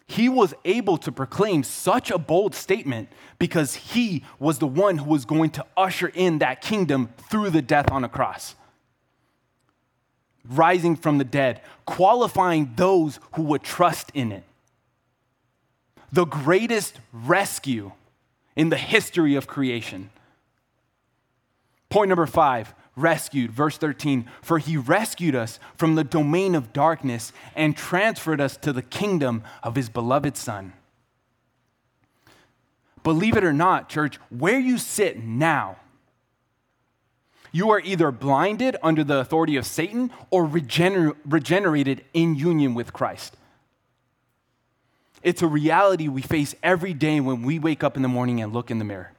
he 0.10 0.28
was 0.28 0.56
able 0.66 0.98
to 0.98 1.12
proclaim 1.12 1.62
such 1.62 2.10
a 2.10 2.18
bold 2.18 2.56
statement 2.56 3.10
because 3.38 3.76
he 3.76 4.26
was 4.40 4.58
the 4.58 4.66
one 4.66 4.98
who 4.98 5.08
was 5.08 5.24
going 5.24 5.52
to 5.52 5.64
usher 5.78 6.08
in 6.08 6.40
that 6.40 6.62
kingdom 6.62 7.10
through 7.30 7.52
the 7.52 7.62
death 7.62 7.92
on 7.92 8.04
a 8.04 8.10
cross. 8.10 8.56
Rising 10.44 10.96
from 10.96 11.20
the 11.20 11.24
dead, 11.24 11.62
qualifying 11.86 12.74
those 12.76 13.20
who 13.34 13.44
would 13.44 13.62
trust 13.62 14.10
in 14.16 14.32
it. 14.32 14.44
The 16.12 16.26
greatest 16.26 17.00
rescue 17.14 17.92
in 18.56 18.70
the 18.70 18.78
history 18.78 19.36
of 19.36 19.46
creation. 19.46 20.10
Point 21.90 22.10
number 22.10 22.26
five 22.26 22.74
rescued. 23.02 23.52
Verse 23.52 23.78
13, 23.78 24.26
for 24.42 24.58
he 24.58 24.78
rescued 24.78 25.36
us 25.36 25.60
from 25.76 25.96
the 25.96 26.04
domain 26.04 26.56
of 26.56 26.74
darkness 26.74 27.32
and 27.56 27.76
transferred 27.76 28.42
us 28.42 28.58
to 28.58 28.74
the 28.74 28.82
kingdom 28.82 29.44
of 29.64 29.76
his 29.76 29.90
beloved 29.90 30.38
Son. 30.38 30.74
Believe 33.04 33.38
it 33.38 33.44
or 33.44 33.54
not, 33.54 33.90
church, 33.90 34.18
where 34.30 34.60
you 34.60 34.78
sit 34.78 35.24
now, 35.24 35.78
you 37.52 37.72
are 37.72 37.80
either 37.80 38.12
blinded 38.12 38.76
under 38.84 39.04
the 39.04 39.18
authority 39.18 39.56
of 39.56 39.66
Satan 39.66 40.12
or 40.30 40.46
regener- 40.46 41.16
regenerated 41.26 42.06
in 42.14 42.36
union 42.36 42.76
with 42.76 42.94
Christ. 42.94 43.36
It's 45.24 45.42
a 45.42 45.48
reality 45.48 46.08
we 46.08 46.22
face 46.22 46.56
every 46.62 46.94
day 46.94 47.20
when 47.20 47.42
we 47.42 47.60
wake 47.60 47.84
up 47.84 47.96
in 47.96 48.04
the 48.04 48.08
morning 48.08 48.42
and 48.42 48.54
look 48.54 48.72
in 48.72 48.80
the 48.80 48.86
mirror. 48.86 49.12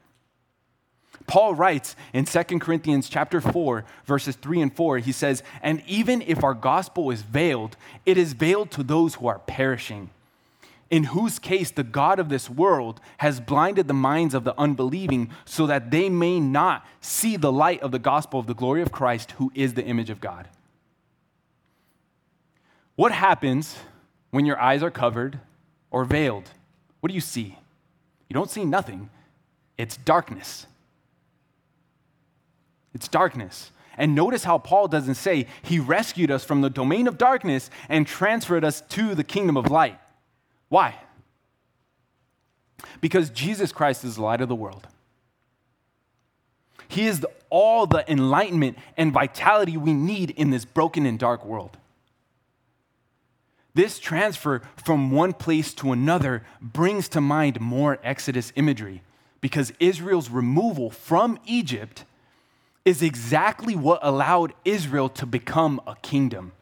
Paul 1.31 1.55
writes 1.55 1.95
in 2.13 2.25
2 2.25 2.43
Corinthians 2.59 3.09
chapter 3.09 3.41
4 3.41 3.85
verses 4.05 4.35
3 4.35 4.63
and 4.63 4.75
4 4.75 4.99
he 4.99 5.13
says 5.13 5.45
and 5.63 5.81
even 5.87 6.23
if 6.23 6.43
our 6.43 6.55
gospel 6.55 7.09
is 7.13 7.23
veiled 7.23 7.77
it 8.05 8.19
is 8.19 8.33
veiled 8.33 8.73
to 8.73 8.83
those 8.83 9.15
who 9.15 9.29
are 9.29 9.39
perishing 9.39 10.11
in 10.91 11.05
whose 11.05 11.39
case 11.39 11.71
the 11.71 11.85
god 11.85 12.19
of 12.19 12.31
this 12.31 12.51
world 12.51 13.01
has 13.19 13.39
blinded 13.39 13.87
the 13.87 13.95
minds 13.95 14.35
of 14.35 14.43
the 14.43 14.59
unbelieving 14.59 15.31
so 15.45 15.69
that 15.69 15.93
they 15.93 16.09
may 16.09 16.41
not 16.41 16.85
see 17.01 17.37
the 17.37 17.53
light 17.53 17.81
of 17.81 17.93
the 17.93 18.01
gospel 18.01 18.41
of 18.41 18.49
the 18.49 18.55
glory 18.55 18.83
of 18.83 18.91
Christ 18.91 19.31
who 19.33 19.53
is 19.55 19.75
the 19.75 19.85
image 19.85 20.11
of 20.11 20.21
God. 20.21 20.49
What 22.97 23.13
happens 23.13 23.77
when 24.31 24.47
your 24.47 24.61
eyes 24.61 24.83
are 24.83 24.91
covered 24.91 25.39
or 25.93 26.05
veiled? 26.05 26.51
What 26.99 27.09
do 27.09 27.15
you 27.15 27.21
see? 27.21 27.57
You 28.29 28.35
don't 28.35 28.51
see 28.51 28.65
nothing. 28.65 29.11
It's 29.79 29.97
darkness. 29.97 30.67
It's 32.95 33.09
darkness. 33.09 33.73
And 33.97 34.15
notice 34.15 34.45
how 34.45 34.59
Paul 34.59 34.89
doesn't 34.89 35.17
say 35.17 35.47
he 35.63 35.79
rescued 35.79 36.31
us 36.31 36.45
from 36.45 36.63
the 36.63 36.71
domain 36.71 37.07
of 37.07 37.19
darkness 37.19 37.71
and 37.89 38.07
transferred 38.07 38.65
us 38.65 38.81
to 38.91 39.15
the 39.15 39.25
kingdom 39.25 39.57
of 39.57 39.71
light. 39.71 39.99
Why? 40.69 40.95
Because 43.01 43.31
Jesus 43.31 43.73
Christ 43.73 44.05
is 44.05 44.17
the 44.17 44.23
light 44.23 44.41
of 44.41 44.49
the 44.49 44.55
world. 44.55 44.87
He 46.89 47.07
is 47.07 47.21
the, 47.21 47.31
all 47.51 47.87
the 47.87 48.11
enlightenment 48.11 48.79
and 48.97 49.13
vitality 49.13 49.77
we 49.77 49.93
need 49.93 50.31
in 50.31 50.51
this 50.51 50.65
broken 50.65 51.07
and 51.07 51.19
dark 51.19 51.45
world. 51.45 51.77
This 53.75 53.99
transfer 53.99 54.63
from 54.77 55.11
one 55.13 55.33
place 55.33 55.73
to 55.75 55.93
another 55.93 56.43
brings 56.61 57.09
to 57.11 57.21
mind 57.21 57.61
more 57.61 57.99
Exodus 58.03 58.53
imagery 58.57 59.03
because 59.41 59.73
Israel's 59.79 60.31
removal 60.31 60.91
from 60.91 61.39
Egypt 61.47 62.05
is 62.85 63.03
exactly 63.03 63.77
what 63.77 64.01
allowed 64.03 64.53
Israel 64.65 65.09
to 65.11 65.27
become 65.27 65.81
a 65.87 65.95
kingdom. 65.97 66.53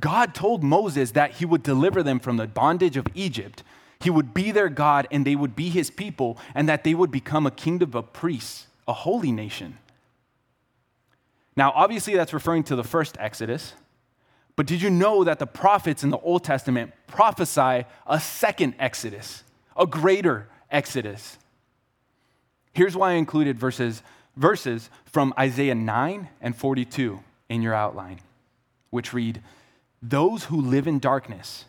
God 0.00 0.34
told 0.34 0.64
Moses 0.64 1.12
that 1.12 1.32
he 1.32 1.44
would 1.44 1.62
deliver 1.62 2.02
them 2.02 2.18
from 2.18 2.36
the 2.36 2.46
bondage 2.46 2.96
of 2.96 3.06
Egypt. 3.14 3.62
He 4.00 4.10
would 4.10 4.34
be 4.34 4.50
their 4.50 4.68
God 4.68 5.06
and 5.10 5.24
they 5.24 5.36
would 5.36 5.54
be 5.54 5.68
his 5.68 5.90
people, 5.90 6.38
and 6.54 6.68
that 6.68 6.84
they 6.84 6.94
would 6.94 7.10
become 7.10 7.46
a 7.46 7.50
kingdom 7.50 7.92
of 7.94 8.12
priests, 8.12 8.66
a 8.88 8.92
holy 8.92 9.30
nation. 9.30 9.78
Now, 11.56 11.72
obviously, 11.74 12.14
that's 12.16 12.32
referring 12.32 12.64
to 12.64 12.76
the 12.76 12.82
first 12.82 13.16
Exodus. 13.20 13.74
But 14.56 14.66
did 14.66 14.82
you 14.82 14.90
know 14.90 15.24
that 15.24 15.38
the 15.38 15.46
prophets 15.46 16.02
in 16.02 16.10
the 16.10 16.18
Old 16.18 16.44
Testament 16.44 16.92
prophesy 17.06 17.84
a 18.06 18.20
second 18.20 18.74
Exodus, 18.78 19.44
a 19.76 19.86
greater 19.86 20.48
Exodus? 20.70 21.38
Here's 22.72 22.96
why 22.96 23.10
I 23.10 23.14
included 23.14 23.58
verses, 23.58 24.02
verses 24.36 24.90
from 25.04 25.34
Isaiah 25.38 25.74
9 25.74 26.28
and 26.40 26.56
42 26.56 27.20
in 27.48 27.62
your 27.62 27.74
outline, 27.74 28.20
which 28.90 29.12
read, 29.12 29.42
Those 30.02 30.44
who 30.44 30.60
live 30.60 30.86
in 30.86 30.98
darkness, 30.98 31.64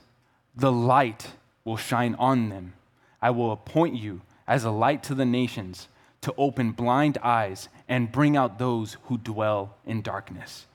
the 0.56 0.72
light 0.72 1.32
will 1.64 1.78
shine 1.78 2.16
on 2.16 2.50
them. 2.50 2.74
I 3.22 3.32
will 3.32 3.52
appoint 3.52 3.96
you 3.96 4.22
as 4.48 4.64
a 4.64 4.72
light 4.72 5.04
to 5.04 5.16
the 5.16 5.26
nations 5.26 5.88
to 6.22 6.34
open 6.38 6.72
blind 6.72 7.18
eyes 7.20 7.70
and 7.88 8.12
bring 8.12 8.36
out 8.36 8.58
those 8.58 8.98
who 9.04 9.18
dwell 9.18 9.76
in 9.86 10.02
darkness. 10.02 10.66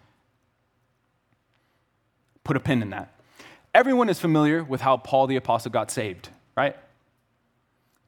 Put 2.44 2.56
a 2.56 2.60
pin 2.60 2.82
in 2.82 2.90
that. 2.90 3.12
Everyone 3.74 4.08
is 4.08 4.20
familiar 4.20 4.64
with 4.64 4.80
how 4.80 4.96
Paul 4.96 5.26
the 5.26 5.36
Apostle 5.36 5.70
got 5.70 5.90
saved, 5.90 6.28
right? 6.56 6.76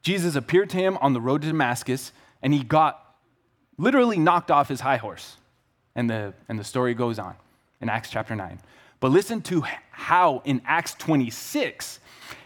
Jesus 0.01 0.35
appeared 0.35 0.69
to 0.71 0.77
him 0.77 0.97
on 0.97 1.13
the 1.13 1.21
road 1.21 1.41
to 1.41 1.47
Damascus, 1.47 2.11
and 2.41 2.53
he 2.53 2.63
got 2.63 3.02
literally 3.77 4.17
knocked 4.17 4.51
off 4.51 4.69
his 4.69 4.81
high 4.81 4.97
horse. 4.97 5.37
And 5.95 6.09
the, 6.09 6.33
and 6.49 6.57
the 6.57 6.63
story 6.63 6.93
goes 6.93 7.19
on 7.19 7.35
in 7.81 7.89
Acts 7.89 8.09
chapter 8.09 8.35
9. 8.35 8.59
But 8.99 9.11
listen 9.11 9.41
to 9.43 9.63
how 9.91 10.41
in 10.45 10.61
Acts 10.65 10.95
26, 10.95 11.99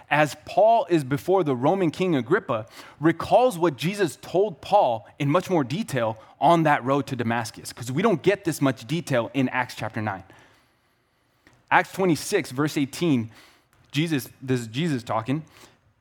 as 0.09 0.35
Paul 0.45 0.87
is 0.89 1.03
before 1.03 1.43
the 1.43 1.55
Roman 1.55 1.91
King 1.91 2.15
Agrippa, 2.15 2.65
recalls 2.99 3.57
what 3.57 3.77
Jesus 3.77 4.17
told 4.21 4.61
Paul 4.61 5.07
in 5.19 5.29
much 5.29 5.49
more 5.49 5.63
detail 5.63 6.17
on 6.39 6.63
that 6.63 6.83
road 6.83 7.07
to 7.07 7.15
Damascus, 7.15 7.73
because 7.73 7.91
we 7.91 8.01
don't 8.01 8.21
get 8.21 8.43
this 8.43 8.61
much 8.61 8.87
detail 8.87 9.31
in 9.33 9.49
Acts 9.49 9.75
chapter 9.75 10.01
9. 10.01 10.23
Acts 11.69 11.91
26, 11.91 12.51
verse 12.51 12.77
18, 12.77 13.29
Jesus, 13.91 14.29
this 14.41 14.61
is 14.61 14.67
Jesus 14.67 15.03
talking, 15.03 15.43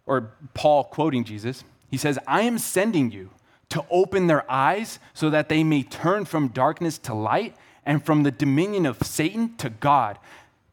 or 0.07 0.31
Paul 0.55 0.85
quoting 0.85 1.25
Jesus. 1.25 1.65
He 1.91 1.97
says, 1.97 2.19
I 2.27 2.43
am 2.43 2.59
sending 2.59 3.11
you 3.11 3.31
to 3.71 3.85
open 3.91 4.27
their 4.27 4.51
eyes 4.51 4.99
so 5.15 5.31
that 5.31 5.49
they 5.49 5.65
may 5.65 5.83
turn 5.83 6.25
from 6.25 6.49
darkness 6.49 6.99
to 6.99 7.15
light 7.15 7.57
and 7.85 8.05
from 8.05 8.23
the 8.23 8.31
dominion 8.31 8.87
of 8.87 9.03
Satan 9.03 9.57
to 9.57 9.71
God 9.71 10.19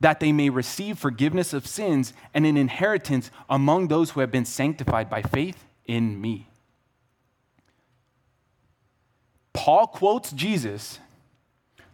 that 0.03 0.19
they 0.19 0.33
may 0.33 0.49
receive 0.49 0.99
forgiveness 0.99 1.53
of 1.53 1.65
sins 1.65 2.13
and 2.33 2.45
an 2.45 2.57
inheritance 2.57 3.31
among 3.49 3.87
those 3.87 4.09
who 4.11 4.19
have 4.19 4.31
been 4.31 4.43
sanctified 4.43 5.09
by 5.09 5.21
faith 5.21 5.63
in 5.85 6.19
me. 6.19 6.49
Paul 9.53 9.87
quotes 9.87 10.33
Jesus, 10.33 10.99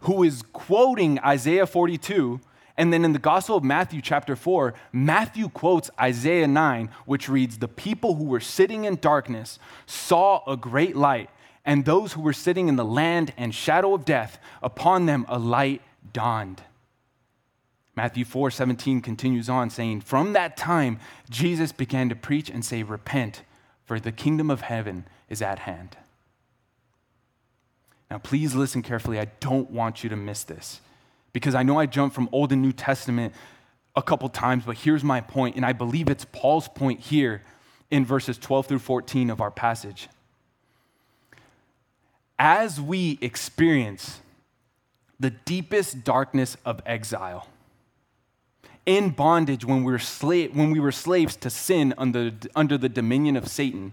who 0.00 0.24
is 0.24 0.42
quoting 0.52 1.20
Isaiah 1.20 1.66
42. 1.66 2.40
And 2.80 2.94
then 2.94 3.04
in 3.04 3.12
the 3.12 3.18
Gospel 3.18 3.58
of 3.58 3.62
Matthew, 3.62 4.00
chapter 4.00 4.34
4, 4.34 4.72
Matthew 4.90 5.50
quotes 5.50 5.90
Isaiah 6.00 6.48
9, 6.48 6.88
which 7.04 7.28
reads, 7.28 7.58
The 7.58 7.68
people 7.68 8.14
who 8.14 8.24
were 8.24 8.40
sitting 8.40 8.86
in 8.86 8.96
darkness 8.96 9.58
saw 9.84 10.42
a 10.50 10.56
great 10.56 10.96
light, 10.96 11.28
and 11.62 11.84
those 11.84 12.14
who 12.14 12.22
were 12.22 12.32
sitting 12.32 12.68
in 12.68 12.76
the 12.76 12.84
land 12.84 13.34
and 13.36 13.54
shadow 13.54 13.92
of 13.92 14.06
death, 14.06 14.38
upon 14.62 15.04
them 15.04 15.26
a 15.28 15.38
light 15.38 15.82
dawned. 16.14 16.62
Matthew 17.96 18.24
4 18.24 18.50
17 18.50 19.02
continues 19.02 19.50
on 19.50 19.68
saying, 19.68 20.00
From 20.00 20.32
that 20.32 20.56
time, 20.56 21.00
Jesus 21.28 21.72
began 21.72 22.08
to 22.08 22.16
preach 22.16 22.48
and 22.48 22.64
say, 22.64 22.82
Repent, 22.82 23.42
for 23.84 24.00
the 24.00 24.10
kingdom 24.10 24.48
of 24.48 24.62
heaven 24.62 25.04
is 25.28 25.42
at 25.42 25.58
hand. 25.58 25.98
Now, 28.10 28.16
please 28.16 28.54
listen 28.54 28.80
carefully. 28.80 29.20
I 29.20 29.26
don't 29.38 29.70
want 29.70 30.02
you 30.02 30.08
to 30.08 30.16
miss 30.16 30.44
this 30.44 30.80
because 31.32 31.54
I 31.54 31.62
know 31.62 31.78
I 31.78 31.86
jumped 31.86 32.14
from 32.14 32.28
Old 32.32 32.52
and 32.52 32.62
New 32.62 32.72
Testament 32.72 33.34
a 33.96 34.02
couple 34.02 34.28
times, 34.28 34.64
but 34.64 34.76
here's 34.78 35.04
my 35.04 35.20
point, 35.20 35.56
and 35.56 35.64
I 35.64 35.72
believe 35.72 36.08
it's 36.08 36.26
Paul's 36.32 36.68
point 36.68 37.00
here 37.00 37.42
in 37.90 38.04
verses 38.04 38.38
12 38.38 38.66
through 38.66 38.78
14 38.78 39.30
of 39.30 39.40
our 39.40 39.50
passage. 39.50 40.08
As 42.38 42.80
we 42.80 43.18
experience 43.20 44.20
the 45.18 45.30
deepest 45.30 46.04
darkness 46.04 46.56
of 46.64 46.80
exile, 46.86 47.48
in 48.86 49.10
bondage 49.10 49.64
when 49.64 49.84
we 49.84 49.92
were, 49.92 49.98
slave, 49.98 50.56
when 50.56 50.70
we 50.70 50.80
were 50.80 50.92
slaves 50.92 51.36
to 51.36 51.50
sin 51.50 51.92
under, 51.98 52.32
under 52.56 52.78
the 52.78 52.88
dominion 52.88 53.36
of 53.36 53.46
Satan, 53.46 53.92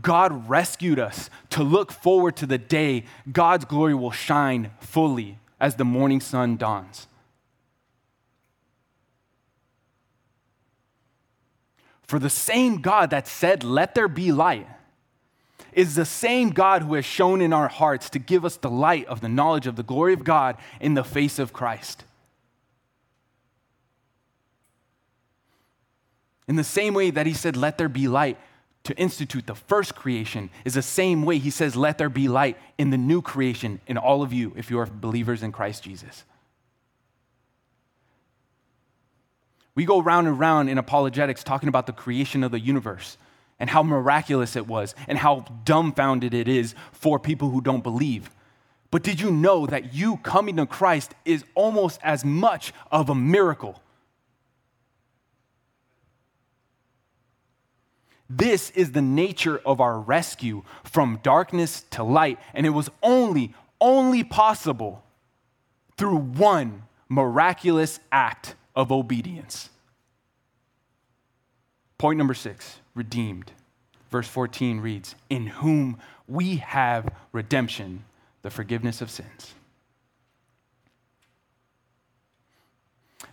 God 0.00 0.48
rescued 0.48 0.98
us 0.98 1.28
to 1.50 1.62
look 1.62 1.90
forward 1.90 2.36
to 2.36 2.46
the 2.46 2.58
day 2.58 3.04
God's 3.30 3.64
glory 3.64 3.94
will 3.94 4.12
shine 4.12 4.70
fully 4.78 5.39
as 5.60 5.76
the 5.76 5.84
morning 5.84 6.20
sun 6.20 6.56
dawns. 6.56 7.06
For 12.02 12.18
the 12.18 12.30
same 12.30 12.80
God 12.80 13.10
that 13.10 13.28
said, 13.28 13.62
Let 13.62 13.94
there 13.94 14.08
be 14.08 14.32
light, 14.32 14.66
is 15.72 15.94
the 15.94 16.04
same 16.04 16.50
God 16.50 16.82
who 16.82 16.94
has 16.94 17.04
shone 17.04 17.40
in 17.40 17.52
our 17.52 17.68
hearts 17.68 18.10
to 18.10 18.18
give 18.18 18.44
us 18.44 18.56
the 18.56 18.70
light 18.70 19.06
of 19.06 19.20
the 19.20 19.28
knowledge 19.28 19.66
of 19.66 19.76
the 19.76 19.84
glory 19.84 20.12
of 20.12 20.24
God 20.24 20.56
in 20.80 20.94
the 20.94 21.04
face 21.04 21.38
of 21.38 21.52
Christ. 21.52 22.04
In 26.48 26.56
the 26.56 26.64
same 26.64 26.94
way 26.94 27.10
that 27.10 27.26
he 27.26 27.32
said, 27.32 27.56
Let 27.56 27.78
there 27.78 27.88
be 27.88 28.08
light 28.08 28.36
to 28.84 28.96
institute 28.96 29.46
the 29.46 29.54
first 29.54 29.94
creation, 29.94 30.50
is 30.64 30.74
the 30.74 30.82
same 30.82 31.24
way 31.24 31.38
he 31.38 31.50
says, 31.50 31.76
Let 31.76 31.98
there 31.98 32.08
be 32.08 32.28
light 32.28 32.56
in 32.78 32.90
the 32.90 32.98
new 32.98 33.20
creation 33.20 33.80
in 33.86 33.98
all 33.98 34.22
of 34.22 34.32
you 34.32 34.52
if 34.56 34.70
you 34.70 34.78
are 34.78 34.86
believers 34.86 35.42
in 35.42 35.52
Christ 35.52 35.82
Jesus. 35.82 36.24
We 39.74 39.84
go 39.84 40.02
round 40.02 40.26
and 40.26 40.38
round 40.38 40.68
in 40.68 40.78
apologetics 40.78 41.44
talking 41.44 41.68
about 41.68 41.86
the 41.86 41.92
creation 41.92 42.42
of 42.42 42.50
the 42.50 42.60
universe 42.60 43.16
and 43.58 43.70
how 43.70 43.82
miraculous 43.82 44.56
it 44.56 44.66
was 44.66 44.94
and 45.06 45.18
how 45.18 45.44
dumbfounded 45.64 46.34
it 46.34 46.48
is 46.48 46.74
for 46.92 47.18
people 47.18 47.50
who 47.50 47.60
don't 47.60 47.82
believe. 47.82 48.30
But 48.90 49.02
did 49.02 49.20
you 49.20 49.30
know 49.30 49.66
that 49.66 49.94
you 49.94 50.16
coming 50.18 50.56
to 50.56 50.66
Christ 50.66 51.14
is 51.24 51.44
almost 51.54 52.00
as 52.02 52.24
much 52.24 52.72
of 52.90 53.08
a 53.08 53.14
miracle? 53.14 53.80
This 58.32 58.70
is 58.70 58.92
the 58.92 59.02
nature 59.02 59.60
of 59.66 59.80
our 59.80 59.98
rescue 59.98 60.62
from 60.84 61.18
darkness 61.24 61.82
to 61.90 62.04
light. 62.04 62.38
And 62.54 62.64
it 62.64 62.70
was 62.70 62.88
only, 63.02 63.52
only 63.80 64.22
possible 64.22 65.02
through 65.96 66.16
one 66.16 66.84
miraculous 67.08 67.98
act 68.12 68.54
of 68.76 68.92
obedience. 68.92 69.68
Point 71.98 72.18
number 72.18 72.34
six 72.34 72.78
redeemed. 72.94 73.50
Verse 74.10 74.28
14 74.28 74.80
reads, 74.80 75.16
In 75.28 75.48
whom 75.48 75.98
we 76.28 76.56
have 76.56 77.12
redemption, 77.32 78.04
the 78.42 78.50
forgiveness 78.50 79.00
of 79.00 79.10
sins. 79.10 79.54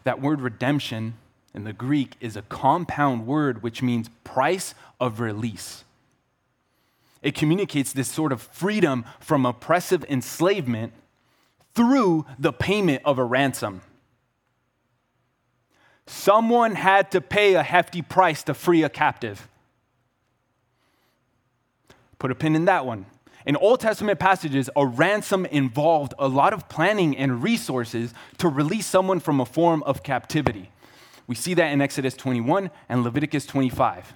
That 0.06 0.22
word 0.22 0.42
redemption 0.42 1.14
in 1.58 1.64
the 1.64 1.74
Greek 1.74 2.14
is 2.22 2.38
a 2.38 2.44
compound 2.44 3.26
word 3.26 3.64
which 3.64 3.82
means 3.82 4.12
price 4.24 4.76
of 5.00 5.20
release. 5.20 5.84
It 7.24 7.34
communicates 7.34 7.94
this 7.94 8.08
sort 8.08 8.32
of 8.32 8.44
freedom 8.44 9.06
from 9.20 9.44
oppressive 9.44 10.06
enslavement 10.08 10.94
through 11.74 12.28
the 12.38 12.54
payment 12.54 13.02
of 13.06 13.18
a 13.18 13.24
ransom. 13.24 13.82
Someone 16.06 16.76
had 16.76 17.10
to 17.10 17.22
pay 17.22 17.56
a 17.56 17.64
hefty 17.64 18.04
price 18.04 18.44
to 18.44 18.54
free 18.54 18.84
a 18.84 18.90
captive. 18.90 19.48
Put 22.20 22.30
a 22.30 22.36
pin 22.36 22.56
in 22.56 22.66
that 22.66 22.86
one. 22.86 23.08
In 23.48 23.56
Old 23.56 23.80
Testament 23.80 24.20
passages, 24.20 24.70
a 24.76 24.86
ransom 24.86 25.48
involved 25.48 26.14
a 26.20 26.28
lot 26.28 26.54
of 26.54 26.70
planning 26.70 27.18
and 27.18 27.42
resources 27.42 28.14
to 28.38 28.48
release 28.48 28.86
someone 28.86 29.20
from 29.20 29.42
a 29.42 29.46
form 29.46 29.82
of 29.84 30.04
captivity. 30.04 30.70
We 31.28 31.36
see 31.36 31.54
that 31.56 31.72
in 31.72 31.82
Exodus 31.82 32.16
21 32.16 32.72
and 32.88 33.04
Leviticus 33.04 33.46
25, 33.46 34.14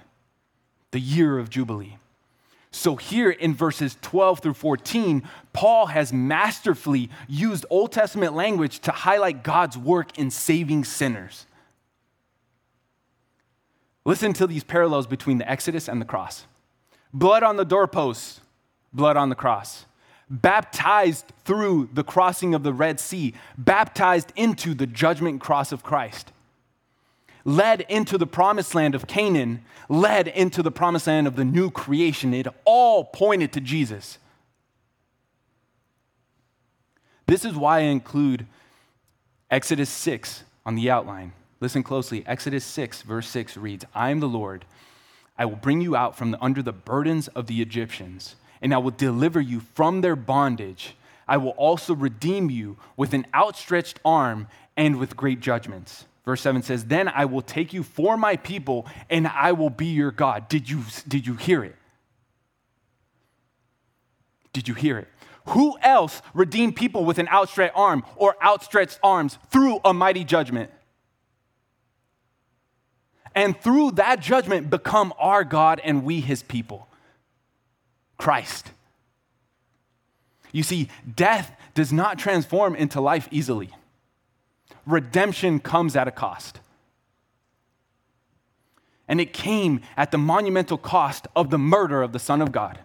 the 0.90 1.00
year 1.00 1.38
of 1.38 1.50
Jubilee. 1.50 1.98
So, 2.74 2.96
here 2.96 3.30
in 3.30 3.54
verses 3.54 3.98
12 4.00 4.40
through 4.40 4.54
14, 4.54 5.22
Paul 5.52 5.86
has 5.86 6.10
masterfully 6.10 7.10
used 7.28 7.66
Old 7.68 7.92
Testament 7.92 8.32
language 8.32 8.80
to 8.80 8.90
highlight 8.90 9.42
God's 9.42 9.76
work 9.76 10.18
in 10.18 10.30
saving 10.30 10.84
sinners. 10.84 11.44
Listen 14.06 14.32
to 14.32 14.46
these 14.46 14.64
parallels 14.64 15.06
between 15.06 15.36
the 15.36 15.48
Exodus 15.48 15.86
and 15.86 16.00
the 16.00 16.06
cross 16.06 16.46
blood 17.12 17.42
on 17.42 17.56
the 17.56 17.64
doorposts, 17.64 18.40
blood 18.90 19.18
on 19.18 19.28
the 19.28 19.34
cross. 19.34 19.84
Baptized 20.30 21.30
through 21.44 21.90
the 21.92 22.02
crossing 22.02 22.54
of 22.54 22.62
the 22.62 22.72
Red 22.72 22.98
Sea, 22.98 23.34
baptized 23.58 24.32
into 24.34 24.72
the 24.72 24.86
judgment 24.86 25.42
cross 25.42 25.72
of 25.72 25.82
Christ 25.82 26.32
led 27.44 27.82
into 27.82 28.18
the 28.18 28.26
promised 28.26 28.74
land 28.74 28.94
of 28.94 29.06
Canaan, 29.06 29.64
led 29.88 30.28
into 30.28 30.62
the 30.62 30.70
promised 30.70 31.06
land 31.06 31.26
of 31.26 31.36
the 31.36 31.44
new 31.44 31.70
creation. 31.70 32.34
It 32.34 32.46
all 32.64 33.04
pointed 33.04 33.52
to 33.52 33.60
Jesus. 33.60 34.18
This 37.26 37.44
is 37.44 37.54
why 37.54 37.78
I 37.78 37.82
include 37.82 38.46
Exodus 39.50 39.90
6 39.90 40.44
on 40.66 40.74
the 40.74 40.90
outline. 40.90 41.32
Listen 41.60 41.82
closely. 41.82 42.24
Exodus 42.26 42.64
6, 42.64 43.02
verse 43.02 43.28
6 43.28 43.56
reads 43.56 43.84
I 43.94 44.10
am 44.10 44.20
the 44.20 44.28
Lord. 44.28 44.64
I 45.38 45.46
will 45.46 45.56
bring 45.56 45.80
you 45.80 45.96
out 45.96 46.16
from 46.16 46.32
the, 46.32 46.42
under 46.42 46.62
the 46.62 46.72
burdens 46.72 47.28
of 47.28 47.46
the 47.46 47.62
Egyptians, 47.62 48.36
and 48.60 48.74
I 48.74 48.78
will 48.78 48.90
deliver 48.90 49.40
you 49.40 49.60
from 49.60 50.00
their 50.00 50.16
bondage. 50.16 50.94
I 51.26 51.36
will 51.36 51.50
also 51.50 51.94
redeem 51.94 52.50
you 52.50 52.76
with 52.96 53.14
an 53.14 53.26
outstretched 53.34 53.98
arm 54.04 54.48
and 54.76 54.98
with 54.98 55.16
great 55.16 55.40
judgments. 55.40 56.04
Verse 56.24 56.40
7 56.40 56.62
says, 56.62 56.84
Then 56.84 57.08
I 57.08 57.24
will 57.24 57.42
take 57.42 57.72
you 57.72 57.82
for 57.82 58.16
my 58.16 58.36
people 58.36 58.86
and 59.10 59.26
I 59.26 59.52
will 59.52 59.70
be 59.70 59.86
your 59.86 60.12
God. 60.12 60.48
Did 60.48 60.70
you, 60.70 60.82
did 61.08 61.26
you 61.26 61.34
hear 61.34 61.64
it? 61.64 61.76
Did 64.52 64.68
you 64.68 64.74
hear 64.74 64.98
it? 64.98 65.08
Who 65.48 65.76
else 65.82 66.22
redeemed 66.34 66.76
people 66.76 67.04
with 67.04 67.18
an 67.18 67.28
outstretched 67.28 67.76
arm 67.76 68.04
or 68.14 68.36
outstretched 68.44 69.00
arms 69.02 69.38
through 69.50 69.80
a 69.84 69.92
mighty 69.92 70.22
judgment? 70.22 70.70
And 73.34 73.58
through 73.58 73.92
that 73.92 74.20
judgment, 74.20 74.70
become 74.70 75.12
our 75.18 75.42
God 75.42 75.80
and 75.82 76.04
we 76.04 76.20
his 76.20 76.42
people. 76.42 76.86
Christ. 78.18 78.70
You 80.52 80.62
see, 80.62 80.88
death 81.16 81.50
does 81.74 81.92
not 81.92 82.18
transform 82.18 82.76
into 82.76 83.00
life 83.00 83.26
easily 83.32 83.70
redemption 84.86 85.60
comes 85.60 85.96
at 85.96 86.08
a 86.08 86.12
cost. 86.12 86.60
and 89.08 89.20
it 89.20 89.34
came 89.34 89.80
at 89.94 90.10
the 90.10 90.16
monumental 90.16 90.78
cost 90.78 91.26
of 91.36 91.50
the 91.50 91.58
murder 91.58 92.00
of 92.00 92.12
the 92.12 92.18
Son 92.18 92.40
of 92.40 92.50
God. 92.50 92.78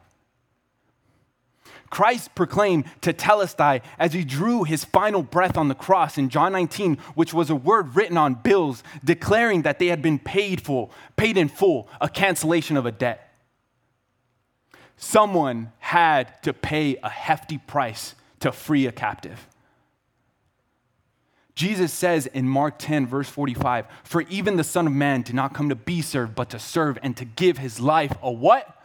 Christ 1.90 2.36
proclaimed 2.36 2.84
tetelestai 3.02 3.82
as 3.98 4.12
he 4.12 4.26
drew 4.26 4.66
his 4.66 4.84
final 4.84 5.24
breath 5.24 5.58
on 5.58 5.70
the 5.70 5.76
cross 5.76 6.18
in 6.18 6.28
John 6.28 6.52
19, 6.52 6.98
which 7.16 7.34
was 7.34 7.50
a 7.50 7.56
word 7.56 7.96
written 7.96 8.18
on 8.18 8.34
bills 8.34 8.84
declaring 9.06 9.62
that 9.62 9.80
they 9.80 9.88
had 9.88 10.02
been 10.02 10.20
paid 10.20 10.60
full, 10.60 10.92
paid 11.16 11.38
in 11.38 11.48
full, 11.48 11.88
a 12.02 12.10
cancellation 12.10 12.76
of 12.76 12.86
a 12.86 12.92
debt. 12.92 13.34
Someone 14.98 15.72
had 15.80 16.44
to 16.44 16.52
pay 16.52 16.98
a 17.02 17.10
hefty 17.10 17.58
price 17.58 18.16
to 18.42 18.52
free 18.52 18.86
a 18.86 18.92
captive. 18.92 19.48
Jesus 21.58 21.92
says 21.92 22.28
in 22.28 22.48
Mark 22.48 22.76
10, 22.78 23.08
verse 23.08 23.28
45, 23.28 23.88
For 24.04 24.22
even 24.30 24.58
the 24.58 24.64
Son 24.64 24.86
of 24.86 24.94
Man 24.94 25.24
did 25.24 25.34
not 25.34 25.56
come 25.56 25.70
to 25.70 25.76
be 25.76 26.04
served, 26.04 26.36
but 26.36 26.52
to 26.52 26.60
serve 26.60 27.00
and 27.02 27.18
to 27.18 27.26
give 27.26 27.58
his 27.58 27.80
life 27.80 28.16
a 28.22 28.32
what? 28.32 28.80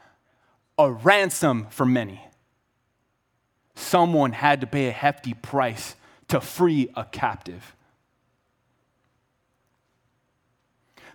A 0.79 0.91
ransom 0.91 1.67
for 1.69 1.85
many. 1.85 2.25
Someone 3.75 4.33
had 4.33 4.63
to 4.63 4.67
pay 4.67 4.89
a 4.89 4.91
hefty 4.91 5.35
price 5.35 5.97
to 6.29 6.41
free 6.41 6.89
a 6.97 7.05
captive. 7.05 7.77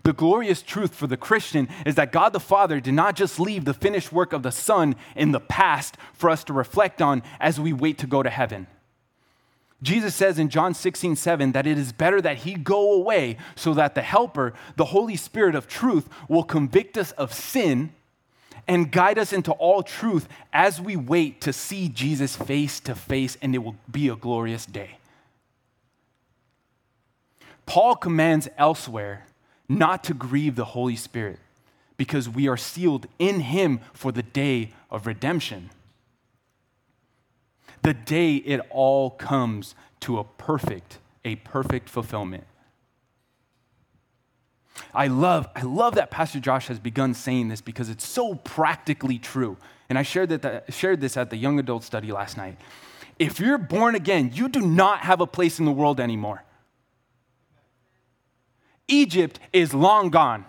The 0.04 0.14
glorious 0.14 0.62
truth 0.62 0.94
for 0.94 1.08
the 1.08 1.18
Christian 1.18 1.70
is 1.88 1.96
that 1.96 2.12
God 2.12 2.34
the 2.34 2.40
Father 2.40 2.80
did 2.80 2.94
not 2.94 3.16
just 3.16 3.40
leave 3.40 3.66
the 3.66 3.74
finished 3.74 4.12
work 4.12 4.32
of 4.32 4.44
the 4.44 4.52
Son 4.52 4.96
in 5.16 5.32
the 5.32 5.40
past 5.40 5.98
for 6.14 6.30
us 6.30 6.44
to 6.44 6.54
reflect 6.54 7.02
on 7.02 7.24
as 7.40 7.60
we 7.60 7.74
wait 7.74 7.98
to 7.98 8.08
go 8.08 8.22
to 8.22 8.30
heaven. 8.30 8.68
Jesus 9.84 10.16
says 10.16 10.40
in 10.40 10.50
John 10.50 10.74
16, 10.74 11.16
7 11.16 11.52
that 11.52 11.68
it 11.68 11.78
is 11.78 11.92
better 11.92 12.20
that 12.22 12.38
he 12.38 12.56
go 12.56 12.94
away 12.94 13.38
so 13.56 13.74
that 13.76 13.94
the 13.94 14.02
Helper, 14.02 14.54
the 14.76 14.86
Holy 14.86 15.16
Spirit 15.16 15.54
of 15.54 15.68
truth, 15.68 16.10
will 16.28 16.44
convict 16.44 16.98
us 16.98 17.12
of 17.12 17.34
sin 17.34 17.92
and 18.68 18.92
guide 18.92 19.20
us 19.20 19.32
into 19.32 19.52
all 19.54 19.84
truth 19.84 20.28
as 20.52 20.82
we 20.82 20.96
wait 20.96 21.42
to 21.42 21.54
see 21.54 21.88
Jesus 21.90 22.36
face 22.36 22.80
to 22.82 22.96
face, 22.96 23.38
and 23.42 23.54
it 23.54 23.60
will 23.60 23.76
be 23.90 24.10
a 24.10 24.16
glorious 24.16 24.66
day. 24.66 24.98
Paul 27.66 27.96
commands 27.96 28.50
elsewhere 28.58 29.26
not 29.70 30.04
to 30.06 30.14
grieve 30.14 30.56
the 30.56 30.66
Holy 30.66 30.96
Spirit 30.96 31.40
because 31.98 32.28
we 32.28 32.48
are 32.48 32.58
sealed 32.58 33.08
in 33.20 33.42
him 33.42 33.80
for 33.94 34.12
the 34.12 34.24
day 34.24 34.72
of 34.90 35.06
redemption 35.06 35.70
the 37.88 37.94
day 37.94 38.36
it 38.36 38.60
all 38.70 39.10
comes 39.10 39.74
to 40.02 40.20
a 40.20 40.24
perfect, 40.26 41.00
a 41.24 41.38
perfect 41.38 41.88
fulfillment. 41.88 42.44
I 44.94 45.08
love, 45.08 45.48
I 45.56 45.62
love 45.62 45.96
that 45.96 46.12
Pastor 46.12 46.42
Josh 46.42 46.68
has 46.68 46.80
begun 46.80 47.14
saying 47.14 47.48
this 47.48 47.62
because 47.62 47.88
it's 47.88 48.06
so 48.06 48.36
practically 48.36 49.18
true. 49.18 49.56
And 49.88 49.98
I 49.98 50.04
shared, 50.04 50.28
that, 50.32 50.74
shared 50.74 51.00
this 51.00 51.16
at 51.16 51.30
the 51.30 51.38
young 51.38 51.60
adult 51.60 51.86
study 51.86 52.12
last 52.12 52.36
night. 52.36 52.58
If 53.20 53.40
you're 53.40 53.58
born 53.58 53.96
again, 53.96 54.32
you 54.34 54.50
do 54.50 54.60
not 54.60 55.00
have 55.00 55.22
a 55.22 55.28
place 55.28 55.58
in 55.58 55.64
the 55.64 55.72
world 55.72 56.02
anymore. 56.02 56.44
Egypt 58.90 59.40
is 59.54 59.74
long 59.74 60.10
gone. 60.10 60.44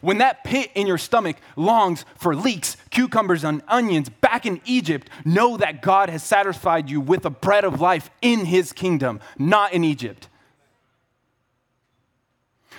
When 0.00 0.18
that 0.18 0.44
pit 0.44 0.70
in 0.76 0.86
your 0.86 0.98
stomach 0.98 1.36
longs 1.56 2.04
for 2.16 2.36
leeks, 2.36 2.76
cucumbers, 2.96 3.44
and 3.44 3.60
onions 3.68 4.08
back 4.08 4.46
in 4.46 4.58
Egypt, 4.64 5.10
know 5.22 5.58
that 5.58 5.82
God 5.82 6.08
has 6.08 6.22
satisfied 6.22 6.88
you 6.88 6.98
with 6.98 7.24
the 7.24 7.30
bread 7.30 7.62
of 7.62 7.78
life 7.78 8.08
in 8.22 8.46
his 8.46 8.72
kingdom, 8.72 9.20
not 9.38 9.74
in 9.74 9.84
Egypt. 9.84 10.30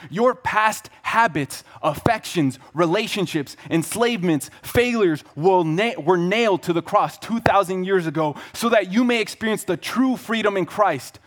Your 0.10 0.34
past 0.34 0.90
habits, 1.04 1.64
affections, 1.84 2.58
relationships, 2.74 3.56
enslavements, 3.70 4.50
failures 4.64 5.24
na- 5.36 6.00
were 6.00 6.18
nailed 6.18 6.64
to 6.64 6.74
the 6.74 6.82
cross 6.82 7.20
2,000 7.20 7.84
years 7.84 8.08
ago 8.08 8.36
so 8.54 8.70
that 8.70 8.92
you 8.92 9.04
may 9.04 9.22
experience 9.22 9.66
the 9.66 9.78
true 9.78 10.18
freedom 10.18 10.58
in 10.58 10.66
Christ. 10.66 11.20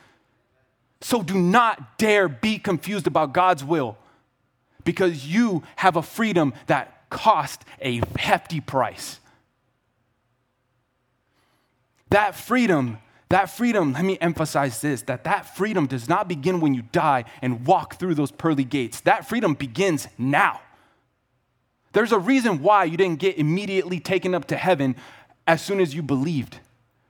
So 1.01 1.23
do 1.23 1.39
not 1.39 1.97
dare 1.97 2.29
be 2.29 2.59
confused 2.59 3.07
about 3.07 3.35
God's 3.35 3.65
will 3.65 3.99
because 4.83 5.29
you 5.29 5.63
have 5.77 5.95
a 5.95 6.03
freedom 6.03 6.55
that 6.67 7.00
cost 7.11 7.65
a 7.81 8.01
hefty 8.17 8.61
price. 8.61 9.21
That 12.11 12.35
freedom, 12.35 12.99
that 13.29 13.51
freedom, 13.51 13.93
let 13.93 14.05
me 14.05 14.19
emphasize 14.21 14.81
this 14.81 15.03
that 15.03 15.25
that 15.25 15.57
freedom 15.57 15.87
does 15.87 16.09
not 16.09 16.29
begin 16.29 16.61
when 16.61 16.75
you 16.75 16.83
die 16.93 17.25
and 17.43 17.67
walk 17.67 17.97
through 17.97 18.15
those 18.15 18.33
pearly 18.33 18.65
gates. 18.65 19.01
That 19.03 19.29
freedom 19.29 19.55
begins 19.55 20.09
now. 20.19 20.61
There's 21.93 22.13
a 22.13 22.19
reason 22.19 22.63
why 22.63 22.85
you 22.85 22.97
didn't 22.97 23.19
get 23.19 23.39
immediately 23.39 24.01
taken 24.01 24.35
up 24.35 24.47
to 24.47 24.57
heaven 24.57 24.97
as 25.47 25.63
soon 25.63 25.81
as 25.81 25.95
you 25.95 26.03
believed. 26.03 26.59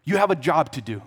You 0.04 0.16
have 0.16 0.30
a 0.30 0.36
job 0.36 0.72
to 0.72 0.80
do. 0.80 1.02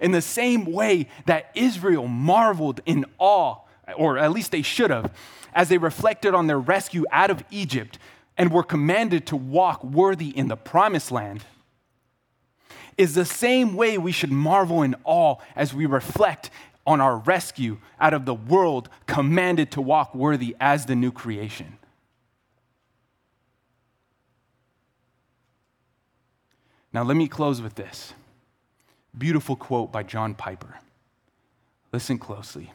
In 0.00 0.10
the 0.10 0.22
same 0.22 0.64
way 0.64 1.08
that 1.26 1.50
Israel 1.54 2.08
marveled 2.08 2.80
in 2.84 3.04
awe 3.18 3.58
or 3.96 4.18
at 4.18 4.32
least 4.32 4.52
they 4.52 4.62
should 4.62 4.90
have, 4.90 5.12
as 5.54 5.68
they 5.68 5.78
reflected 5.78 6.34
on 6.34 6.46
their 6.46 6.58
rescue 6.58 7.04
out 7.10 7.30
of 7.30 7.42
Egypt 7.50 7.98
and 8.36 8.52
were 8.52 8.62
commanded 8.62 9.26
to 9.26 9.36
walk 9.36 9.82
worthy 9.82 10.28
in 10.28 10.48
the 10.48 10.56
promised 10.56 11.10
land, 11.10 11.44
is 12.96 13.14
the 13.14 13.24
same 13.24 13.76
way 13.76 13.96
we 13.96 14.12
should 14.12 14.32
marvel 14.32 14.82
in 14.82 14.94
awe 15.04 15.36
as 15.54 15.72
we 15.72 15.86
reflect 15.86 16.50
on 16.86 17.00
our 17.00 17.18
rescue 17.18 17.78
out 18.00 18.14
of 18.14 18.24
the 18.24 18.34
world 18.34 18.88
commanded 19.06 19.70
to 19.70 19.80
walk 19.80 20.14
worthy 20.14 20.56
as 20.60 20.86
the 20.86 20.96
new 20.96 21.12
creation. 21.12 21.78
Now, 26.92 27.02
let 27.02 27.16
me 27.16 27.28
close 27.28 27.60
with 27.60 27.74
this 27.74 28.14
beautiful 29.16 29.56
quote 29.56 29.92
by 29.92 30.02
John 30.02 30.34
Piper. 30.34 30.78
Listen 31.92 32.18
closely 32.18 32.72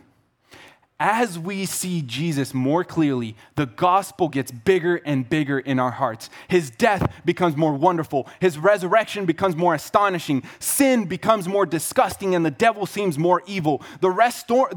as 0.99 1.37
we 1.37 1.65
see 1.65 2.01
Jesus 2.01 2.53
more 2.53 2.83
clearly, 2.83 3.35
the 3.55 3.65
gospel 3.65 4.29
gets 4.29 4.51
bigger 4.51 5.01
and 5.03 5.27
bigger 5.27 5.59
in 5.59 5.79
our 5.79 5.91
hearts. 5.91 6.29
His 6.47 6.69
death 6.69 7.11
becomes 7.25 7.57
more 7.57 7.73
wonderful. 7.73 8.29
His 8.39 8.57
resurrection 8.57 9.25
becomes 9.25 9.55
more 9.55 9.73
astonishing. 9.73 10.43
Sin 10.59 11.05
becomes 11.05 11.47
more 11.47 11.65
disgusting, 11.65 12.35
and 12.35 12.45
the 12.45 12.51
devil 12.51 12.85
seems 12.85 13.17
more 13.17 13.41
evil. 13.47 13.81
The, 14.01 14.09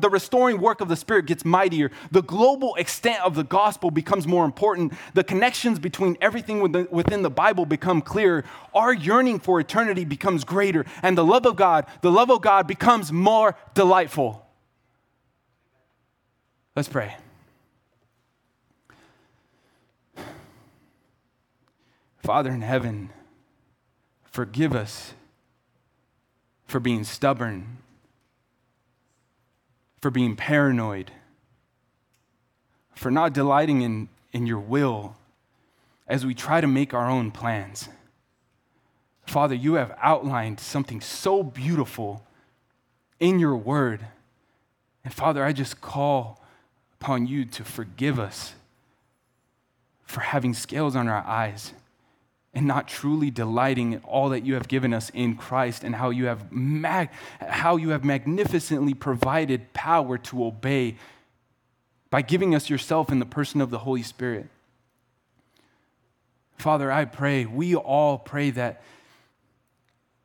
the 0.00 0.10
restoring 0.10 0.60
work 0.60 0.80
of 0.80 0.88
the 0.88 0.96
Spirit 0.96 1.26
gets 1.26 1.44
mightier. 1.44 1.90
The 2.10 2.22
global 2.22 2.74
extent 2.76 3.22
of 3.22 3.34
the 3.34 3.44
gospel 3.44 3.90
becomes 3.90 4.26
more 4.26 4.44
important. 4.44 4.94
The 5.14 5.24
connections 5.24 5.78
between 5.78 6.16
everything 6.20 6.60
within 6.90 7.22
the 7.22 7.30
Bible 7.30 7.66
become 7.66 8.00
clearer. 8.00 8.44
Our 8.74 8.94
yearning 8.94 9.38
for 9.40 9.60
eternity 9.60 10.04
becomes 10.04 10.44
greater, 10.44 10.86
and 11.02 11.16
the 11.16 11.24
love 11.24 11.44
of 11.46 11.56
God, 11.56 11.86
the 12.00 12.10
love 12.10 12.30
of 12.30 12.40
God 12.40 12.66
becomes 12.66 13.12
more 13.12 13.54
delightful. 13.74 14.45
Let's 16.76 16.90
pray. 16.90 17.16
Father 22.18 22.50
in 22.50 22.60
heaven, 22.60 23.08
forgive 24.24 24.74
us 24.74 25.14
for 26.66 26.78
being 26.78 27.02
stubborn, 27.02 27.78
for 30.02 30.10
being 30.10 30.36
paranoid, 30.36 31.12
for 32.94 33.10
not 33.10 33.32
delighting 33.32 33.80
in, 33.80 34.10
in 34.34 34.46
your 34.46 34.60
will 34.60 35.16
as 36.06 36.26
we 36.26 36.34
try 36.34 36.60
to 36.60 36.66
make 36.66 36.92
our 36.92 37.08
own 37.08 37.30
plans. 37.30 37.88
Father, 39.24 39.54
you 39.54 39.74
have 39.74 39.96
outlined 40.02 40.60
something 40.60 41.00
so 41.00 41.42
beautiful 41.42 42.26
in 43.18 43.38
your 43.38 43.56
word. 43.56 44.08
And 45.04 45.14
Father, 45.14 45.42
I 45.42 45.54
just 45.54 45.80
call 45.80 46.42
upon 47.06 47.24
you 47.24 47.44
to 47.44 47.62
forgive 47.62 48.18
us 48.18 48.54
for 50.02 50.18
having 50.18 50.52
scales 50.52 50.96
on 50.96 51.06
our 51.06 51.24
eyes 51.24 51.72
and 52.52 52.66
not 52.66 52.88
truly 52.88 53.30
delighting 53.30 53.92
in 53.92 54.00
all 54.00 54.30
that 54.30 54.44
you 54.44 54.54
have 54.54 54.66
given 54.66 54.92
us 54.92 55.08
in 55.10 55.36
Christ 55.36 55.84
and 55.84 55.94
how 55.94 56.10
you 56.10 56.26
have, 56.26 56.50
mag- 56.50 57.10
how 57.38 57.76
you 57.76 57.90
have 57.90 58.04
magnificently 58.04 58.92
provided 58.92 59.72
power 59.72 60.18
to 60.18 60.46
obey 60.46 60.96
by 62.10 62.22
giving 62.22 62.56
us 62.56 62.68
yourself 62.68 63.12
in 63.12 63.20
the 63.20 63.24
person 63.24 63.60
of 63.60 63.70
the 63.70 63.78
Holy 63.78 64.02
Spirit. 64.02 64.48
Father, 66.58 66.90
I 66.90 67.04
pray, 67.04 67.46
we 67.46 67.76
all 67.76 68.18
pray 68.18 68.50
that 68.50 68.82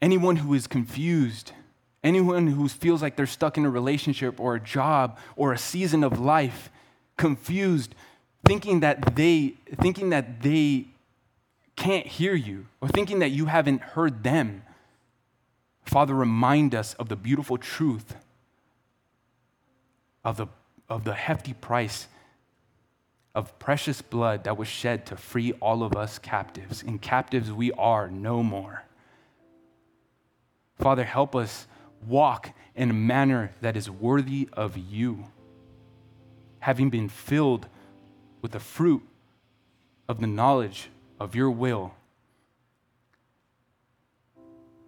anyone 0.01 0.37
who 0.37 0.55
is 0.55 0.65
confused, 0.65 1.51
Anyone 2.03 2.47
who 2.47 2.67
feels 2.67 3.01
like 3.01 3.15
they're 3.15 3.27
stuck 3.27 3.57
in 3.57 3.65
a 3.65 3.69
relationship 3.69 4.39
or 4.39 4.55
a 4.55 4.59
job 4.59 5.19
or 5.35 5.53
a 5.53 5.57
season 5.57 6.03
of 6.03 6.19
life, 6.19 6.71
confused, 7.15 7.93
thinking 8.45 8.79
that 8.79 9.15
they 9.15 9.55
thinking 9.79 10.09
that 10.09 10.41
they 10.41 10.87
can't 11.75 12.07
hear 12.07 12.33
you 12.33 12.65
or 12.81 12.87
thinking 12.87 13.19
that 13.19 13.29
you 13.29 13.45
haven't 13.45 13.81
heard 13.81 14.23
them. 14.23 14.63
Father, 15.83 16.13
remind 16.13 16.73
us 16.73 16.93
of 16.95 17.09
the 17.09 17.15
beautiful 17.15 17.57
truth 17.57 18.15
of 20.23 20.37
the, 20.37 20.47
of 20.89 21.03
the 21.03 21.13
hefty 21.13 21.53
price 21.53 22.07
of 23.33 23.57
precious 23.59 24.01
blood 24.01 24.43
that 24.43 24.57
was 24.57 24.67
shed 24.67 25.05
to 25.07 25.15
free 25.15 25.53
all 25.53 25.83
of 25.83 25.95
us 25.95 26.19
captives. 26.19 26.83
And 26.83 27.01
captives 27.01 27.51
we 27.51 27.71
are 27.73 28.09
no 28.09 28.43
more. 28.43 28.83
Father, 30.77 31.03
help 31.03 31.35
us 31.35 31.67
walk 32.07 32.51
in 32.75 32.89
a 32.89 32.93
manner 32.93 33.51
that 33.61 33.77
is 33.77 33.89
worthy 33.89 34.49
of 34.53 34.77
you, 34.77 35.25
having 36.59 36.89
been 36.89 37.09
filled 37.09 37.67
with 38.41 38.51
the 38.51 38.59
fruit 38.59 39.03
of 40.07 40.19
the 40.19 40.27
knowledge 40.27 40.89
of 41.19 41.35
your 41.35 41.51
will 41.51 41.93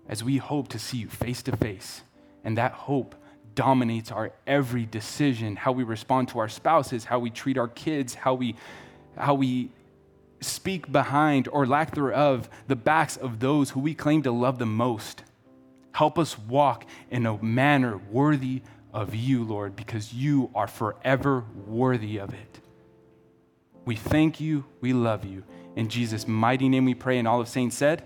as 0.07 0.23
we 0.23 0.37
hope 0.37 0.67
to 0.67 0.79
see 0.79 0.97
you 0.97 1.07
face 1.07 1.41
to 1.43 1.55
face. 1.55 2.01
And 2.43 2.57
that 2.57 2.73
hope 2.73 3.15
dominates 3.55 4.11
our 4.11 4.31
every 4.45 4.85
decision 4.85 5.55
how 5.55 5.71
we 5.71 5.83
respond 5.83 6.29
to 6.29 6.39
our 6.39 6.49
spouses, 6.49 7.05
how 7.05 7.19
we 7.19 7.29
treat 7.29 7.57
our 7.57 7.67
kids, 7.67 8.13
how 8.15 8.33
we, 8.33 8.55
how 9.17 9.33
we 9.33 9.69
speak 10.41 10.91
behind 10.91 11.47
or 11.47 11.65
lack 11.65 11.95
thereof 11.95 12.49
the 12.67 12.75
backs 12.75 13.15
of 13.15 13.39
those 13.39 13.71
who 13.71 13.79
we 13.79 13.93
claim 13.93 14.21
to 14.23 14.31
love 14.31 14.59
the 14.59 14.65
most. 14.65 15.23
Help 15.93 16.19
us 16.19 16.37
walk 16.37 16.85
in 17.09 17.25
a 17.25 17.41
manner 17.41 17.97
worthy 18.11 18.61
of 18.93 19.15
you, 19.15 19.43
Lord, 19.43 19.75
because 19.75 20.13
you 20.13 20.51
are 20.53 20.67
forever 20.67 21.45
worthy 21.65 22.17
of 22.17 22.33
it. 22.33 22.59
We 23.85 23.95
thank 23.95 24.39
you. 24.39 24.65
We 24.81 24.93
love 24.93 25.25
you. 25.25 25.43
In 25.75 25.89
Jesus' 25.89 26.27
mighty 26.27 26.69
name 26.69 26.85
we 26.85 26.93
pray. 26.93 27.17
And 27.17 27.27
all 27.27 27.41
of 27.41 27.47
saints 27.47 27.75
said, 27.75 28.03